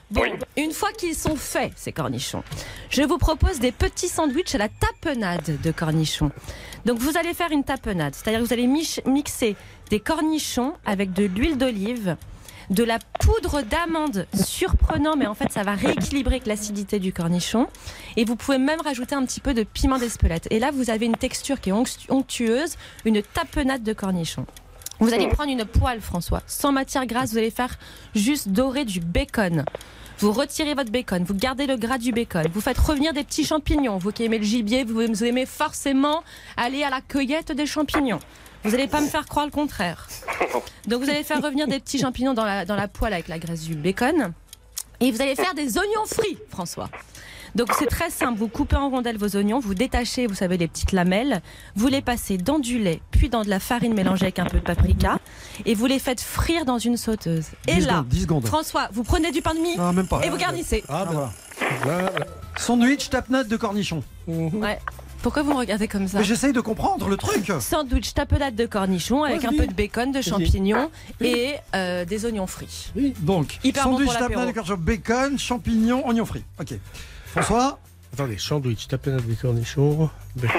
Bon, 0.10 0.24
une 0.56 0.72
fois 0.72 0.92
qu'ils 0.94 1.16
sont 1.16 1.36
faits, 1.36 1.74
ces 1.76 1.92
cornichons, 1.92 2.42
je 2.90 3.02
vous 3.04 3.18
propose 3.18 3.60
des 3.60 3.74
petits 3.74 4.08
sandwichs 4.08 4.56
à 4.56 4.58
la 4.58 4.70
tapenade 4.70 5.60
de 5.62 5.72
cornichons. 5.72 6.32
Donc 6.86 7.00
vous 7.00 7.18
allez 7.18 7.34
faire 7.34 7.52
une 7.52 7.66
tapenade, 7.66 8.16
c'est-à-dire 8.16 8.40
que 8.40 8.46
vous 8.46 8.54
allez 8.54 8.68
mixer 8.68 9.56
des 9.90 10.00
cornichons 10.00 10.74
avec 10.86 11.12
de 11.12 11.26
l'huile 11.26 11.58
d'olive, 11.58 12.16
de 12.70 12.84
la 12.86 13.00
poudre 13.20 13.62
d'amande 13.64 14.28
surprenant, 14.34 15.18
mais 15.18 15.28
en 15.28 15.34
fait 15.36 15.52
ça 15.52 15.64
va 15.64 15.74
rééquilibrer 15.74 16.42
l'acidité 16.46 17.00
du 17.00 17.12
cornichon. 17.12 17.68
Et 18.16 18.24
vous 18.24 18.38
pouvez 18.38 18.58
même 18.60 18.80
rajouter 18.82 19.16
un 19.16 19.26
petit 19.26 19.42
peu 19.42 19.54
de 19.54 19.64
piment 19.64 19.98
d'espelette. 19.98 20.48
Et 20.52 20.60
là 20.60 20.72
vous 20.72 20.90
avez 20.90 21.06
une 21.06 21.18
texture 21.18 21.60
qui 21.60 21.70
est 21.70 21.74
onct- 21.74 22.10
onctueuse, 22.10 22.78
une 23.04 23.22
tapenade 23.22 23.84
de 23.84 23.92
cornichons. 23.94 24.46
Vous 25.00 25.14
allez 25.14 25.28
prendre 25.28 25.52
une 25.52 25.66
poêle, 25.66 26.02
François, 26.02 26.42
sans 26.48 26.72
matière 26.72 27.06
grasse. 27.06 27.32
Vous 27.32 27.38
allez 27.38 27.52
faire 27.52 27.76
juste 28.16 28.50
dorer 28.50 28.86
du 28.86 29.00
bacon. 29.00 29.64
Vous 30.20 30.32
retirez 30.32 30.74
votre 30.74 30.92
bacon, 30.92 31.24
vous 31.24 31.36
gardez 31.36 31.68
le 31.68 31.78
gras 31.78 32.00
du 32.00 32.12
bacon, 32.12 32.48
vous 32.52 32.62
faites 32.62 32.80
revenir 32.80 33.14
des 33.14 33.24
petits 33.24 33.46
champignons. 33.46 34.00
Vous 34.00 34.12
qui 34.12 34.24
aimez 34.24 34.40
le 34.40 34.44
gibier, 34.44 34.84
vous 34.84 34.96
vous 34.96 35.24
aimez 35.24 35.46
forcément 35.46 36.24
aller 36.56 36.84
à 36.84 36.90
la 36.90 37.02
cueillette 37.02 37.52
des 37.52 37.68
champignons. 37.68 38.18
Vous 38.64 38.72
n'allez 38.72 38.88
pas 38.88 39.00
me 39.00 39.08
faire 39.08 39.28
croire 39.28 39.46
le 39.46 39.52
contraire. 39.52 40.08
Donc 40.88 41.04
vous 41.04 41.10
allez 41.10 41.24
faire 41.24 41.40
revenir 41.42 41.68
des 41.68 41.80
petits 41.80 42.00
champignons 42.00 42.34
dans 42.34 42.46
la, 42.46 42.66
dans 42.66 42.76
la 42.76 42.88
poêle 42.88 43.14
avec 43.14 43.28
la 43.28 43.38
graisse 43.38 43.62
du 43.62 43.76
bacon. 43.76 44.34
Et 45.00 45.12
vous 45.12 45.22
allez 45.22 45.36
faire 45.36 45.54
des 45.54 45.78
oignons 45.78 46.06
frits, 46.08 46.40
François. 46.50 46.90
Donc 47.56 47.70
c'est 47.78 47.88
très 47.88 48.10
simple, 48.10 48.38
vous 48.38 48.48
coupez 48.48 48.76
en 48.76 48.90
rondelles 48.90 49.18
vos 49.18 49.36
oignons, 49.36 49.60
vous 49.60 49.74
détachez, 49.74 50.28
vous 50.28 50.36
savez, 50.36 50.58
les 50.58 50.68
petites 50.68 50.92
lamelles, 50.92 51.42
vous 51.76 51.88
les 51.88 52.02
passez 52.02 52.38
dans 52.38 52.60
du 52.60 52.80
lait, 52.80 53.02
puis 53.12 53.30
dans 53.30 53.44
de 53.44 53.50
la 53.50 53.60
farine 53.60 53.94
mélangée 53.94 54.24
avec 54.26 54.40
un 54.40 54.46
peu 54.46 54.60
de 54.60 54.64
paprika, 54.64 55.20
et 55.66 55.74
vous 55.76 55.86
les 55.86 56.00
faites 56.00 56.22
frire 56.22 56.66
dans 56.66 56.78
une 56.78 56.98
sauteuse. 56.98 57.48
Et 57.68 57.76
10 57.76 57.86
là, 57.88 57.92
secondes, 57.94 58.08
10 58.08 58.22
secondes. 58.22 58.46
François, 58.48 58.90
vous 58.92 59.04
prenez 59.04 59.32
du 59.32 59.42
pain 59.42 59.54
de 59.54 59.60
mie 59.60 59.76
Non, 59.78 59.94
même 59.94 60.08
pas. 60.08 60.22
et 60.26 60.30
vous 60.30 60.38
garnissez. 60.38 60.84
Ah, 60.90 61.06
ben 61.06 61.30
voilà. 61.84 62.12
Sandwich, 62.58 63.10
tapenade 63.10 63.48
de 63.48 63.56
cornichons. 63.58 64.04
Ouais. 64.28 64.80
Pourquoi 65.22 65.42
vous 65.42 65.52
me 65.52 65.58
regardez 65.58 65.88
comme 65.88 66.08
ça 66.08 66.20
Mais 66.20 66.24
j'essaye 66.24 66.54
de 66.54 66.62
comprendre 66.62 67.10
le 67.10 67.18
truc. 67.18 67.52
Sandwich 67.60 68.14
tapenade 68.14 68.56
de 68.56 68.66
cornichons 68.66 69.24
avec 69.24 69.44
un 69.46 69.50
peu 69.52 69.66
de 69.68 69.74
bacon, 69.74 70.12
de 70.12 70.22
champignons 70.22 70.90
et 71.20 71.56
euh, 71.76 72.06
des 72.06 72.26
oignons 72.26 72.48
frits. 72.48 72.92
Donc, 73.20 73.60
Hyper 73.64 73.86
bon 73.86 73.92
sandwich, 73.98 74.14
l'apéro. 74.14 74.30
tapenade 74.30 74.48
de 74.48 74.54
cornichons, 74.54 74.78
bacon, 74.78 75.40
champignons, 75.40 76.08
oignons 76.08 76.26
frits. 76.26 76.44
Ok. 76.60 76.74
François 77.42 77.80
Attendez, 78.14 78.38
sandwich, 78.38 78.88
tapenade 78.88 79.26
de 79.28 79.36
cornichons. 79.36 80.10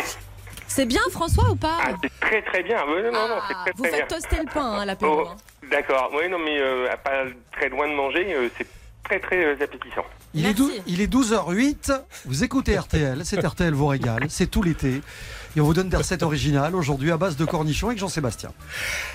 C'est 0.68 0.84
bien 0.86 1.00
François 1.10 1.50
ou 1.50 1.56
pas 1.56 1.78
C'est 2.02 2.20
très 2.20 2.42
très 2.42 2.62
bien. 2.62 2.76
Oui, 2.86 3.02
non, 3.04 3.10
non, 3.12 3.28
non, 3.28 3.34
c'est 3.48 3.54
très 3.54 3.72
Vous 3.74 3.82
très 3.84 3.90
bien. 3.90 3.98
faites 4.00 4.08
toaster 4.08 4.36
le 4.46 4.52
pain 4.52 4.72
à 4.80 4.84
l'apéro. 4.84 5.22
Oh, 5.24 5.28
hein. 5.30 5.36
D'accord. 5.70 6.10
Oui, 6.14 6.28
non, 6.30 6.38
mais 6.38 6.58
euh, 6.60 6.92
à 6.92 6.96
pas 6.98 7.24
très 7.52 7.68
loin 7.70 7.88
de 7.88 7.94
manger, 7.94 8.32
euh, 8.34 8.48
c'est 8.58 8.66
très 9.02 9.18
très 9.18 9.44
euh, 9.44 9.54
appétissant. 9.64 10.04
il 10.34 10.44
est, 10.46 10.52
dou- 10.54 10.70
il 10.86 11.00
est 11.00 11.12
12h08, 11.12 11.92
vous 12.26 12.44
écoutez 12.44 12.78
RTL, 12.78 13.24
c'est 13.24 13.44
RTL 13.44 13.72
vous 13.72 13.86
régale, 13.86 14.26
c'est 14.28 14.46
tout 14.48 14.62
l'été. 14.62 15.00
Et 15.58 15.60
on 15.60 15.64
vous 15.64 15.74
donne 15.74 15.88
des 15.88 15.96
recettes 15.96 16.22
originales 16.22 16.76
aujourd'hui 16.76 17.10
à 17.10 17.16
base 17.16 17.36
de 17.36 17.44
cornichons 17.44 17.88
avec 17.88 17.98
Jean-Sébastien. 17.98 18.52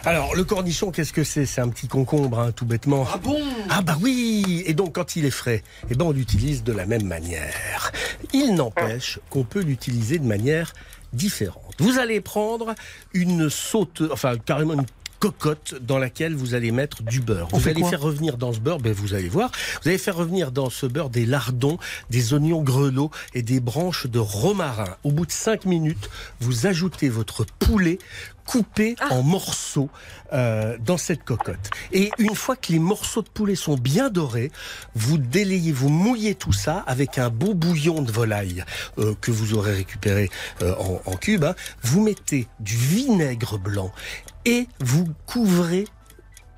Alors, 0.04 0.36
le 0.36 0.44
cornichon, 0.44 0.92
qu'est-ce 0.92 1.14
que 1.14 1.24
c'est? 1.24 1.46
C'est 1.46 1.62
un 1.62 1.70
petit 1.70 1.88
concombre, 1.88 2.38
hein, 2.38 2.52
tout 2.52 2.66
bêtement. 2.66 3.08
Ah 3.14 3.18
bon? 3.18 3.40
Ah 3.70 3.82
bah 3.82 3.96
oui 4.02 4.62
Et 4.66 4.74
donc, 4.74 4.96
quand 4.96 5.16
il 5.16 5.24
est 5.24 5.32
frais, 5.32 5.64
eh 5.90 5.96
ben, 5.96 6.04
on 6.04 6.12
l'utilise 6.12 6.66
de 6.66 6.74
la 6.74 6.86
même 6.86 7.08
manière. 7.08 7.94
Il 8.34 8.56
n'empêche 8.56 9.20
qu'on 9.30 9.46
peut 9.46 9.62
l'utiliser 9.62 10.20
de 10.20 10.26
manière 10.26 10.74
différente. 11.14 11.76
Vous 11.80 11.98
allez 11.98 12.20
prendre 12.20 12.76
une 13.14 13.50
saute, 13.50 14.04
enfin, 14.12 14.36
carrément 14.38 14.74
une 14.74 14.86
cocotte 15.24 15.76
dans 15.80 16.00
laquelle 16.00 16.36
vous 16.36 16.54
allez 16.54 16.74
mettre 16.74 17.02
du 17.02 17.22
beurre. 17.22 17.48
On 17.54 17.58
vous 17.58 17.70
allez 17.70 17.82
faire 17.86 18.02
revenir 18.02 18.36
dans 18.36 18.52
ce 18.52 18.60
beurre, 18.60 18.80
ben 18.80 18.92
vous 18.92 19.14
allez 19.14 19.30
voir, 19.30 19.52
vous 19.82 19.88
allez 19.88 19.98
faire 19.98 20.18
revenir 20.18 20.52
dans 20.52 20.70
ce 20.70 20.86
beurre 20.86 21.10
des 21.10 21.26
lardons, 21.26 21.78
des 22.10 22.34
oignons 22.34 22.62
grelots 22.62 23.10
et 23.34 23.42
des 23.42 23.62
branches 23.62 24.06
de 24.08 24.20
romarin. 24.20 24.98
Au 25.06 25.14
bout 25.14 25.26
de 25.26 25.32
5 25.32 25.64
minutes, 25.64 26.10
vous 26.42 26.68
ajoutez 26.68 27.08
votre 27.08 27.46
poulet 27.46 28.00
coupé 28.46 28.98
en 29.10 29.24
morceaux 29.24 29.90
euh, 30.34 30.78
dans 30.86 30.98
cette 30.98 31.24
cocotte. 31.24 31.70
Et 31.94 32.12
une 32.18 32.36
fois 32.36 32.58
que 32.58 32.74
les 32.74 32.80
morceaux 32.80 33.22
de 33.22 33.30
poulet 33.30 33.56
sont 33.56 33.76
bien 33.78 34.10
dorés, 34.10 34.52
vous 34.96 35.18
délayez, 35.18 35.72
vous 35.72 35.88
mouillez 35.88 36.36
tout 36.36 36.52
ça 36.52 36.84
avec 36.86 37.18
un 37.18 37.30
beau 37.30 37.54
bouillon 37.54 38.02
de 38.02 38.12
volaille 38.12 38.66
euh, 38.98 39.14
que 39.22 39.32
vous 39.32 39.54
aurez 39.54 39.74
récupéré 39.74 40.30
euh, 40.62 40.76
en, 40.76 41.02
en 41.06 41.16
cube. 41.16 41.46
hein. 41.46 41.56
Vous 41.84 42.02
mettez 42.04 42.48
du 42.60 42.76
vinaigre 42.76 43.58
blanc 43.58 43.94
et 44.46 44.68
vous 44.80 45.08
couvrez 45.26 45.86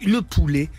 le 0.02 0.22
poulet 0.22 0.70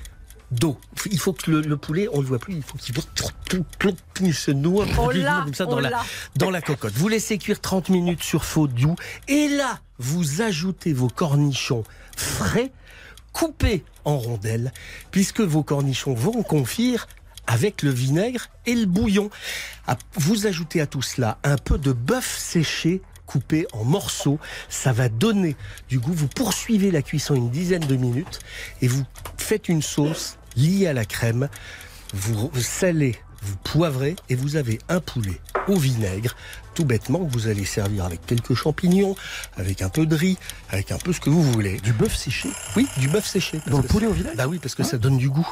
d'eau. 0.50 0.78
Il 1.10 1.18
faut 1.18 1.32
que 1.32 1.50
le, 1.50 1.60
le 1.60 1.76
poulet, 1.76 2.08
on 2.12 2.18
ne 2.18 2.22
le 2.22 2.28
voit 2.28 2.38
plus, 2.38 2.54
il 2.54 2.62
faut 2.62 2.78
qu'il 2.78 4.34
se 4.34 4.50
noie 4.50 4.86
comme 4.86 5.54
ça 5.54 5.66
dans 5.66 5.80
la, 5.80 6.02
dans 6.36 6.50
la 6.50 6.60
cocotte. 6.60 6.94
Vous 6.94 7.08
laissez 7.08 7.38
cuire 7.38 7.60
30 7.60 7.88
minutes 7.88 8.22
sur 8.22 8.44
feu 8.44 8.68
doux 8.68 8.96
et 9.28 9.48
là, 9.48 9.80
vous 9.98 10.42
ajoutez 10.42 10.92
vos 10.92 11.08
cornichons 11.08 11.84
frais, 12.16 12.70
coupés 13.32 13.84
en 14.04 14.18
rondelles, 14.18 14.72
puisque 15.10 15.40
vos 15.40 15.62
cornichons 15.62 16.14
vont 16.14 16.42
confire 16.42 17.06
avec 17.46 17.82
le 17.82 17.90
vinaigre 17.90 18.48
et 18.66 18.74
le 18.74 18.86
bouillon. 18.86 19.30
Ah, 19.86 19.96
Vous 20.14 20.46
ajoutez 20.46 20.80
à 20.80 20.86
tout 20.86 21.02
cela 21.02 21.38
un 21.44 21.56
peu 21.56 21.78
de 21.78 21.92
bœuf 21.92 22.38
séché 22.38 23.02
coupé 23.26 23.66
en 23.72 23.84
morceaux. 23.84 24.38
Ça 24.68 24.92
va 24.92 25.08
donner 25.08 25.56
du 25.88 25.98
goût. 25.98 26.12
Vous 26.14 26.28
poursuivez 26.28 26.90
la 26.90 27.02
cuisson 27.02 27.34
une 27.34 27.50
dizaine 27.50 27.86
de 27.86 27.96
minutes 27.96 28.38
et 28.80 28.88
vous 28.88 29.04
faites 29.36 29.68
une 29.68 29.82
sauce 29.82 30.38
liée 30.56 30.86
à 30.86 30.92
la 30.92 31.04
crème. 31.04 31.48
Vous 32.14 32.50
salez, 32.60 33.16
vous 33.42 33.56
poivrez 33.64 34.16
et 34.28 34.34
vous 34.34 34.56
avez 34.56 34.78
un 34.88 35.00
poulet 35.00 35.40
au 35.68 35.76
vinaigre. 35.76 36.34
Tout 36.74 36.84
bêtement, 36.84 37.24
que 37.24 37.32
vous 37.32 37.48
allez 37.48 37.64
servir 37.64 38.04
avec 38.04 38.24
quelques 38.26 38.54
champignons, 38.54 39.16
avec 39.56 39.82
un 39.82 39.88
peu 39.88 40.04
de 40.04 40.14
riz, 40.14 40.36
avec 40.70 40.92
un 40.92 40.98
peu 40.98 41.12
ce 41.12 41.20
que 41.20 41.30
vous 41.30 41.42
voulez. 41.42 41.80
Du 41.80 41.92
bœuf 41.92 42.14
séché? 42.14 42.50
Oui, 42.76 42.86
du 42.98 43.08
bœuf 43.08 43.26
séché. 43.26 43.60
Dans 43.66 43.78
le 43.78 43.84
poulet 43.84 44.06
au 44.06 44.12
vinaigre? 44.12 44.36
Bah 44.36 44.46
oui, 44.46 44.58
parce 44.58 44.74
que 44.74 44.82
ça 44.82 44.98
donne 44.98 45.16
du 45.16 45.30
goût. 45.30 45.50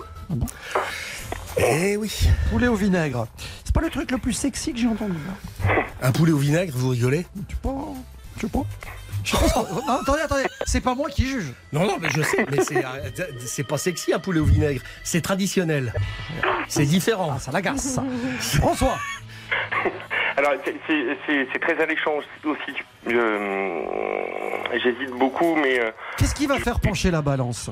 Eh 1.59 1.97
oui. 1.97 2.13
Poulet 2.51 2.69
au 2.69 2.75
vinaigre. 2.75 3.27
C'est 3.65 3.75
pas 3.75 3.81
le 3.81 3.91
truc 3.91 4.11
le 4.11 4.19
plus 4.19 4.33
sexy 4.33 4.73
que 4.73 4.79
j'ai 4.79 4.89
entendu. 4.89 5.15
là. 5.27 5.75
Un 6.03 6.13
poulet 6.13 6.33
au 6.33 6.37
vinaigre, 6.39 6.73
vous 6.77 6.91
rigolez? 6.91 7.27
Tu 7.49 7.55
sais 7.55 7.61
pas. 7.63 8.63
Je 9.25 9.31
sais 9.31 9.37
pas 9.39 9.49
ce 9.49 9.55
qu'on- 9.55 9.87
Non, 9.87 10.01
attendez, 10.03 10.21
attendez. 10.23 10.45
C'est 10.67 10.81
pas 10.83 10.95
moi 10.95 11.09
qui 11.09 11.27
juge. 11.27 11.53
Non, 11.73 11.87
non, 11.87 11.97
mais 12.01 12.09
je 12.11 12.21
sais, 12.23 12.45
mais 12.51 12.63
c'est, 12.63 12.85
euh, 12.85 13.11
c'est 13.47 13.65
pas 13.65 13.79
sexy 13.79 14.13
un 14.13 14.19
poulet 14.19 14.41
au 14.41 14.45
vinaigre. 14.45 14.83
C'est 15.03 15.23
traditionnel. 15.23 15.95
C'est 16.69 16.85
différent. 16.85 17.33
Ah, 17.37 17.39
ça 17.39 17.51
l'agace, 17.53 17.81
ça. 17.95 18.05
François 18.41 18.99
Alors, 20.37 20.53
c'est- 20.65 20.75
c'est 20.87 21.17
c'est- 21.27 21.47
c'est 21.53 21.59
très 21.61 21.81
alléchant 21.83 22.11
aussi. 22.45 22.75
Euh, 23.07 23.81
J'hésite 24.83 25.17
beaucoup, 25.19 25.55
mais 25.55 25.79
euh, 25.79 25.91
Qu'est-ce 26.19 26.35
qui 26.35 26.47
va 26.47 26.59
faire 26.59 26.81
pencher 26.81 27.11
la 27.11 27.23
balance? 27.23 27.71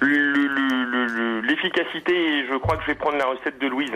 Le- 0.00 1.06
le- 1.06 1.40
l'efficacité, 1.40 2.46
je 2.46 2.56
crois 2.56 2.76
que 2.76 2.82
je 2.82 2.88
vais 2.88 2.94
prendre 2.94 3.16
la 3.18 3.26
recette 3.26 3.58
de 3.58 3.66
Louise. 3.68 3.92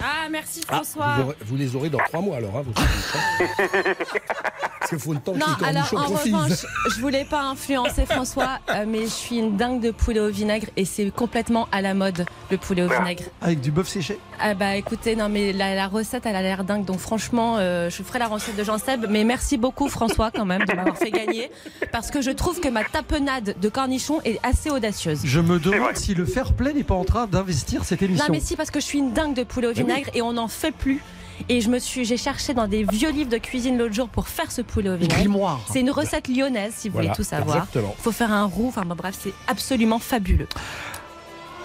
Ah, 0.00 0.28
merci 0.30 0.60
Ah, 0.68 0.74
François. 0.76 1.14
vous, 1.16 1.22
aurez- 1.22 1.36
vous 1.46 1.56
les 1.56 1.76
aurez 1.76 1.88
dans 1.90 1.98
trois 1.98 2.20
mois 2.20 2.36
alors. 2.36 2.56
hein, 2.56 2.62
sandwichs, 2.76 3.14
hein. 3.14 4.86
qu'il 4.88 4.98
faut 4.98 5.12
le 5.12 5.18
temps 5.20 5.34
Non, 5.34 5.46
alors 5.64 5.90
en 5.94 6.06
revanche, 6.06 6.66
je 6.94 7.00
voulais 7.00 7.24
pas 7.24 7.42
influencer 7.42 8.06
François, 8.06 8.58
euh, 8.70 8.84
mais 8.86 9.02
je 9.02 9.06
suis 9.08 9.38
une 9.38 9.56
dingue 9.56 9.80
de 9.80 9.90
poulet 9.90 10.20
au 10.20 10.28
vinaigre 10.30 10.66
et 10.76 10.84
c'est 10.84 11.10
complètement 11.10 11.68
à 11.72 11.82
la 11.82 11.94
mode 11.94 12.24
le 12.50 12.56
poulet 12.56 12.82
au 12.82 12.88
vinaigre. 12.88 13.24
Avec 13.42 13.60
du 13.60 13.70
bœuf 13.70 13.88
séché 13.88 14.18
Ah 14.40 14.54
bah 14.54 14.76
écoutez, 14.76 15.16
non 15.16 15.28
mais 15.28 15.52
la, 15.52 15.74
la 15.74 15.88
recette 15.88 16.24
elle 16.26 16.36
a 16.36 16.42
l'air 16.42 16.64
dingue, 16.64 16.84
donc 16.84 16.98
franchement, 17.00 17.56
euh, 17.58 17.90
je 17.90 18.02
ferai 18.02 18.18
la 18.18 18.28
recette 18.28 18.56
de 18.56 18.64
Jean 18.64 18.78
Seb, 18.78 19.06
mais 19.10 19.24
merci 19.24 19.56
beaucoup 19.58 19.88
François 19.88 20.30
quand 20.30 20.46
même 20.46 20.64
de 20.64 20.74
m'avoir 20.74 20.96
fait 20.96 21.10
gagner, 21.10 21.50
parce 21.92 22.10
que 22.10 22.22
je 22.22 22.30
trouve 22.30 22.60
que 22.60 22.68
ma 22.68 22.84
tapenade 22.84 23.56
de 23.60 23.68
cornichon 23.68 24.20
est 24.24 24.38
assez 24.44 24.70
audacieuse. 24.70 25.20
Je 25.24 25.40
me 25.40 25.58
demande 25.58 25.96
si 25.96 26.14
le 26.14 26.24
fair 26.24 26.52
play 26.52 26.72
n'est 26.72 26.84
pas 26.84 26.94
en 26.94 27.04
train 27.04 27.26
d'investir 27.26 27.84
cette 27.84 28.02
émission. 28.02 28.26
Non 28.26 28.32
mais 28.32 28.40
si 28.40 28.56
parce 28.56 28.70
que 28.70 28.80
je 28.80 28.84
suis 28.84 28.98
une 28.98 29.12
dingue 29.12 29.34
de 29.34 29.42
poulet 29.42 29.66
au 29.66 29.70
oui. 29.70 29.76
Vinaigre 29.88 30.10
et 30.14 30.22
on 30.22 30.32
n'en 30.34 30.48
fait 30.48 30.72
plus. 30.72 31.02
Et 31.48 31.60
je 31.60 31.68
me 31.70 31.78
suis, 31.78 32.04
j'ai 32.04 32.16
cherché 32.16 32.52
dans 32.52 32.66
des 32.66 32.82
vieux 32.84 33.10
livres 33.10 33.30
de 33.30 33.38
cuisine 33.38 33.78
l'autre 33.78 33.94
jour 33.94 34.08
pour 34.08 34.26
faire 34.28 34.50
ce 34.50 34.60
poulet 34.60 34.90
au 34.90 34.96
vinaigre. 34.96 35.60
C'est 35.72 35.80
une 35.80 35.90
recette 35.90 36.26
lyonnaise 36.28 36.74
si 36.76 36.88
vous 36.88 36.94
Voilà, 36.94 37.08
voulez 37.10 37.16
tout 37.16 37.22
savoir. 37.22 37.56
exactement. 37.58 37.94
Il 37.96 38.02
faut 38.02 38.12
faire 38.12 38.32
un 38.32 38.44
roux. 38.44 38.68
Enfin 38.68 38.84
bon, 38.84 38.96
bref, 38.96 39.16
c'est 39.20 39.32
absolument 39.46 40.00
fabuleux. 40.00 40.48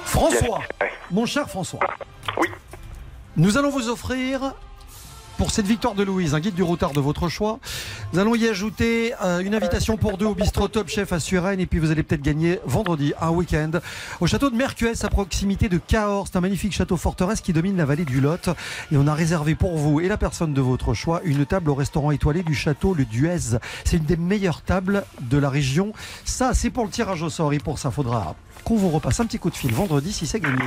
François, 0.05 0.59
mon 1.11 1.25
cher 1.25 1.49
François. 1.49 1.79
Oui. 2.39 2.47
Nous 3.35 3.57
allons 3.57 3.69
vous 3.71 3.89
offrir, 3.89 4.53
pour 5.43 5.51
cette 5.51 5.67
victoire 5.67 5.93
de 5.93 6.03
Louise, 6.03 6.35
un 6.35 6.39
guide 6.39 6.55
du 6.55 6.63
routard 6.63 6.93
de 6.93 7.01
votre 7.01 7.27
choix. 7.27 7.59
Nous 8.13 8.19
allons 8.19 8.33
y 8.33 8.47
ajouter 8.47 9.13
euh, 9.21 9.39
une 9.39 9.53
invitation 9.53 9.97
pour 9.97 10.17
deux 10.17 10.25
au 10.25 10.35
bistrot 10.35 10.69
Top 10.69 10.87
Chef 10.87 11.11
à 11.11 11.19
Suresnes. 11.19 11.59
Et 11.59 11.65
puis 11.65 11.79
vous 11.79 11.91
allez 11.91 12.01
peut-être 12.01 12.21
gagner 12.21 12.61
vendredi 12.65 13.11
un 13.19 13.29
week-end 13.29 13.71
au 14.21 14.25
château 14.25 14.49
de 14.49 14.55
Mercuès 14.55 15.03
à 15.03 15.09
proximité 15.09 15.67
de 15.67 15.77
Cahors. 15.77 16.29
C'est 16.29 16.37
un 16.37 16.39
magnifique 16.39 16.71
château 16.71 16.95
forteresse 16.95 17.41
qui 17.41 17.51
domine 17.51 17.75
la 17.75 17.83
vallée 17.83 18.05
du 18.05 18.21
Lot. 18.21 18.47
Et 18.89 18.95
on 18.95 19.05
a 19.05 19.13
réservé 19.13 19.53
pour 19.53 19.75
vous 19.75 19.99
et 19.99 20.07
la 20.07 20.15
personne 20.15 20.53
de 20.53 20.61
votre 20.61 20.93
choix 20.93 21.19
une 21.25 21.45
table 21.45 21.69
au 21.71 21.75
restaurant 21.75 22.11
étoilé 22.11 22.41
du 22.41 22.55
château 22.55 22.93
Le 22.93 23.03
Duez. 23.03 23.59
C'est 23.83 23.97
une 23.97 24.05
des 24.05 24.15
meilleures 24.15 24.61
tables 24.61 25.03
de 25.19 25.37
la 25.37 25.49
région. 25.49 25.91
Ça, 26.23 26.53
c'est 26.53 26.69
pour 26.69 26.85
le 26.85 26.89
tirage 26.89 27.21
au 27.21 27.29
sort. 27.29 27.51
Et 27.51 27.59
pour 27.59 27.79
ça, 27.79 27.91
faudra 27.91 28.33
qu'on 28.63 28.75
vous 28.75 28.89
repasse 28.89 29.19
un 29.19 29.25
petit 29.25 29.39
coup 29.39 29.49
de 29.49 29.55
fil 29.55 29.73
vendredi 29.73 30.11
si 30.11 30.25
c'est 30.25 30.39
gagné. 30.39 30.63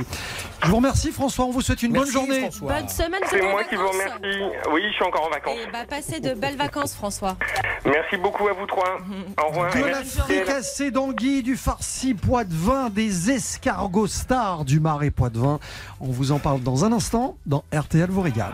Je 0.63 0.69
vous 0.69 0.75
remercie 0.77 1.11
François, 1.11 1.45
on 1.45 1.51
vous 1.51 1.61
souhaite 1.61 1.83
une 1.83 1.93
bonne 1.93 2.09
journée. 2.09 2.49
Bonne 2.61 2.87
semaine. 2.89 3.21
C'est 3.29 3.41
moi 3.41 3.63
qui 3.63 3.75
vous 3.75 3.87
remercie. 3.87 4.41
Oui, 4.71 4.81
je 4.89 4.93
suis 4.93 5.03
encore 5.03 5.25
en 5.25 5.29
vacances. 5.29 5.57
Et 5.57 5.71
bah 5.71 5.85
passez 5.89 6.19
de 6.19 6.33
belles 6.33 6.57
vacances 6.57 6.95
François. 6.95 7.37
Merci 7.85 8.17
beaucoup 8.17 8.47
à 8.47 8.53
vous 8.53 8.65
trois. 8.65 8.97
Au 9.43 9.49
revoir. 9.49 9.73
De 9.73 9.79
la 9.79 10.03
fricassée 10.03 10.91
d'anguille, 10.91 11.43
du 11.43 11.55
farci 11.55 12.13
pois 12.13 12.43
de 12.43 12.53
vin, 12.53 12.89
des 12.89 13.31
escargots 13.31 14.07
stars 14.07 14.65
du 14.65 14.79
marais 14.79 15.11
pois 15.11 15.29
de 15.29 15.39
vin. 15.39 15.59
On 15.99 16.11
vous 16.11 16.31
en 16.31 16.39
parle 16.39 16.61
dans 16.61 16.85
un 16.85 16.91
instant 16.91 17.37
dans 17.45 17.63
RTL 17.73 18.09
vous 18.09 18.21
régale. 18.21 18.53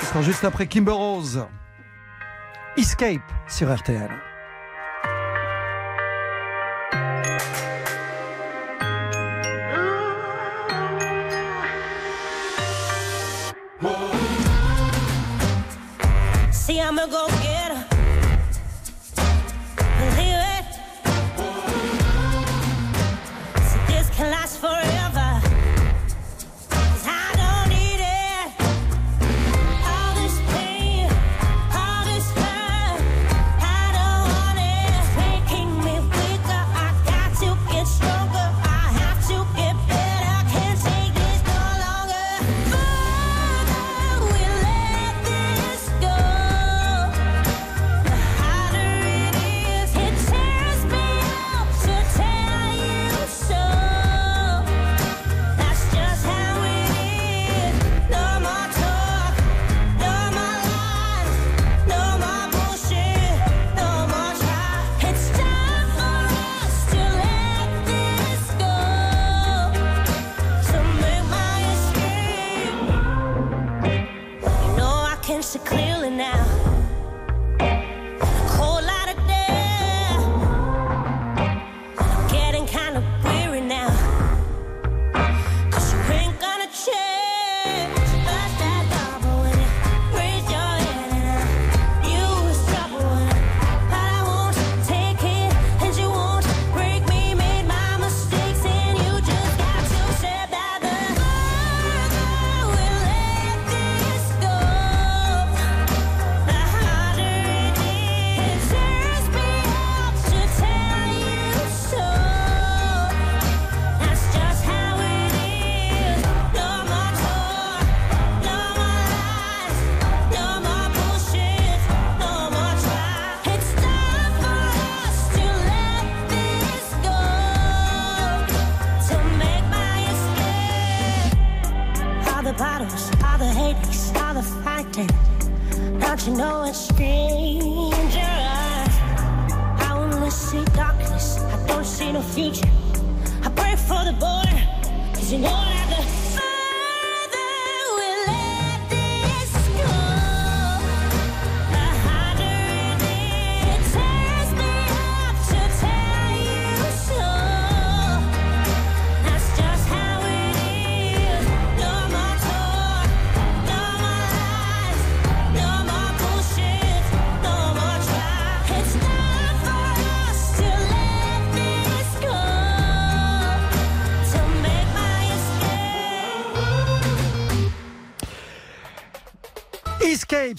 Ce 0.00 0.06
sera 0.06 0.22
juste 0.22 0.44
après 0.44 0.66
Kimber 0.66 0.92
Rose. 0.92 1.44
Escape 2.76 3.20
sur 3.48 3.74
RTL. 3.74 4.10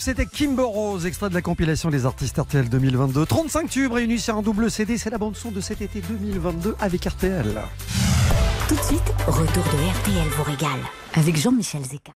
C'était 0.03 0.25
Kimber 0.25 0.63
Rose, 0.63 1.05
extrait 1.05 1.29
de 1.29 1.33
la 1.33 1.41
compilation 1.41 1.89
des 1.89 2.05
artistes 2.05 2.37
RTL 2.37 2.67
2022. 2.67 3.25
35 3.25 3.69
tubes 3.69 3.93
réunis 3.93 4.19
sur 4.19 4.35
un 4.35 4.41
double 4.41 4.69
CD, 4.69 4.97
c'est 4.97 5.09
la 5.09 5.17
bande-son 5.17 5.49
de 5.49 5.61
cet 5.61 5.81
été 5.81 6.01
2022 6.01 6.75
avec 6.81 7.05
RTL. 7.05 7.61
Tout 8.67 8.75
de 8.75 8.81
suite, 8.81 9.13
retour 9.27 9.63
de 9.63 9.99
RTL 10.01 10.27
vous 10.35 10.43
régale 10.43 10.79
avec 11.13 11.37
Jean-Michel 11.37 11.83
Zeka. 11.83 12.11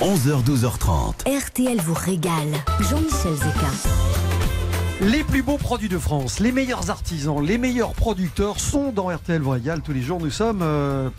11h, 0.00 0.44
12h30. 0.44 1.38
RTL 1.46 1.80
vous 1.80 1.94
régale. 1.94 2.52
Jean-Michel 2.80 3.34
Zeka. 3.36 3.92
Les 5.02 5.22
plus 5.22 5.44
beaux 5.44 5.58
produits 5.58 5.88
de 5.88 5.98
France, 5.98 6.40
les 6.40 6.50
meilleurs 6.50 6.90
artisans, 6.90 7.40
les 7.40 7.58
meilleurs 7.58 7.92
producteurs 7.92 8.58
sont 8.58 8.90
dans 8.90 9.08
RTL 9.08 9.40
Royal. 9.40 9.82
Tous 9.82 9.92
les 9.92 10.02
jours, 10.02 10.18
nous 10.18 10.30
sommes 10.30 10.62
euh, 10.62 11.10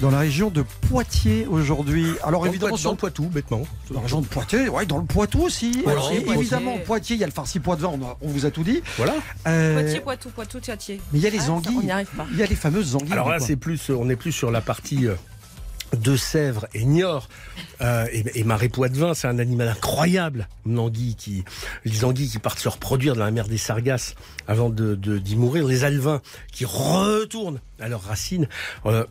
dans 0.00 0.10
la 0.10 0.18
région 0.20 0.50
de 0.50 0.64
Poitiers 0.88 1.46
aujourd'hui. 1.46 2.06
Alors 2.22 2.40
Dans 2.40 2.44
le 2.46 2.50
évidemment 2.50 2.70
Poitou- 2.76 2.84
dans 2.84 2.90
le 2.92 2.96
Poitou, 2.96 3.22
bêtement. 3.26 3.62
Dans 3.90 3.96
la 3.96 4.00
région 4.02 4.20
de 4.20 4.26
Poitiers, 4.26 4.68
ouais, 4.68 4.86
dans 4.86 4.98
le 4.98 5.04
Poitou 5.04 5.42
aussi. 5.42 5.72
Et 5.80 5.82
Poitiers. 5.82 6.24
évidemment, 6.34 6.78
Poitiers, 6.78 7.16
il 7.16 7.20
y 7.20 7.24
a 7.24 7.26
le 7.26 7.32
farci 7.32 7.60
poids 7.60 7.76
de 7.76 7.82
vin, 7.82 7.88
on, 8.00 8.04
a- 8.04 8.16
on 8.22 8.28
vous 8.28 8.46
a 8.46 8.50
tout 8.50 8.62
dit. 8.64 8.82
Voilà. 8.96 9.14
Euh, 9.46 9.80
Poitiers, 9.80 10.00
Poitou, 10.00 10.28
Poitou, 10.30 10.58
Poitiers. 10.60 11.00
mais 11.12 11.18
il 11.18 11.22
y 11.22 11.26
a 11.26 11.30
les 11.30 11.38
Ah, 11.40 11.44
ça, 11.46 11.52
anguilles. 11.52 11.76
On 11.78 11.82
n'y 11.82 11.90
arrive 11.90 12.08
pas. 12.16 12.26
Il 12.32 12.38
y 12.38 12.42
a 12.42 12.46
les 12.46 12.54
fameuses 12.54 12.96
anguilles. 12.96 13.12
Alors 13.12 13.28
là, 13.28 13.38
c'est 13.40 13.56
plus, 13.56 13.90
on 13.90 14.08
est 14.08 14.16
plus 14.16 14.32
sur 14.32 14.50
la 14.50 14.60
partie 14.62 15.06
euh, 15.06 15.14
de 15.98 16.16
Sèvres 16.16 16.66
et 16.72 16.84
Niort. 16.84 17.28
Euh, 17.82 18.06
et, 18.12 18.24
et 18.40 18.44
Marais 18.44 18.68
Poitevin, 18.68 19.12
c'est 19.14 19.28
un 19.28 19.38
animal 19.38 19.68
incroyable. 19.68 20.48
Une 20.66 20.78
anguille 20.78 21.14
qui, 21.16 21.44
les 21.84 22.04
anguilles 22.04 22.28
qui 22.28 22.38
partent 22.38 22.58
se 22.58 22.68
reproduire 22.68 23.14
dans 23.16 23.24
la 23.24 23.30
mer 23.30 23.48
des 23.48 23.58
Sargasses 23.58 24.14
avant 24.48 24.70
de, 24.70 24.94
de- 24.94 25.18
d'y 25.18 25.36
mourir. 25.36 25.66
Les 25.66 25.84
alevins 25.84 26.20
qui 26.52 26.64
retournent 26.64 27.60
à 27.80 27.88
leurs 27.88 28.02
racines. 28.04 28.48
Euh, 28.86 29.04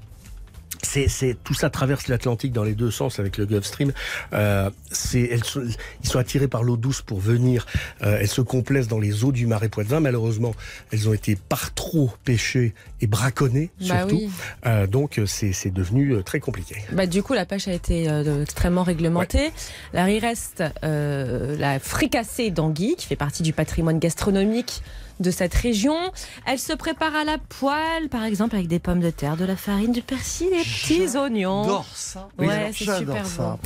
c'est, 0.82 1.38
tout 1.44 1.54
ça 1.54 1.70
traverse 1.70 2.08
l'Atlantique 2.08 2.54
dans 2.54 2.64
les 2.64 2.74
deux 2.74 2.92
sens 2.92 3.20
avec 3.20 3.38
le 3.38 3.46
Gulf 3.46 3.66
Stream. 3.66 3.92
Euh, 4.34 4.70
elles 5.14 5.44
sont- 5.44 5.62
ils 6.04 6.10
sont 6.10 6.20
attirés 6.20 6.48
par 6.48 6.64
l'eau 6.64 6.78
douce 6.78 7.02
pour 7.02 7.20
venir. 7.20 7.66
Euh, 8.02 8.18
elles 8.22 8.28
se 8.28 8.42
complaisent 8.42 8.88
dans 8.88 9.00
les 9.00 9.24
eaux 9.24 9.32
du 9.32 9.46
marais 9.48 9.70
Poitevin. 9.70 10.00
Malheureusement, 10.00 10.54
elles 10.92 11.10
ont 11.10 11.14
été 11.14 11.36
par 11.36 11.74
trop 11.74 12.12
pêchées 12.24 12.74
et 13.02 13.08
braconnées 13.08 13.72
Bah 13.82 14.00
surtout. 14.00 14.16
oui. 14.16 14.30
Euh, 14.66 14.88
donc 14.88 15.20
c'est, 15.26 15.70
devenu 15.74 16.24
très 16.24 16.40
compliqué. 16.40 16.76
Bah, 16.94 17.06
du 17.06 17.22
coup, 17.24 17.34
la 17.34 17.46
pêche 17.46 17.68
a 17.68 17.74
été 17.74 18.08
extrêmement 18.42 18.84
réglementée. 18.84 19.52
Là, 19.94 20.10
il 20.10 20.20
reste 20.20 20.64
la 20.82 21.80
fricassée 21.80 22.50
d'anguille, 22.52 22.96
qui 22.98 23.06
fait 23.06 23.16
partie 23.16 23.44
du 23.44 23.54
patrimoine 23.54 24.00
gastronomique 24.00 24.82
de 25.20 25.32
cette 25.32 25.54
région. 25.54 25.98
Elle 26.46 26.60
se 26.60 26.74
prépare 26.74 27.16
à 27.16 27.24
la 27.24 27.38
poêle, 27.38 28.10
par 28.10 28.24
exemple, 28.24 28.56
avec 28.56 28.68
des 28.68 28.80
pommes 28.80 29.00
de 29.02 29.10
terre, 29.10 29.38
de 29.38 29.46
la 29.46 29.56
farine, 29.56 29.92
du 29.92 30.02
persil 30.02 30.50
des 30.50 30.58
petits 30.64 31.18
oignons. 31.18 31.64
J'adore 31.64 31.86
ça. 31.94 32.30
Ouais, 32.38 32.72
c'est 32.74 32.86
j'adore 32.86 33.00
super 33.18 33.26
ça. 33.26 33.44
bon. 33.44 33.60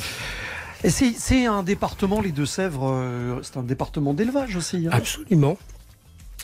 Et 0.85 0.89
c'est, 0.89 1.45
un 1.45 1.63
département, 1.63 2.19
les 2.19 2.31
Deux-Sèvres, 2.33 2.89
euh, 2.91 3.39
c'est 3.41 3.57
un 3.57 3.63
département 3.63 4.13
d'élevage 4.13 4.55
aussi. 4.57 4.87
hein. 4.87 4.89
Absolument. 4.91 5.57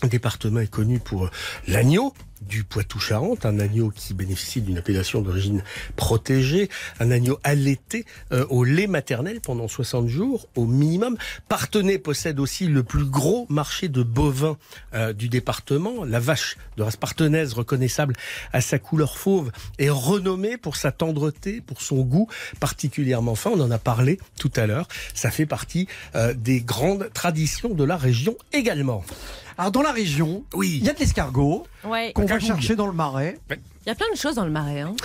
Le 0.02 0.08
département 0.08 0.62
est 0.62 0.68
connu 0.72 1.00
pour 1.00 1.30
l'agneau 1.68 2.14
du 2.42 2.64
Poitou-Charentes, 2.64 3.46
un 3.46 3.60
agneau 3.60 3.90
qui 3.90 4.14
bénéficie 4.14 4.62
d'une 4.62 4.78
appellation 4.78 5.22
d'origine 5.22 5.64
protégée, 5.96 6.70
un 7.00 7.12
agneau 7.12 7.40
allaité 7.44 8.06
euh, 8.32 8.46
au 8.50 8.64
lait 8.64 8.88
maternel 8.88 9.42
pendant 9.42 9.68
60 9.68 10.08
jours 10.08 10.48
au 10.56 10.66
minimum. 10.66 11.18
Partenay 11.48 11.98
possède 11.98 12.40
aussi 12.40 12.68
le 12.68 12.84
plus 12.84 13.06
gros 13.06 13.46
marché 13.50 13.88
de 13.88 14.04
bovins 14.04 14.58
euh, 14.94 15.14
du 15.14 15.30
département. 15.30 16.04
La 16.06 16.20
vache 16.20 16.58
de 16.78 16.84
race 16.84 16.98
partenaise, 16.98 17.54
reconnaissable 17.54 18.16
à 18.54 18.62
sa 18.62 18.80
couleur 18.80 19.18
fauve, 19.18 19.52
est 19.78 19.90
renommée 19.90 20.58
pour 20.58 20.76
sa 20.76 20.92
tendreté, 20.92 21.62
pour 21.62 21.82
son 21.82 22.02
goût 22.02 22.28
particulièrement 22.60 23.36
fin. 23.36 23.52
On 23.52 23.62
en 23.62 23.72
a 23.72 23.80
parlé 23.80 24.20
tout 24.40 24.52
à 24.56 24.68
l'heure. 24.68 24.88
Ça 25.14 25.32
fait 25.32 25.46
partie 25.46 25.88
euh, 26.16 26.34
des 26.34 26.62
grandes 26.62 27.10
traditions 27.14 27.70
de 27.70 27.84
la 27.84 27.98
région 27.98 28.36
également. 28.54 29.04
Alors 29.60 29.72
dans 29.72 29.82
la 29.82 29.92
région, 29.92 30.46
oui. 30.54 30.78
il 30.80 30.86
y 30.86 30.90
a 30.90 30.94
de 30.94 31.00
l'escargot 31.00 31.68
Ouais. 31.84 32.12
qu'on 32.14 32.26
va 32.26 32.40
chercher 32.40 32.76
dans 32.76 32.88
le 32.88 32.94
marais. 32.94 33.38
Il 33.50 33.58
y 33.88 33.90
a 33.90 33.96
plein 33.96 34.12
de 34.12 34.18
choses 34.18 34.36
dans 34.36 34.46
le 34.46 34.52
marais. 34.52 34.82
Hein. 34.82 34.96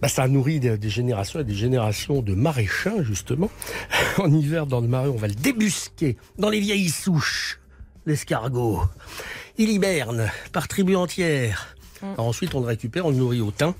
Bah, 0.00 0.08
ça 0.08 0.26
nourrit 0.28 0.60
des, 0.60 0.76
des 0.76 0.90
générations 0.90 1.40
et 1.40 1.44
des 1.44 1.54
générations 1.54 2.22
de 2.22 2.34
maraîchins, 2.34 3.02
justement. 3.02 3.50
En 4.18 4.30
hiver, 4.32 4.66
dans 4.66 4.80
le 4.80 4.88
marais, 4.88 5.08
on 5.08 5.16
va 5.16 5.28
le 5.28 5.34
débusquer 5.34 6.16
dans 6.38 6.50
les 6.50 6.60
vieilles 6.60 6.88
souches, 6.88 7.60
l'escargot. 8.06 8.82
Il 9.56 9.70
hiberne 9.70 10.30
par 10.52 10.68
tribu 10.68 10.96
entière. 10.96 11.76
Mm. 12.02 12.06
Alors 12.14 12.26
ensuite, 12.26 12.54
on 12.54 12.60
le 12.60 12.66
récupère, 12.66 13.06
on 13.06 13.10
le 13.10 13.16
nourrit 13.16 13.40
au 13.40 13.50
thym 13.50 13.74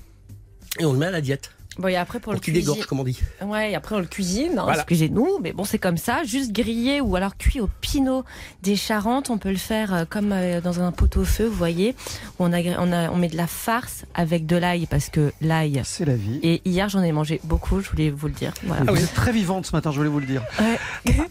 et 0.79 0.85
on 0.85 0.93
le 0.93 0.99
met 0.99 1.07
à 1.07 1.11
la 1.11 1.21
diète. 1.21 1.51
Bon, 1.81 1.87
et 1.87 1.95
après, 1.95 2.19
pour, 2.19 2.25
Pour 2.25 2.33
le 2.33 2.39
qu'il 2.39 2.53
cuisiner. 2.53 2.73
dégorge, 2.73 2.87
comme 2.87 2.99
on 2.99 3.03
dit. 3.03 3.19
Ouais, 3.43 3.71
et 3.71 3.75
après 3.75 3.95
on 3.95 3.99
le 3.99 4.05
cuisine, 4.05 4.53
hein, 4.57 4.63
Voilà. 4.63 4.79
excusez-nous, 4.79 5.39
mais 5.41 5.51
bon 5.53 5.63
c'est 5.63 5.79
comme 5.79 5.97
ça, 5.97 6.23
juste 6.23 6.51
grillé 6.51 7.01
ou 7.01 7.15
alors 7.15 7.35
cuit 7.37 7.59
au 7.59 7.69
pinot 7.81 8.23
des 8.63 8.75
Charentes, 8.75 9.29
on 9.29 9.37
peut 9.37 9.49
le 9.49 9.57
faire 9.57 9.93
euh, 9.93 10.05
comme 10.09 10.31
euh, 10.31 10.61
dans 10.61 10.79
un 10.81 10.91
pot 10.91 11.17
au 11.17 11.23
feu, 11.25 11.45
vous 11.47 11.55
voyez, 11.57 11.95
où 12.39 12.45
on, 12.45 12.53
a, 12.53 12.61
on, 12.79 12.91
a, 12.93 13.09
on 13.09 13.17
met 13.17 13.27
de 13.29 13.37
la 13.37 13.47
farce 13.47 14.05
avec 14.13 14.45
de 14.45 14.55
l'ail 14.55 14.85
parce 14.85 15.09
que 15.09 15.31
l'ail 15.41 15.81
c'est 15.83 16.05
la 16.05 16.15
vie. 16.15 16.39
Et 16.43 16.61
hier 16.65 16.87
j'en 16.89 17.01
ai 17.01 17.11
mangé 17.11 17.41
beaucoup, 17.43 17.81
je 17.81 17.89
voulais 17.89 18.09
vous 18.11 18.27
le 18.27 18.33
dire. 18.33 18.53
Voilà. 18.63 18.91
Vous 18.91 19.03
êtes 19.03 19.13
très 19.13 19.31
vivante 19.31 19.65
ce 19.65 19.75
matin, 19.75 19.91
je 19.91 19.97
voulais 19.97 20.09
vous 20.09 20.19
le 20.19 20.25
dire. 20.27 20.43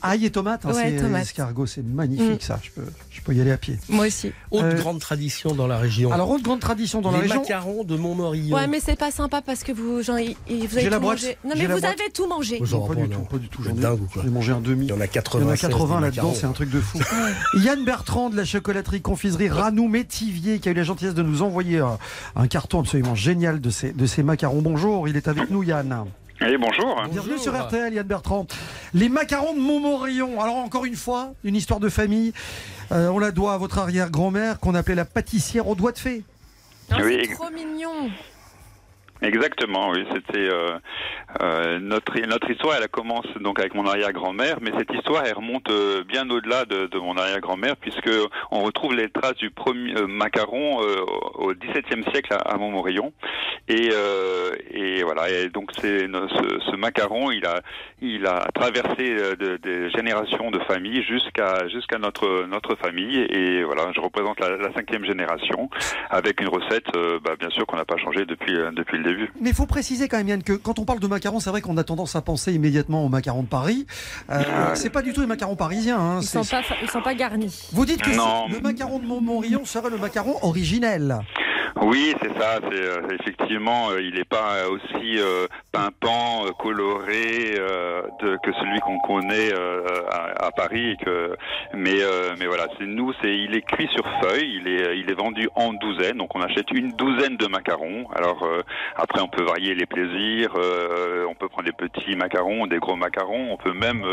Ail 0.02 0.24
et 0.24 0.30
tomate, 0.30 0.64
hein, 0.66 0.72
Ouais, 0.72 0.96
c'est 0.98 1.20
escargot, 1.20 1.66
c'est 1.66 1.84
magnifique 1.84 2.20
Mm. 2.30 2.40
ça. 2.40 2.58
Je 2.62 2.70
peux, 2.70 2.86
je 3.10 3.20
peux 3.22 3.34
y 3.34 3.40
aller 3.40 3.52
à 3.52 3.56
pied. 3.56 3.78
Moi 3.88 4.06
aussi. 4.06 4.32
Autre 4.50 4.64
Euh, 4.64 4.74
grande 4.78 5.00
tradition 5.00 5.54
dans 5.54 5.66
la 5.66 5.78
région. 5.78 6.12
Alors 6.12 6.30
autre 6.30 6.42
grande 6.42 6.60
tradition 6.60 7.00
dans 7.00 7.10
les 7.10 7.16
la 7.18 7.22
région. 7.22 7.40
macarons 7.40 7.84
de 7.84 7.96
Montmorillon. 7.96 8.56
Ouais, 8.56 8.66
mais 8.66 8.80
c'est 8.80 8.96
pas 8.98 9.10
sympa 9.10 9.40
parce 9.42 9.62
que 9.64 9.72
vous, 9.72 10.02
genre, 10.02 10.18
y- 10.48 10.66
vous 10.66 10.74
avez 10.74 10.82
J'ai 10.84 10.90
la 10.90 10.96
tout 10.96 11.02
boîte. 11.02 11.22
mangé. 11.22 11.38
Non 11.44 11.50
mais 11.56 11.66
vous 11.66 11.80
boîte. 11.80 11.84
avez 12.00 12.10
tout 12.12 12.26
mangé. 12.26 12.60
J'en 12.62 12.80
pas 12.86 12.94
du 12.94 13.02
non. 13.02 13.08
tout, 13.08 13.20
pas 13.24 13.38
du 13.38 13.48
tout. 13.48 13.62
Vous 13.62 13.68
J'en 13.70 13.76
ai, 13.76 13.80
dingue 13.80 14.02
ou 14.02 14.06
quoi 14.12 14.22
j'ai 14.24 14.30
mangé 14.30 14.52
un 14.52 14.60
demi. 14.60 14.86
Il 14.86 14.88
y 14.90 14.92
en 14.92 15.00
a 15.00 15.04
Il 15.04 15.06
y 15.06 15.10
en 15.10 15.12
80. 15.12 15.50
a 15.52 15.56
80 15.56 16.00
là-dedans, 16.00 16.34
c'est 16.34 16.46
un 16.46 16.52
truc 16.52 16.70
de 16.70 16.80
fou. 16.80 16.98
Yann 17.58 17.84
Bertrand 17.84 18.30
de 18.30 18.36
la 18.36 18.44
chocolaterie 18.44 19.00
confiserie 19.02 19.48
Ranou 19.48 19.88
Métivier 19.88 20.58
qui 20.58 20.68
a 20.68 20.72
eu 20.72 20.74
la 20.74 20.82
gentillesse 20.82 21.14
de 21.14 21.22
nous 21.22 21.42
envoyer 21.42 21.78
un, 21.78 21.98
un 22.36 22.46
carton 22.46 22.80
absolument 22.80 23.14
génial 23.14 23.60
de 23.60 23.70
ces, 23.70 23.92
de 23.92 24.06
ces 24.06 24.22
macarons. 24.22 24.62
Bonjour, 24.62 25.08
il 25.08 25.16
est 25.16 25.28
avec 25.28 25.50
nous 25.50 25.62
Yann. 25.62 26.04
Eh 26.42 26.56
bonjour. 26.56 27.02
Bienvenue 27.10 27.36
sur 27.38 27.54
RTL, 27.54 27.92
Yann 27.92 28.06
Bertrand. 28.06 28.46
Les 28.94 29.10
macarons 29.10 29.52
de 29.54 29.60
Montmorillon. 29.60 30.40
Alors 30.40 30.56
encore 30.56 30.86
une 30.86 30.96
fois, 30.96 31.34
une 31.44 31.54
histoire 31.54 31.80
de 31.80 31.88
famille. 31.90 32.32
Euh, 32.92 33.08
on 33.08 33.18
la 33.18 33.30
doit 33.30 33.52
à 33.52 33.58
votre 33.58 33.78
arrière-grand-mère 33.78 34.58
qu'on 34.58 34.74
appelait 34.74 34.94
la 34.94 35.04
pâtissière 35.04 35.68
aux 35.68 35.74
doigts 35.74 35.92
de 35.92 35.98
fée. 35.98 36.24
Ah, 36.90 36.96
Oui, 37.04 37.12
c'est 37.18 37.24
ex- 37.26 37.34
trop 37.38 37.50
mignon. 37.50 38.10
Exactement, 39.22 39.90
oui. 39.90 40.06
C'était 40.14 40.48
euh, 40.50 40.78
euh, 41.42 41.78
notre 41.78 42.18
notre 42.26 42.50
histoire. 42.50 42.76
Elle 42.80 42.88
commence 42.88 43.26
donc 43.40 43.58
avec 43.60 43.74
mon 43.74 43.86
arrière-grand-mère, 43.86 44.56
mais 44.62 44.70
cette 44.78 44.92
histoire 44.94 45.24
elle 45.26 45.34
remonte 45.34 45.68
euh, 45.70 46.02
bien 46.04 46.28
au-delà 46.30 46.64
de, 46.64 46.86
de 46.86 46.98
mon 46.98 47.16
arrière-grand-mère, 47.16 47.76
puisque 47.76 48.10
on 48.50 48.60
retrouve 48.60 48.94
les 48.94 49.10
traces 49.10 49.36
du 49.36 49.50
premier 49.50 49.94
euh, 49.96 50.06
macaron 50.06 50.82
euh, 50.82 51.04
au 51.34 51.52
XVIIe 51.52 52.02
siècle 52.12 52.32
à, 52.32 52.36
à 52.38 52.56
Montmorillon. 52.56 53.12
Et, 53.68 53.90
euh, 53.92 54.52
et 54.70 55.02
voilà. 55.02 55.28
Et 55.30 55.48
donc 55.50 55.70
c'est 55.78 56.00
ce, 56.08 56.76
macaron, 56.76 57.30
il 57.30 57.44
a 57.44 57.60
il 58.00 58.26
a 58.26 58.48
traversé 58.54 58.96
euh, 59.10 59.36
de- 59.36 59.58
des 59.58 59.90
générations 59.90 60.50
de 60.50 60.58
familles 60.60 61.02
jusqu'à 61.02 61.68
jusqu'à 61.68 61.98
notre 61.98 62.46
notre 62.46 62.74
famille. 62.76 63.18
Et 63.30 63.62
voilà, 63.64 63.92
je 63.94 64.00
représente 64.00 64.40
la, 64.40 64.72
cinquième 64.74 65.04
génération 65.04 65.68
avec 66.10 66.40
une 66.40 66.48
recette, 66.48 66.86
bah, 67.24 67.34
bien 67.38 67.50
sûr 67.50 67.66
qu'on 67.66 67.76
n'a 67.76 67.84
pas 67.84 67.96
changé 67.98 68.24
depuis 68.24 68.54
depuis 68.72 68.96
le 68.98 69.09
début. 69.10 69.32
Mais 69.40 69.50
il 69.50 69.54
faut 69.56 69.66
préciser 69.66 70.08
quand 70.08 70.16
même, 70.16 70.28
Yann, 70.28 70.42
que 70.42 70.52
quand 70.52 70.78
on 70.78 70.84
parle 70.84 71.00
de 71.00 71.06
macarons, 71.06 71.40
c'est 71.40 71.50
vrai 71.50 71.60
qu'on 71.60 71.76
a 71.76 71.84
tendance 71.84 72.16
à 72.16 72.22
penser 72.22 72.52
immédiatement 72.52 73.04
aux 73.04 73.08
macarons 73.08 73.42
de 73.42 73.48
Paris. 73.48 73.86
Euh, 74.30 74.42
c'est 74.74 74.90
pas 74.90 75.02
du 75.02 75.12
tout 75.12 75.20
les 75.20 75.26
macarons 75.26 75.56
parisiens. 75.56 75.98
hein, 75.98 76.18
Ils 76.20 76.26
c'est- 76.26 76.42
sont 76.42 76.56
pas, 76.56 76.62
ils 76.82 76.88
sont 76.90 77.02
pas 77.02 77.14
garnis. 77.14 77.68
Vous 77.72 77.84
dites 77.86 78.02
que 78.02 78.16
Non. 78.16 78.48
le 78.48 78.60
macaron 78.60 78.98
de 78.98 79.06
Montmorillon 79.06 79.64
serait 79.64 79.90
le 79.90 79.98
macaron 79.98 80.36
originel. 80.42 81.18
Oui, 81.76 82.14
c'est 82.22 82.36
ça. 82.38 82.58
C'est 82.70 82.80
euh, 82.80 83.02
effectivement, 83.20 83.90
euh, 83.90 84.00
il 84.02 84.14
n'est 84.14 84.24
pas 84.24 84.56
euh, 84.64 84.70
aussi 84.70 85.18
euh, 85.18 85.46
pimpant, 85.72 86.44
euh, 86.46 86.50
coloré 86.58 87.54
euh, 87.58 88.02
de, 88.20 88.36
que 88.42 88.52
celui 88.52 88.78
qu'on 88.80 88.98
connaît 89.00 89.52
à, 90.10 90.46
à 90.46 90.50
Paris. 90.50 90.96
Que, 91.04 91.34
mais 91.74 91.98
mais 92.38 92.46
voilà, 92.46 92.66
c'est 92.78 92.86
nous. 92.86 93.12
C'est 93.22 93.34
il 93.36 93.54
est 93.56 93.62
cuit 93.62 93.88
sur 93.94 94.04
feuille. 94.22 94.60
Il 94.60 94.68
est 94.68 94.98
il 94.98 95.10
est 95.10 95.14
vendu 95.14 95.48
en 95.54 95.72
douzaine. 95.72 96.16
Donc 96.18 96.34
on 96.34 96.40
achète 96.42 96.70
une 96.72 96.92
douzaine 96.92 97.36
de 97.36 97.46
macarons. 97.46 98.06
Alors 98.14 98.46
après, 98.96 99.20
on 99.20 99.28
peut 99.28 99.44
varier 99.44 99.74
les 99.74 99.86
plaisirs. 99.86 100.50
on 100.56 101.34
peut 101.34 101.48
prendre 101.48 101.64
des 101.66 101.72
petits 101.72 102.16
macarons, 102.16 102.66
des 102.66 102.78
gros 102.78 102.96
macarons. 102.96 103.52
On 103.52 103.56
peut 103.56 103.72
même, 103.72 104.04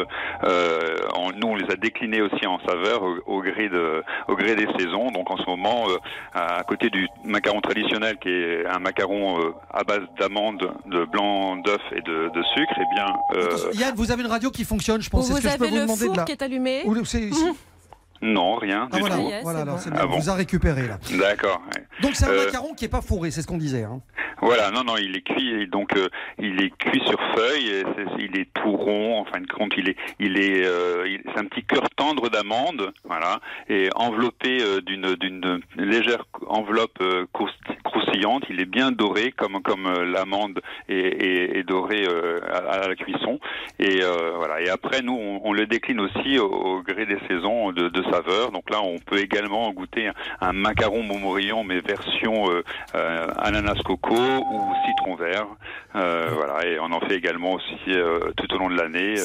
en- 0.43 1.31
nous, 1.35 1.47
on 1.47 1.55
les 1.55 1.71
a 1.71 1.75
déclinés 1.75 2.21
aussi 2.21 2.45
en 2.45 2.59
saveur 2.67 3.03
au, 3.03 3.15
au 3.25 3.41
gré 3.41 3.69
de 3.69 4.03
au 4.27 4.35
gré 4.35 4.55
des 4.55 4.67
saisons. 4.77 5.07
Donc 5.11 5.29
en 5.31 5.37
ce 5.37 5.45
moment, 5.49 5.87
à 6.33 6.63
côté 6.63 6.89
du 6.89 7.07
macaron 7.23 7.46
traditionnel 7.61 8.17
qui 8.19 8.29
est 8.29 8.65
un 8.65 8.79
macaron 8.79 9.39
euh, 9.39 9.51
à 9.71 9.83
base 9.83 10.01
d'amandes, 10.19 10.71
de 10.85 11.05
blanc 11.05 11.55
d'œuf 11.57 11.81
et 11.91 12.01
de, 12.01 12.29
de 12.33 12.43
sucre, 12.55 12.73
et 12.79 12.95
bien 12.95 13.05
euh, 13.35 13.71
Yann, 13.73 13.93
vous 13.95 14.11
avez 14.11 14.21
une 14.23 14.29
radio 14.29 14.49
qui 14.51 14.63
fonctionne, 14.63 15.01
je 15.01 15.09
pense. 15.09 15.29
Vous 15.29 15.37
Est-ce 15.37 15.45
que 15.45 15.51
je 15.51 15.57
peux 15.57 15.63
avez 15.63 15.69
vous 15.71 15.75
le 15.77 15.81
demander 15.83 16.05
four 16.05 16.13
de 16.13 16.17
la... 16.17 16.23
qui 16.25 16.31
est 16.33 16.41
allumé. 16.41 16.83
Le- 16.85 17.05
c'est- 17.05 17.29
non, 18.21 18.55
rien 18.55 18.87
Ah, 18.91 18.95
du 18.95 18.99
voilà, 19.01 19.15
tout. 19.15 19.29
voilà, 19.43 19.59
alors 19.61 19.79
Ah 19.95 20.05
bon. 20.07 20.17
vous 20.19 20.29
a 20.29 20.33
récupéré 20.33 20.87
là. 20.87 20.97
D'accord. 21.17 21.61
ouais. 21.75 21.83
Donc 22.01 22.15
c'est 22.15 22.25
un 22.25 22.29
Euh, 22.31 22.45
macaron 22.45 22.73
qui 22.73 22.85
est 22.85 22.89
pas 22.89 23.01
fourré, 23.01 23.31
c'est 23.31 23.41
ce 23.41 23.47
qu'on 23.47 23.57
disait. 23.57 23.83
hein. 23.83 24.01
Voilà, 24.39 24.69
non, 24.69 24.83
non, 24.83 24.97
il 24.97 25.15
est 25.17 25.21
cuit, 25.21 25.49
et 25.61 25.65
donc 25.65 25.95
euh, 25.97 26.09
il 26.37 26.61
est 26.61 26.69
cuit 26.77 27.01
sur 27.07 27.19
feuille, 27.35 27.69
et 27.69 27.83
il 28.19 28.39
est 28.39 28.47
tout 28.53 28.71
rond, 28.71 29.19
en 29.21 29.25
fin 29.25 29.39
de 29.41 29.47
compte, 29.47 29.71
il 29.77 29.89
est, 29.89 29.95
il 30.19 30.37
est, 30.39 30.63
euh, 30.63 31.07
c'est 31.33 31.39
un 31.39 31.45
petit 31.45 31.63
cœur 31.63 31.89
tendre 31.95 32.29
d'amande, 32.29 32.93
voilà, 33.03 33.39
et 33.67 33.89
enveloppé 33.95 34.59
d'une, 34.85 35.15
d'une 35.15 35.59
légère 35.75 36.25
enveloppe 36.45 36.99
croust- 37.33 37.81
croustillante. 37.83 38.43
Il 38.51 38.59
est 38.61 38.65
bien 38.65 38.91
doré, 38.91 39.31
comme, 39.31 39.59
comme 39.63 39.91
l'amande 40.03 40.61
est, 40.87 40.95
est- 40.95 41.57
est 41.57 41.63
dorée 41.63 42.05
à, 42.51 42.57
à 42.83 42.87
la 42.89 42.95
cuisson, 42.95 43.39
et 43.79 44.01
voilà. 44.35 44.61
Et 44.61 44.69
après, 44.69 45.01
nous, 45.01 45.13
on, 45.19 45.41
on 45.45 45.53
le 45.53 45.65
décline 45.65 45.99
aussi 45.99 46.37
au, 46.37 46.45
au 46.47 46.81
gré 46.83 47.07
des 47.07 47.17
saisons 47.27 47.71
de, 47.71 47.89
de 47.89 48.03
Donc 48.51 48.69
là, 48.69 48.81
on 48.81 48.99
peut 48.99 49.19
également 49.19 49.71
goûter 49.71 50.07
un, 50.07 50.13
un 50.41 50.53
macaron 50.53 51.03
Montmorillon, 51.03 51.63
mais 51.63 51.79
version 51.79 52.49
euh, 52.49 52.63
euh, 52.95 53.27
ananas 53.37 53.79
coco 53.85 54.15
ou 54.15 54.73
citron 54.85 55.15
vert. 55.15 55.47
Euh, 55.95 56.29
voilà, 56.33 56.65
et 56.65 56.79
on 56.79 56.91
en 56.91 56.99
fait 57.01 57.15
également 57.15 57.53
aussi 57.53 57.89
euh, 57.89 58.19
tout 58.35 58.53
au 58.55 58.57
long 58.57 58.69
de 58.69 58.75
l'année. 58.75 59.17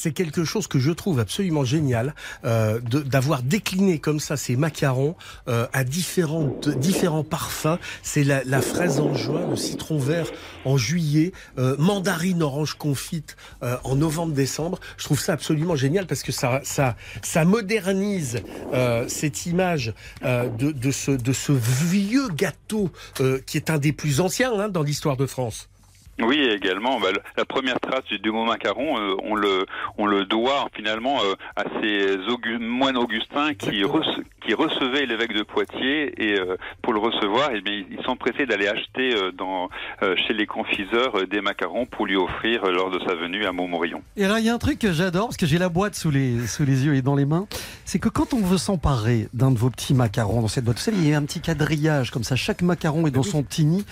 C'est. 0.00 0.18
Quelque 0.18 0.44
chose 0.44 0.66
que 0.66 0.80
je 0.80 0.90
trouve 0.90 1.20
absolument 1.20 1.64
génial 1.64 2.12
euh, 2.44 2.80
d'avoir 2.80 3.42
décliné 3.44 4.00
comme 4.00 4.18
ça 4.18 4.36
ces 4.36 4.56
macarons 4.56 5.14
euh, 5.46 5.66
à 5.72 5.84
différentes, 5.84 6.68
différents 6.68 7.22
parfums. 7.22 7.78
C'est 8.02 8.24
la, 8.24 8.42
la 8.42 8.60
fraise 8.60 8.98
en 8.98 9.14
juin, 9.14 9.46
le 9.48 9.54
citron 9.54 9.98
vert 9.98 10.26
en 10.64 10.76
juillet, 10.76 11.30
euh, 11.58 11.76
mandarine 11.78 12.42
orange 12.42 12.74
confite 12.74 13.36
euh, 13.62 13.76
en 13.84 13.94
novembre-décembre. 13.94 14.80
Je 14.96 15.04
trouve 15.04 15.20
ça 15.20 15.34
absolument 15.34 15.76
génial 15.76 16.06
parce 16.06 16.24
que 16.24 16.32
ça, 16.32 16.62
ça, 16.64 16.96
ça 17.22 17.44
modernise 17.44 18.40
euh, 18.72 19.06
cette 19.06 19.46
image 19.46 19.94
euh, 20.24 20.48
de, 20.48 20.72
de, 20.72 20.90
ce, 20.90 21.12
de 21.12 21.32
ce 21.32 21.52
vieux 21.52 22.28
gâteau 22.28 22.90
qui 23.46 23.56
est 23.56 23.70
un 23.70 23.78
des 23.78 23.92
plus 23.92 24.20
anciens 24.20 24.52
hein, 24.58 24.68
dans 24.68 24.82
l'histoire 24.82 25.16
de 25.16 25.26
France. 25.26 25.68
Oui, 26.20 26.38
également, 26.50 26.98
bah, 27.00 27.08
le- 27.12 27.20
la 27.36 27.44
première 27.44 27.78
trace 27.80 28.04
du, 28.06 28.18
du 28.18 28.30
mot 28.32 28.44
macaron, 28.44 28.98
euh, 28.98 29.14
on 29.22 29.34
le 29.36 29.66
on 29.98 30.06
le 30.06 30.24
doit 30.24 30.68
finalement 30.74 31.18
euh, 31.22 31.34
à 31.56 31.64
ces 31.80 32.16
augu- 32.28 32.58
moines 32.58 32.96
augustins 32.96 33.54
qui, 33.54 33.82
rece- 33.82 34.22
qui 34.44 34.52
recevaient 34.54 35.06
l'évêque 35.06 35.32
de 35.32 35.42
Poitiers 35.44 36.12
et 36.22 36.38
euh, 36.40 36.56
pour 36.82 36.92
le 36.92 36.98
recevoir, 36.98 37.50
eh 37.54 37.60
bien, 37.60 37.84
ils 37.90 38.02
s'empressaient 38.04 38.46
d'aller 38.46 38.66
acheter 38.68 39.14
euh, 39.14 39.30
dans 39.32 39.68
euh, 40.02 40.16
chez 40.26 40.34
les 40.34 40.46
confiseurs 40.46 41.16
euh, 41.18 41.26
des 41.26 41.40
macarons 41.40 41.86
pour 41.86 42.06
lui 42.06 42.16
offrir 42.16 42.64
euh, 42.64 42.72
lors 42.72 42.90
de 42.90 42.98
sa 43.06 43.14
venue 43.14 43.44
à 43.46 43.52
Montmorillon. 43.52 44.02
Et 44.16 44.26
là, 44.26 44.40
il 44.40 44.44
y 44.46 44.48
a 44.48 44.54
un 44.54 44.58
truc 44.58 44.78
que 44.80 44.92
j'adore, 44.92 45.26
parce 45.28 45.36
que 45.36 45.46
j'ai 45.46 45.58
la 45.58 45.68
boîte 45.68 45.94
sous 45.94 46.10
les, 46.10 46.46
sous 46.46 46.64
les 46.64 46.84
yeux 46.84 46.94
et 46.96 47.02
dans 47.02 47.14
les 47.14 47.26
mains, 47.26 47.46
c'est 47.84 47.98
que 48.00 48.08
quand 48.08 48.34
on 48.34 48.40
veut 48.40 48.58
s'emparer 48.58 49.28
d'un 49.34 49.50
de 49.52 49.58
vos 49.58 49.70
petits 49.70 49.94
macarons 49.94 50.40
dans 50.42 50.48
cette 50.48 50.64
boîte, 50.64 50.78
vous 50.78 50.82
savez, 50.82 50.96
il 50.98 51.08
y 51.08 51.14
a 51.14 51.18
un 51.18 51.24
petit 51.24 51.40
quadrillage 51.40 52.10
comme 52.10 52.24
ça, 52.24 52.34
chaque 52.36 52.62
macaron 52.62 53.06
est 53.06 53.10
dans 53.12 53.22
son 53.22 53.42
petit 53.44 53.64
nid, 53.64 53.84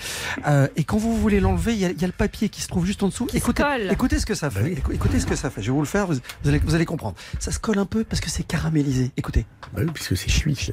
euh, 0.48 0.66
et 0.76 0.82
quand 0.84 0.96
vous 0.98 1.14
voulez 1.16 1.38
l'enlever, 1.40 1.72
il 1.72 1.78
y, 1.80 1.84
a, 1.84 1.90
il 1.90 2.00
y 2.00 2.04
a 2.04 2.08
le 2.08 2.12
papier 2.16 2.48
qui 2.48 2.60
se 2.62 2.68
trouve 2.68 2.84
juste 2.86 3.02
en 3.02 3.08
dessous. 3.08 3.26
Écoutez, 3.34 3.62
colle. 3.62 3.88
écoutez 3.90 4.18
ce 4.18 4.26
que 4.26 4.34
ça 4.34 4.50
fait. 4.50 4.72
Écou- 4.74 4.92
Écoutez 4.92 5.20
ce 5.20 5.26
que 5.26 5.36
ça 5.36 5.50
fait. 5.50 5.62
Je 5.62 5.66
vais 5.70 5.74
vous 5.74 5.80
le 5.82 5.86
faire, 5.86 6.06
vous, 6.06 6.14
vous 6.42 6.48
allez, 6.48 6.58
vous 6.58 6.74
allez 6.74 6.84
comprendre. 6.86 7.16
Ça 7.38 7.52
se 7.52 7.58
colle 7.58 7.78
un 7.78 7.86
peu 7.86 8.04
parce 8.04 8.20
que 8.20 8.30
c'est 8.30 8.42
caramélisé. 8.42 9.10
Écoutez. 9.16 9.46
Bah 9.72 9.82
oui, 9.84 9.90
puisque 9.92 10.16
c'est 10.16 10.28
chuit. 10.30 10.72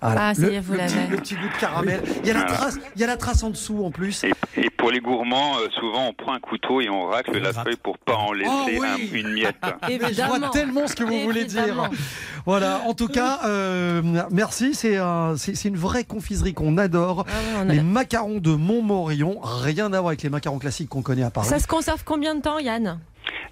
Voilà. 0.00 0.28
Ah, 0.28 0.34
ça 0.34 0.42
le, 0.42 0.52
y 0.52 0.54
est, 0.56 0.60
vous 0.60 0.74
le 0.74 0.78
petit, 0.78 0.94
l'avez. 0.94 1.08
le 1.08 1.16
petit 1.16 1.34
goût 1.34 1.48
de 1.54 1.60
caramel. 1.60 2.00
Il 2.22 2.26
y 2.26 2.30
a 2.30 2.34
la 2.34 2.40
Voilà. 2.40 2.54
trace, 2.56 2.78
il 2.94 3.00
y 3.00 3.04
a 3.04 3.06
la 3.08 3.16
trace 3.16 3.42
en 3.42 3.50
dessous 3.50 3.84
en 3.84 3.90
plus. 3.90 4.22
Et, 4.24 4.32
et 4.56 4.70
pour 4.70 4.90
les 4.92 5.00
gourmands, 5.00 5.56
euh, 5.58 5.66
souvent 5.78 6.06
on 6.08 6.12
prend 6.12 6.32
un 6.34 6.38
couteau 6.40 6.80
et 6.80 6.88
on 6.88 7.06
racle 7.06 7.36
la 7.38 7.52
feuille 7.52 7.76
pour 7.82 7.98
pas 7.98 8.14
en 8.14 8.32
laisser 8.32 8.50
Oh 8.52 8.68
oui. 8.80 8.86
un- 8.86 9.16
une 9.16 9.32
miette. 9.32 9.56
Mais 9.88 9.98
je 10.12 10.22
vois 10.22 10.50
tellement 10.50 10.86
ce 10.86 10.94
que 10.94 11.02
vous 11.04 11.20
voulez 11.24 11.44
dire. 11.44 11.90
Voilà, 12.46 12.80
en 12.86 12.94
tout 12.94 13.08
cas, 13.08 13.40
euh, 13.44 14.00
merci. 14.30 14.72
C'est 14.74 14.96
un- 14.96 15.34
c'est 15.36 15.54
c'est 15.54 15.68
une 15.68 15.76
vraie 15.76 16.04
confiserie 16.04 16.54
qu'on 16.54 16.78
adore. 16.78 17.26
Ah 17.28 17.32
ouais, 17.32 17.66
on 17.66 17.68
a- 17.68 17.74
Les 17.74 17.82
macarons 17.82 18.38
de 18.38 18.52
Montmorillon, 18.54 19.38
rien 19.42 19.86
à 19.92 19.98
voir 20.00 20.08
avec 20.08 20.22
les 20.22 20.30
macarons 20.30 20.58
classiques 20.58 20.88
qu'on 20.88 21.02
connaît 21.02 21.24
à 21.24 21.30
Paris. 21.30 21.46
Ça 21.46 21.58
se 21.58 21.66
conserve 21.66 22.04
combien 22.04 22.34
de 22.34 22.40
temps, 22.40 22.58
Yann? 22.58 22.98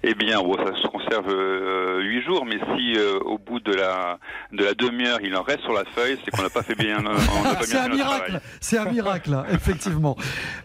Eh 0.03 0.13
bien, 0.13 0.41
bon, 0.41 0.55
ça 0.57 0.71
se 0.81 0.87
conserve 0.87 1.27
euh, 1.29 2.01
huit 2.01 2.23
jours, 2.23 2.45
mais 2.45 2.57
si 2.75 2.97
euh, 2.97 3.19
au 3.25 3.37
bout 3.37 3.59
de 3.59 3.73
la 3.73 4.19
de 4.51 4.63
la 4.63 4.73
demi-heure 4.73 5.19
il 5.23 5.35
en 5.35 5.41
reste 5.41 5.61
sur 5.61 5.73
la 5.73 5.83
feuille, 5.85 6.17
c'est 6.23 6.31
qu'on 6.31 6.43
n'a 6.43 6.49
pas 6.49 6.63
fait 6.63 6.75
bien. 6.75 7.01
pas 7.01 7.63
C'est 7.63 7.77
un 7.77 7.89
miracle, 7.89 8.39
c'est 8.61 8.77
un 8.77 8.85
miracle, 8.85 9.33
hein, 9.33 9.45
effectivement. 9.51 10.15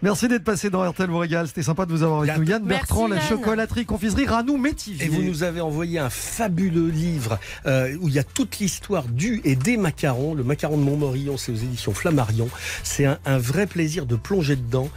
Merci 0.02 0.28
d'être 0.28 0.44
passé 0.44 0.70
dans 0.70 0.88
RTL 0.88 1.08
vous 1.08 1.18
régale. 1.18 1.46
C'était 1.46 1.62
sympa 1.62 1.86
de 1.86 1.92
vous 1.92 2.02
avoir 2.02 2.20
avec 2.20 2.36
nous. 2.36 2.44
Yann 2.44 2.62
Merci, 2.64 2.86
Bertrand, 2.86 3.08
la 3.08 3.20
chocolaterie, 3.20 3.86
confiserie, 3.86 4.26
Ranou 4.26 4.56
Métivier. 4.58 5.06
Et 5.06 5.08
vous 5.08 5.22
nous 5.22 5.42
avez 5.42 5.60
envoyé 5.60 5.98
un 5.98 6.10
fabuleux 6.10 6.88
livre 6.88 7.38
euh, 7.66 7.96
où 8.00 8.08
il 8.08 8.14
y 8.14 8.18
a 8.18 8.24
toute 8.24 8.58
l'histoire 8.58 9.04
du 9.04 9.40
et 9.44 9.56
des 9.56 9.76
macarons. 9.76 10.34
Le 10.34 10.44
macaron 10.44 10.76
de 10.76 10.82
Montmorillon, 10.82 11.36
c'est 11.36 11.52
aux 11.52 11.56
éditions 11.56 11.94
Flammarion. 11.94 12.48
C'est 12.82 13.06
un, 13.06 13.18
un 13.24 13.38
vrai 13.38 13.66
plaisir 13.66 14.06
de 14.06 14.16
plonger 14.16 14.56
dedans. 14.56 14.88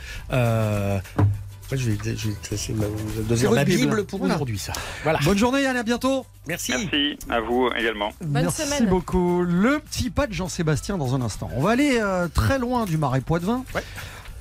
Moi, 1.72 1.78
je 1.82 1.90
vais, 1.90 1.98
je 2.16 2.28
vais 2.30 2.58
c'est 2.58 2.74
ma, 2.74 2.86
votre 2.86 3.54
ma 3.56 3.64
Bible. 3.64 3.82
Bible 3.82 4.06
pour 4.06 4.20
Voilà. 4.20 4.36
aujourd'hui, 4.36 4.60
ça. 4.60 4.74
Voilà. 5.04 5.20
Bonne 5.24 5.38
journée 5.38 5.64
Yann, 5.64 5.76
à 5.76 5.84
bientôt. 5.84 6.26
Merci. 6.48 6.74
Merci 6.74 7.18
à 7.30 7.40
vous 7.42 7.70
également. 7.76 8.12
Merci 8.28 8.62
semaine. 8.64 8.88
beaucoup. 8.88 9.42
Le 9.42 9.80
petit 9.80 10.10
pas 10.12 10.28
de 10.28 10.34
Jean-Sébastien 10.34 10.98
dans 10.98 11.16
un 11.16 11.22
instant. 11.22 11.50
On 11.56 11.62
va 11.62 11.72
aller 11.72 11.98
euh, 12.00 12.28
très 12.28 12.60
loin 12.60 12.86
du 12.86 12.98
marais 12.98 13.22
Poitevin. 13.22 13.64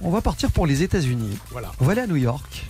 On 0.02 0.10
va 0.10 0.20
partir 0.20 0.50
pour 0.50 0.66
les 0.66 0.82
États-Unis. 0.82 1.38
Voilà. 1.50 1.72
On 1.80 1.84
va 1.86 1.92
aller 1.92 2.02
à 2.02 2.06
New 2.06 2.16
York. 2.16 2.66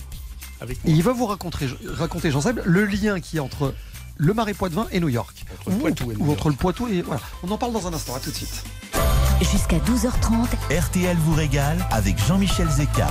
Avec 0.61 0.77
Et 0.85 0.91
il 0.91 1.03
va 1.03 1.11
vous 1.11 1.25
raconter, 1.25 1.67
raconter 1.87 2.31
Jean 2.31 2.39
Seb, 2.39 2.61
le 2.63 2.85
lien 2.85 3.19
qui 3.19 3.37
est 3.37 3.41
entre 3.41 3.73
le 4.15 4.33
marais 4.33 4.53
Poitevin 4.53 4.87
et 4.93 5.01
New 5.01 5.09
York. 5.09 5.35
Entre 5.59 5.69
le 5.71 5.75
Poitou 5.77 6.11
et 6.11 6.15
New 6.15 6.21
ou 6.21 6.25
York. 6.27 6.37
entre 6.39 6.49
le 6.49 6.55
Poitou 6.55 6.87
et 6.87 7.01
voilà. 7.01 7.21
On 7.43 7.51
en 7.51 7.57
parle 7.57 7.73
dans 7.73 7.87
un 7.87 7.93
instant. 7.93 8.15
À 8.15 8.19
tout 8.21 8.31
de 8.31 8.35
suite. 8.35 8.63
Jusqu'à 9.41 9.79
12h30, 9.79 10.47
RTL 10.79 11.17
vous 11.17 11.33
régale 11.33 11.85
avec 11.91 12.17
Jean-Michel 12.25 12.69
Zeka. 12.69 13.09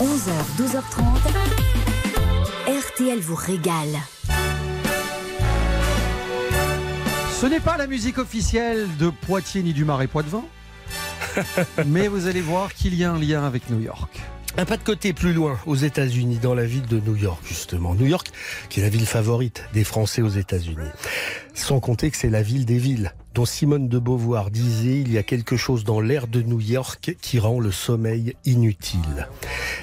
11h, 0.00 0.32
12h30, 0.58 1.02
RTL 2.66 3.20
vous 3.20 3.34
régale. 3.34 3.98
Ce 7.38 7.46
n'est 7.46 7.60
pas 7.60 7.76
la 7.76 7.86
musique 7.86 8.18
officielle 8.18 8.88
de 8.98 9.10
Poitiers 9.10 9.62
ni 9.62 9.72
du 9.72 9.84
marais 9.84 10.06
Poitevin, 10.06 10.44
mais 11.86 12.08
vous 12.08 12.26
allez 12.26 12.40
voir 12.40 12.72
qu'il 12.74 12.94
y 12.94 13.04
a 13.04 13.12
un 13.12 13.18
lien 13.18 13.44
avec 13.44 13.68
New 13.70 13.80
York. 13.80 14.20
Un 14.58 14.66
pas 14.66 14.76
de 14.76 14.82
côté 14.82 15.14
plus 15.14 15.32
loin, 15.32 15.58
aux 15.64 15.76
États-Unis, 15.76 16.38
dans 16.38 16.54
la 16.54 16.66
ville 16.66 16.86
de 16.86 17.00
New 17.00 17.16
York, 17.16 17.42
justement. 17.48 17.94
New 17.94 18.04
York, 18.04 18.28
qui 18.68 18.80
est 18.80 18.82
la 18.82 18.90
ville 18.90 19.06
favorite 19.06 19.64
des 19.72 19.82
Français 19.82 20.20
aux 20.20 20.28
États-Unis. 20.28 20.90
Sans 21.54 21.80
compter 21.80 22.10
que 22.10 22.18
c'est 22.18 22.28
la 22.28 22.42
ville 22.42 22.66
des 22.66 22.76
villes, 22.76 23.14
dont 23.34 23.46
Simone 23.46 23.88
de 23.88 23.98
Beauvoir 23.98 24.50
disait 24.50 25.00
il 25.00 25.10
y 25.10 25.16
a 25.16 25.22
quelque 25.22 25.56
chose 25.56 25.84
dans 25.84 26.00
l'air 26.02 26.26
de 26.26 26.42
New 26.42 26.60
York 26.60 27.16
qui 27.22 27.38
rend 27.38 27.60
le 27.60 27.72
sommeil 27.72 28.34
inutile. 28.44 29.26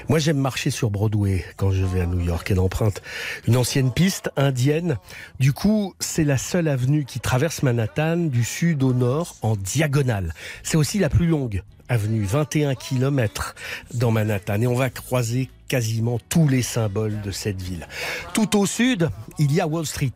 Moi, 0.08 0.20
j'aime 0.20 0.38
marcher 0.38 0.70
sur 0.70 0.90
Broadway 0.90 1.44
quand 1.56 1.72
je 1.72 1.84
vais 1.84 2.02
à 2.02 2.06
New 2.06 2.20
York. 2.20 2.48
Elle 2.48 2.60
emprunte 2.60 3.02
une 3.48 3.56
ancienne 3.56 3.92
piste 3.92 4.30
indienne. 4.36 4.98
Du 5.40 5.52
coup, 5.52 5.94
c'est 5.98 6.24
la 6.24 6.38
seule 6.38 6.68
avenue 6.68 7.04
qui 7.04 7.18
traverse 7.18 7.64
Manhattan 7.64 8.18
du 8.18 8.44
sud 8.44 8.84
au 8.84 8.92
nord 8.92 9.34
en 9.42 9.56
diagonale. 9.56 10.32
C'est 10.62 10.76
aussi 10.76 11.00
la 11.00 11.08
plus 11.08 11.26
longue 11.26 11.64
avenue, 11.90 12.24
21 12.24 12.74
km 12.74 13.54
dans 13.92 14.10
Manhattan. 14.10 14.62
Et 14.62 14.66
on 14.66 14.74
va 14.74 14.88
croiser 14.88 15.50
quasiment 15.68 16.18
tous 16.28 16.48
les 16.48 16.62
symboles 16.62 17.20
de 17.20 17.30
cette 17.30 17.60
ville. 17.60 17.86
Tout 18.32 18.58
au 18.58 18.64
sud, 18.64 19.10
il 19.38 19.52
y 19.52 19.60
a 19.60 19.66
Wall 19.66 19.84
Street 19.84 20.14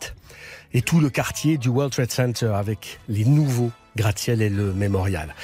et 0.72 0.83
tout 0.83 1.01
le 1.01 1.11
quartier 1.11 1.59
du 1.59 1.68
World 1.68 1.93
Trade 1.93 2.11
Center 2.11 2.53
avec 2.55 2.99
les 3.09 3.25
nouveaux 3.25 3.70
gratte-ciel 3.97 4.41
et 4.41 4.51
le 4.51 4.72
mémorial. 4.72 5.35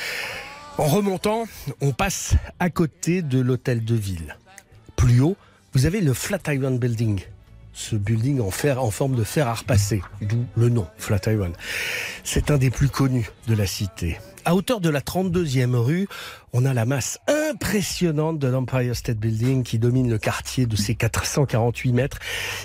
En 0.79 0.87
remontant, 0.87 1.45
on 1.81 1.93
passe 1.93 2.35
à 2.59 2.71
côté 2.71 3.23
de 3.23 3.39
l'hôtel 3.39 3.85
de 3.85 3.95
ville. 3.95 4.37
Plus 4.97 5.21
haut, 5.21 5.37
vous 5.73 5.87
avez 5.87 6.01
le 6.01 6.15
Flatiron 6.15 6.73
Building. 6.73 7.21
Ce 7.73 7.97
building 7.97 8.41
en 8.41 8.51
fer, 8.51 8.83
en 8.83 8.91
forme 8.91 9.15
de 9.15 9.25
fer 9.25 9.47
à 9.49 9.55
repasser, 9.55 10.03
d'où 10.21 10.45
le 10.57 10.69
nom 10.69 10.87
Flatiron. 10.99 11.53
C'est 12.25 12.51
un 12.51 12.59
des 12.59 12.71
plus 12.71 12.89
connus 12.89 13.31
de 13.47 13.55
la 13.55 13.67
cité. 13.67 14.19
À 14.45 14.55
hauteur 14.55 14.81
de 14.81 14.89
la 14.89 15.01
32e 15.01 15.77
rue, 15.77 16.09
on 16.53 16.65
a 16.65 16.73
la 16.73 16.87
masse 16.87 17.19
impressionnante 17.29 18.39
de 18.39 18.49
l'Empire 18.49 18.97
State 18.97 19.19
Building 19.19 19.63
qui 19.63 19.79
domine 19.79 20.11
le 20.11 20.19
quartier 20.19 20.67
de 20.67 20.77
ses 20.77 20.95
448 20.95 21.93
mètres. 21.93 22.19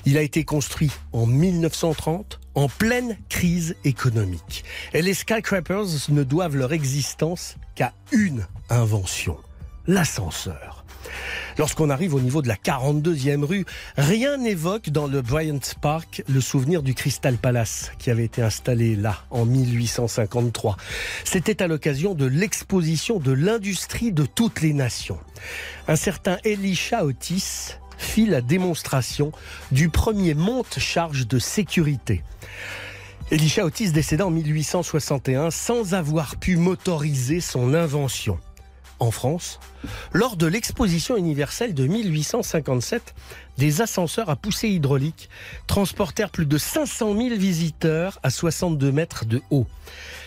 Il 0.06 0.18
a 0.18 0.22
été 0.22 0.46
construit 0.46 0.92
en 1.12 1.26
1930 1.26 2.40
en 2.56 2.70
pleine 2.70 3.18
crise 3.28 3.76
économique. 3.84 4.64
Et 4.94 5.02
les 5.02 5.14
skyscrapers 5.14 6.10
ne 6.10 6.24
doivent 6.24 6.56
leur 6.56 6.72
existence 6.72 7.58
qu'à 7.76 7.94
une 8.14 8.48
invention, 8.70 9.38
l'ascenseur. 9.86 10.85
Lorsqu'on 11.58 11.90
arrive 11.90 12.14
au 12.14 12.20
niveau 12.20 12.42
de 12.42 12.48
la 12.48 12.56
42e 12.56 13.44
rue, 13.44 13.66
rien 13.98 14.38
n'évoque 14.38 14.90
dans 14.90 15.08
le 15.08 15.22
Bryant 15.22 15.60
Park 15.82 16.24
le 16.28 16.42
souvenir 16.42 16.84
du 16.84 16.94
Crystal 16.94 17.38
Palace 17.38 17.92
qui 17.98 18.10
avait 18.12 18.26
été 18.26 18.42
installé 18.42 18.96
là 18.96 19.24
en 19.30 19.46
1853. 19.46 20.78
C'était 21.24 21.64
à 21.64 21.68
l'occasion 21.68 22.14
de 22.14 22.26
l'exposition 22.26 23.20
de 23.20 23.32
l'industrie 23.32 24.12
de 24.12 24.26
toutes 24.26 24.62
les 24.62 24.74
nations. 24.74 25.20
Un 25.88 25.96
certain 25.96 26.38
Elisha 26.44 27.06
Otis 27.06 27.76
fit 27.98 28.26
la 28.26 28.42
démonstration 28.42 29.32
du 29.72 29.90
premier 29.90 30.34
monte-charge 30.34 31.28
de 31.28 31.40
sécurité. 31.40 32.24
Elisha 33.32 33.66
Otis 33.66 33.92
décéda 33.92 34.28
en 34.28 34.32
1861 34.32 35.50
sans 35.52 35.94
avoir 35.94 36.36
pu 36.36 36.58
motoriser 36.58 37.42
son 37.42 37.74
invention 37.74 38.38
en 39.00 39.12
France, 39.12 39.60
lors 40.14 40.38
de 40.38 40.48
l'exposition 40.48 41.18
universelle 41.18 41.74
de 41.74 41.86
1857, 41.86 43.14
des 43.58 43.82
ascenseurs 43.82 44.30
à 44.30 44.36
poussée 44.36 44.70
hydraulique 44.70 45.30
transportèrent 45.68 46.30
plus 46.30 46.46
de 46.46 46.58
500 46.58 47.16
000 47.16 47.36
visiteurs 47.36 48.20
à 48.24 48.30
62 48.30 48.92
mètres 48.92 49.26
de 49.26 49.42
haut. 49.50 49.68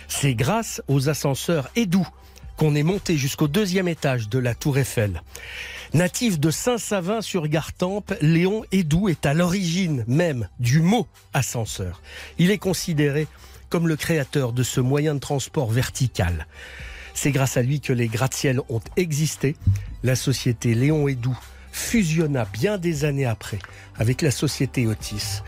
C'est 0.09 0.35
grâce 0.35 0.83
aux 0.89 1.09
ascenseurs 1.09 1.69
Edoux 1.77 2.09
qu'on 2.57 2.75
est 2.75 2.83
monté 2.83 3.17
jusqu'au 3.17 3.47
deuxième 3.47 3.89
étage 3.89 4.29
de 4.29 4.39
la 4.39 4.55
Tour 4.55 4.79
Eiffel. 4.79 5.23
Natif 5.95 6.39
de 6.39 6.51
Saint-Savin-sur-Gartempe, 6.51 8.15
Léon 8.21 8.65
Edoux 8.73 9.09
est 9.09 9.25
à 9.25 9.33
l'origine 9.33 10.05
même 10.07 10.49
du 10.59 10.81
mot 10.81 11.07
ascenseur. 11.33 12.03
Il 12.39 12.51
est 12.51 12.59
considéré 12.59 13.27
comme 13.71 13.87
le 13.89 13.97
créateur 13.97 14.53
de 14.53 14.63
ce 14.63 14.81
moyen 14.81 15.15
de 15.15 15.21
transport 15.21 15.71
vertical. 15.71 16.47
C'est 17.21 17.33
grâce 17.33 17.57
à 17.57 17.63
lui 17.63 17.81
que 17.81 17.93
les 17.93 18.07
gratte-ciels 18.07 18.61
ont 18.69 18.81
existé. 18.97 19.57
La 20.05 20.15
société 20.15 20.73
Léon 20.77 21.09
Hédoux 21.09 21.37
fusionna 21.73 22.45
bien 22.45 22.79
des 22.79 23.05
années 23.05 23.27
après 23.27 23.59
avec 23.97 24.23
la 24.23 24.31
société 24.31 24.87
Otis. 24.87 25.43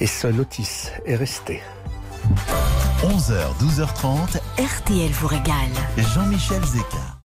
Et 0.00 0.06
seul 0.06 0.40
Otis 0.40 0.88
est 1.04 1.16
resté. 1.16 1.60
11h, 3.02 3.36
12h30, 3.60 4.40
RTL 4.58 5.10
vous 5.10 5.26
régale. 5.26 5.74
Jean-Michel 6.14 6.64
Zeka. 6.64 7.18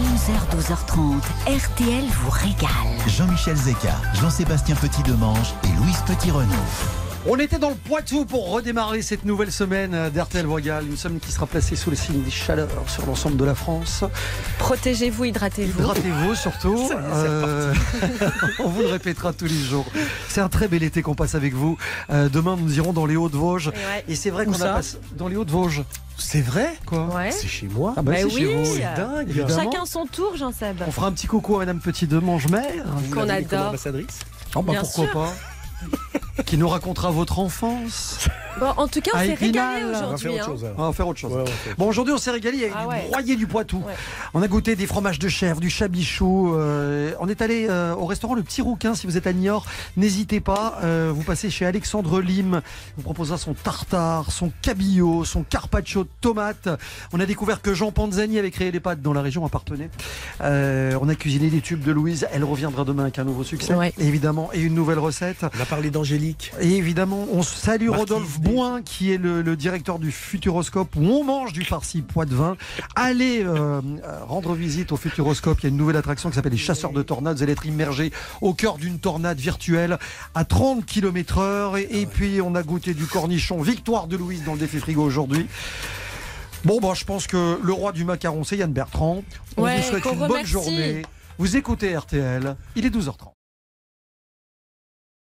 11h, 0.00 0.56
12h30, 0.56 1.20
RTL 1.54 2.04
vous 2.06 2.30
régale. 2.30 3.08
Jean-Michel 3.08 3.56
Zeka, 3.56 3.94
Jean-Sébastien 4.22 4.74
Petit-Demange 4.76 5.52
et 5.64 5.76
Louise 5.78 6.02
Petit-Renaud. 6.06 7.07
On 7.26 7.36
était 7.38 7.58
dans 7.58 7.68
le 7.70 7.74
Poitou 7.74 8.24
pour 8.24 8.50
redémarrer 8.50 9.02
cette 9.02 9.24
nouvelle 9.24 9.52
semaine 9.52 10.08
d'RTL 10.10 10.46
Royal, 10.46 10.86
une 10.86 10.96
semaine 10.96 11.18
qui 11.20 11.30
sera 11.32 11.46
placée 11.46 11.76
sous 11.76 11.90
le 11.90 11.96
signe 11.96 12.22
des 12.22 12.30
chaleurs 12.30 12.68
sur 12.86 13.04
l'ensemble 13.06 13.36
de 13.36 13.44
la 13.44 13.54
France. 13.54 14.04
Protégez-vous, 14.58 15.24
hydratez-vous. 15.26 15.78
Hydratez-vous 15.80 16.34
surtout. 16.34 16.90
Euh, 17.10 17.72
on 18.58 18.68
vous 18.68 18.82
le 18.82 18.88
répétera 18.88 19.32
tous 19.32 19.46
les 19.46 19.54
jours. 19.58 19.86
C'est 20.28 20.40
un 20.40 20.48
très 20.48 20.68
bel 20.68 20.82
été 20.82 21.00
qu'on 21.02 21.14
passe 21.14 21.34
avec 21.34 21.54
vous. 21.54 21.76
Euh, 22.10 22.28
demain, 22.28 22.56
nous 22.58 22.76
irons 22.76 22.92
dans 22.92 23.06
les 23.06 23.16
Hauts-de-Vosges. 23.16 23.72
Et 24.08 24.14
c'est 24.14 24.30
vrai 24.30 24.44
Où 24.46 24.50
qu'on 24.50 24.56
a 24.56 24.58
ça 24.58 24.72
passé 24.74 24.98
dans 25.16 25.26
les 25.28 25.36
Hauts-de-Vosges. 25.36 25.84
C'est 26.18 26.40
vrai 26.42 26.74
Quoi 26.86 27.06
Ouais. 27.14 27.30
C'est 27.30 27.48
chez 27.48 27.66
moi. 27.66 27.94
Ah 27.96 28.02
bah, 28.02 28.12
Bah 28.12 28.18
c'est 28.18 28.24
oui, 28.26 28.32
chez 28.40 28.54
vous. 28.54 28.64
C'est 28.64 28.94
dingue. 29.00 29.28
Évidemment. 29.30 29.62
Chacun 29.72 29.86
son 29.86 30.06
tour, 30.06 30.36
Jean-Seb. 30.36 30.76
On 30.86 30.90
fera 30.92 31.06
un 31.06 31.12
petit 31.12 31.26
coucou 31.26 31.56
à 31.56 31.58
Madame 31.60 31.80
Petit 31.80 32.06
de 32.06 32.18
Mangemère. 32.18 32.84
Qu'on 33.12 33.28
adore. 33.28 33.68
ambassadrice 33.68 34.18
Oh, 34.54 34.62
bah, 34.62 34.72
Bien 34.72 34.80
pourquoi 34.82 35.04
sûr. 35.04 35.12
pas 35.14 35.34
Qui 36.46 36.56
nous 36.56 36.68
racontera 36.68 37.10
votre 37.10 37.40
enfance. 37.40 38.28
Bon, 38.60 38.68
en 38.76 38.86
tout 38.88 39.00
cas, 39.00 39.10
on 39.14 39.18
s'est 39.18 39.34
régalé 39.34 39.84
aujourd'hui. 39.84 40.38
hein. 40.38 40.46
On 40.76 40.86
va 40.86 40.92
faire 40.92 41.06
autre 41.08 41.18
chose. 41.18 41.32
Bon, 41.76 41.86
aujourd'hui, 41.88 42.14
on 42.14 42.18
s'est 42.18 42.30
régalé 42.30 42.58
avec 42.62 42.72
Ah 42.76 42.82
du 42.82 42.88
ouais. 42.88 43.06
broyé 43.08 43.36
du 43.36 43.46
Poitou. 43.48 43.78
Ouais. 43.86 43.92
On 44.34 44.42
a 44.42 44.46
goûté 44.48 44.74
des 44.76 44.86
fromages 44.86 45.18
de 45.18 45.28
chèvre, 45.28 45.60
du 45.60 45.68
chabichou. 45.68 46.54
euh, 46.54 47.12
on 47.20 47.28
est 47.28 47.42
allé 47.42 47.66
euh, 47.68 47.94
au 47.94 48.06
restaurant 48.06 48.34
Le 48.34 48.42
Petit 48.42 48.62
Rouquin. 48.62 48.94
Si 48.94 49.06
vous 49.06 49.16
êtes 49.16 49.26
à 49.26 49.32
Niort, 49.32 49.66
n'hésitez 49.96 50.40
pas. 50.40 50.78
euh, 50.84 51.12
vous 51.14 51.22
passez 51.22 51.50
chez 51.50 51.66
Alexandre 51.66 52.20
Lim. 52.20 52.62
Il 52.64 52.94
vous 52.98 53.02
proposera 53.02 53.36
son 53.36 53.54
tartare, 53.54 54.30
son 54.30 54.52
cabillaud, 54.62 55.24
son 55.24 55.42
carpaccio 55.42 56.04
de 56.04 56.08
tomates. 56.20 56.68
On 57.12 57.18
a 57.20 57.26
découvert 57.26 57.60
que 57.62 57.74
Jean 57.74 57.90
Panzani 57.90 58.38
avait 58.38 58.52
créé 58.52 58.70
les 58.70 58.80
pâtes 58.80 59.02
dans 59.02 59.12
la 59.12 59.22
région 59.22 59.44
appartenait. 59.44 59.90
Euh, 60.40 60.96
on 61.02 61.08
a 61.08 61.14
cuisiné 61.16 61.50
des 61.50 61.60
tubes 61.60 61.82
de 61.82 61.92
Louise. 61.92 62.26
Elle 62.32 62.44
reviendra 62.44 62.84
demain 62.84 63.02
avec 63.04 63.18
un 63.18 63.24
nouveau 63.24 63.42
succès, 63.44 63.74
Ouais. 63.74 63.92
évidemment, 63.98 64.50
et 64.52 64.60
une 64.60 64.74
nouvelle 64.74 64.98
recette. 65.00 65.44
A 65.68 65.70
parlé 65.70 65.90
d'Angélique. 65.90 66.52
Et 66.60 66.76
évidemment, 66.76 67.26
on 67.32 67.42
salue 67.42 67.88
Marquise 67.88 68.00
Rodolphe 68.10 68.40
D. 68.40 68.50
Boin, 68.50 68.82
qui 68.82 69.12
est 69.12 69.18
le, 69.18 69.42
le 69.42 69.56
directeur 69.56 69.98
du 69.98 70.10
Futuroscope, 70.10 70.96
où 70.96 71.02
on 71.02 71.24
mange 71.24 71.52
du 71.52 71.64
farci 71.64 72.02
poids 72.02 72.24
de 72.24 72.34
vin. 72.34 72.56
Allez 72.96 73.42
euh, 73.44 73.80
euh, 74.04 74.24
rendre 74.26 74.54
visite 74.54 74.92
au 74.92 74.96
Futuroscope. 74.96 75.58
Il 75.60 75.64
y 75.64 75.66
a 75.66 75.70
une 75.70 75.76
nouvelle 75.76 75.96
attraction 75.96 76.30
qui 76.30 76.36
s'appelle 76.36 76.52
les 76.52 76.58
chasseurs 76.58 76.92
de 76.92 77.02
tornades. 77.02 77.36
Vous 77.36 77.42
allez 77.42 77.52
être 77.52 77.66
immergé 77.66 78.12
au 78.40 78.54
cœur 78.54 78.78
d'une 78.78 78.98
tornade 78.98 79.38
virtuelle 79.38 79.98
à 80.34 80.44
30 80.44 80.86
km 80.86 81.38
heure. 81.38 81.76
Et, 81.76 81.86
et 81.90 82.06
puis, 82.06 82.40
on 82.40 82.54
a 82.54 82.62
goûté 82.62 82.94
du 82.94 83.04
cornichon. 83.06 83.60
Victoire 83.60 84.06
de 84.06 84.16
Louise 84.16 84.44
dans 84.44 84.54
le 84.54 84.58
défi 84.60 84.78
frigo 84.78 85.02
aujourd'hui. 85.02 85.46
Bon, 86.64 86.80
bah, 86.80 86.92
je 86.94 87.04
pense 87.04 87.26
que 87.26 87.58
le 87.62 87.72
roi 87.72 87.92
du 87.92 88.04
macaron, 88.04 88.42
c'est 88.42 88.56
Yann 88.56 88.72
Bertrand. 88.72 89.22
On 89.56 89.62
Ouais, 89.64 89.76
vous 89.76 89.82
souhaite 89.82 90.04
une 90.06 90.18
bonne 90.18 90.30
remercie. 90.30 90.50
journée. 90.52 91.02
Vous 91.38 91.56
écoutez 91.56 91.96
RTL. 91.96 92.56
Il 92.74 92.84
est 92.86 92.90
12h30. 92.90 93.32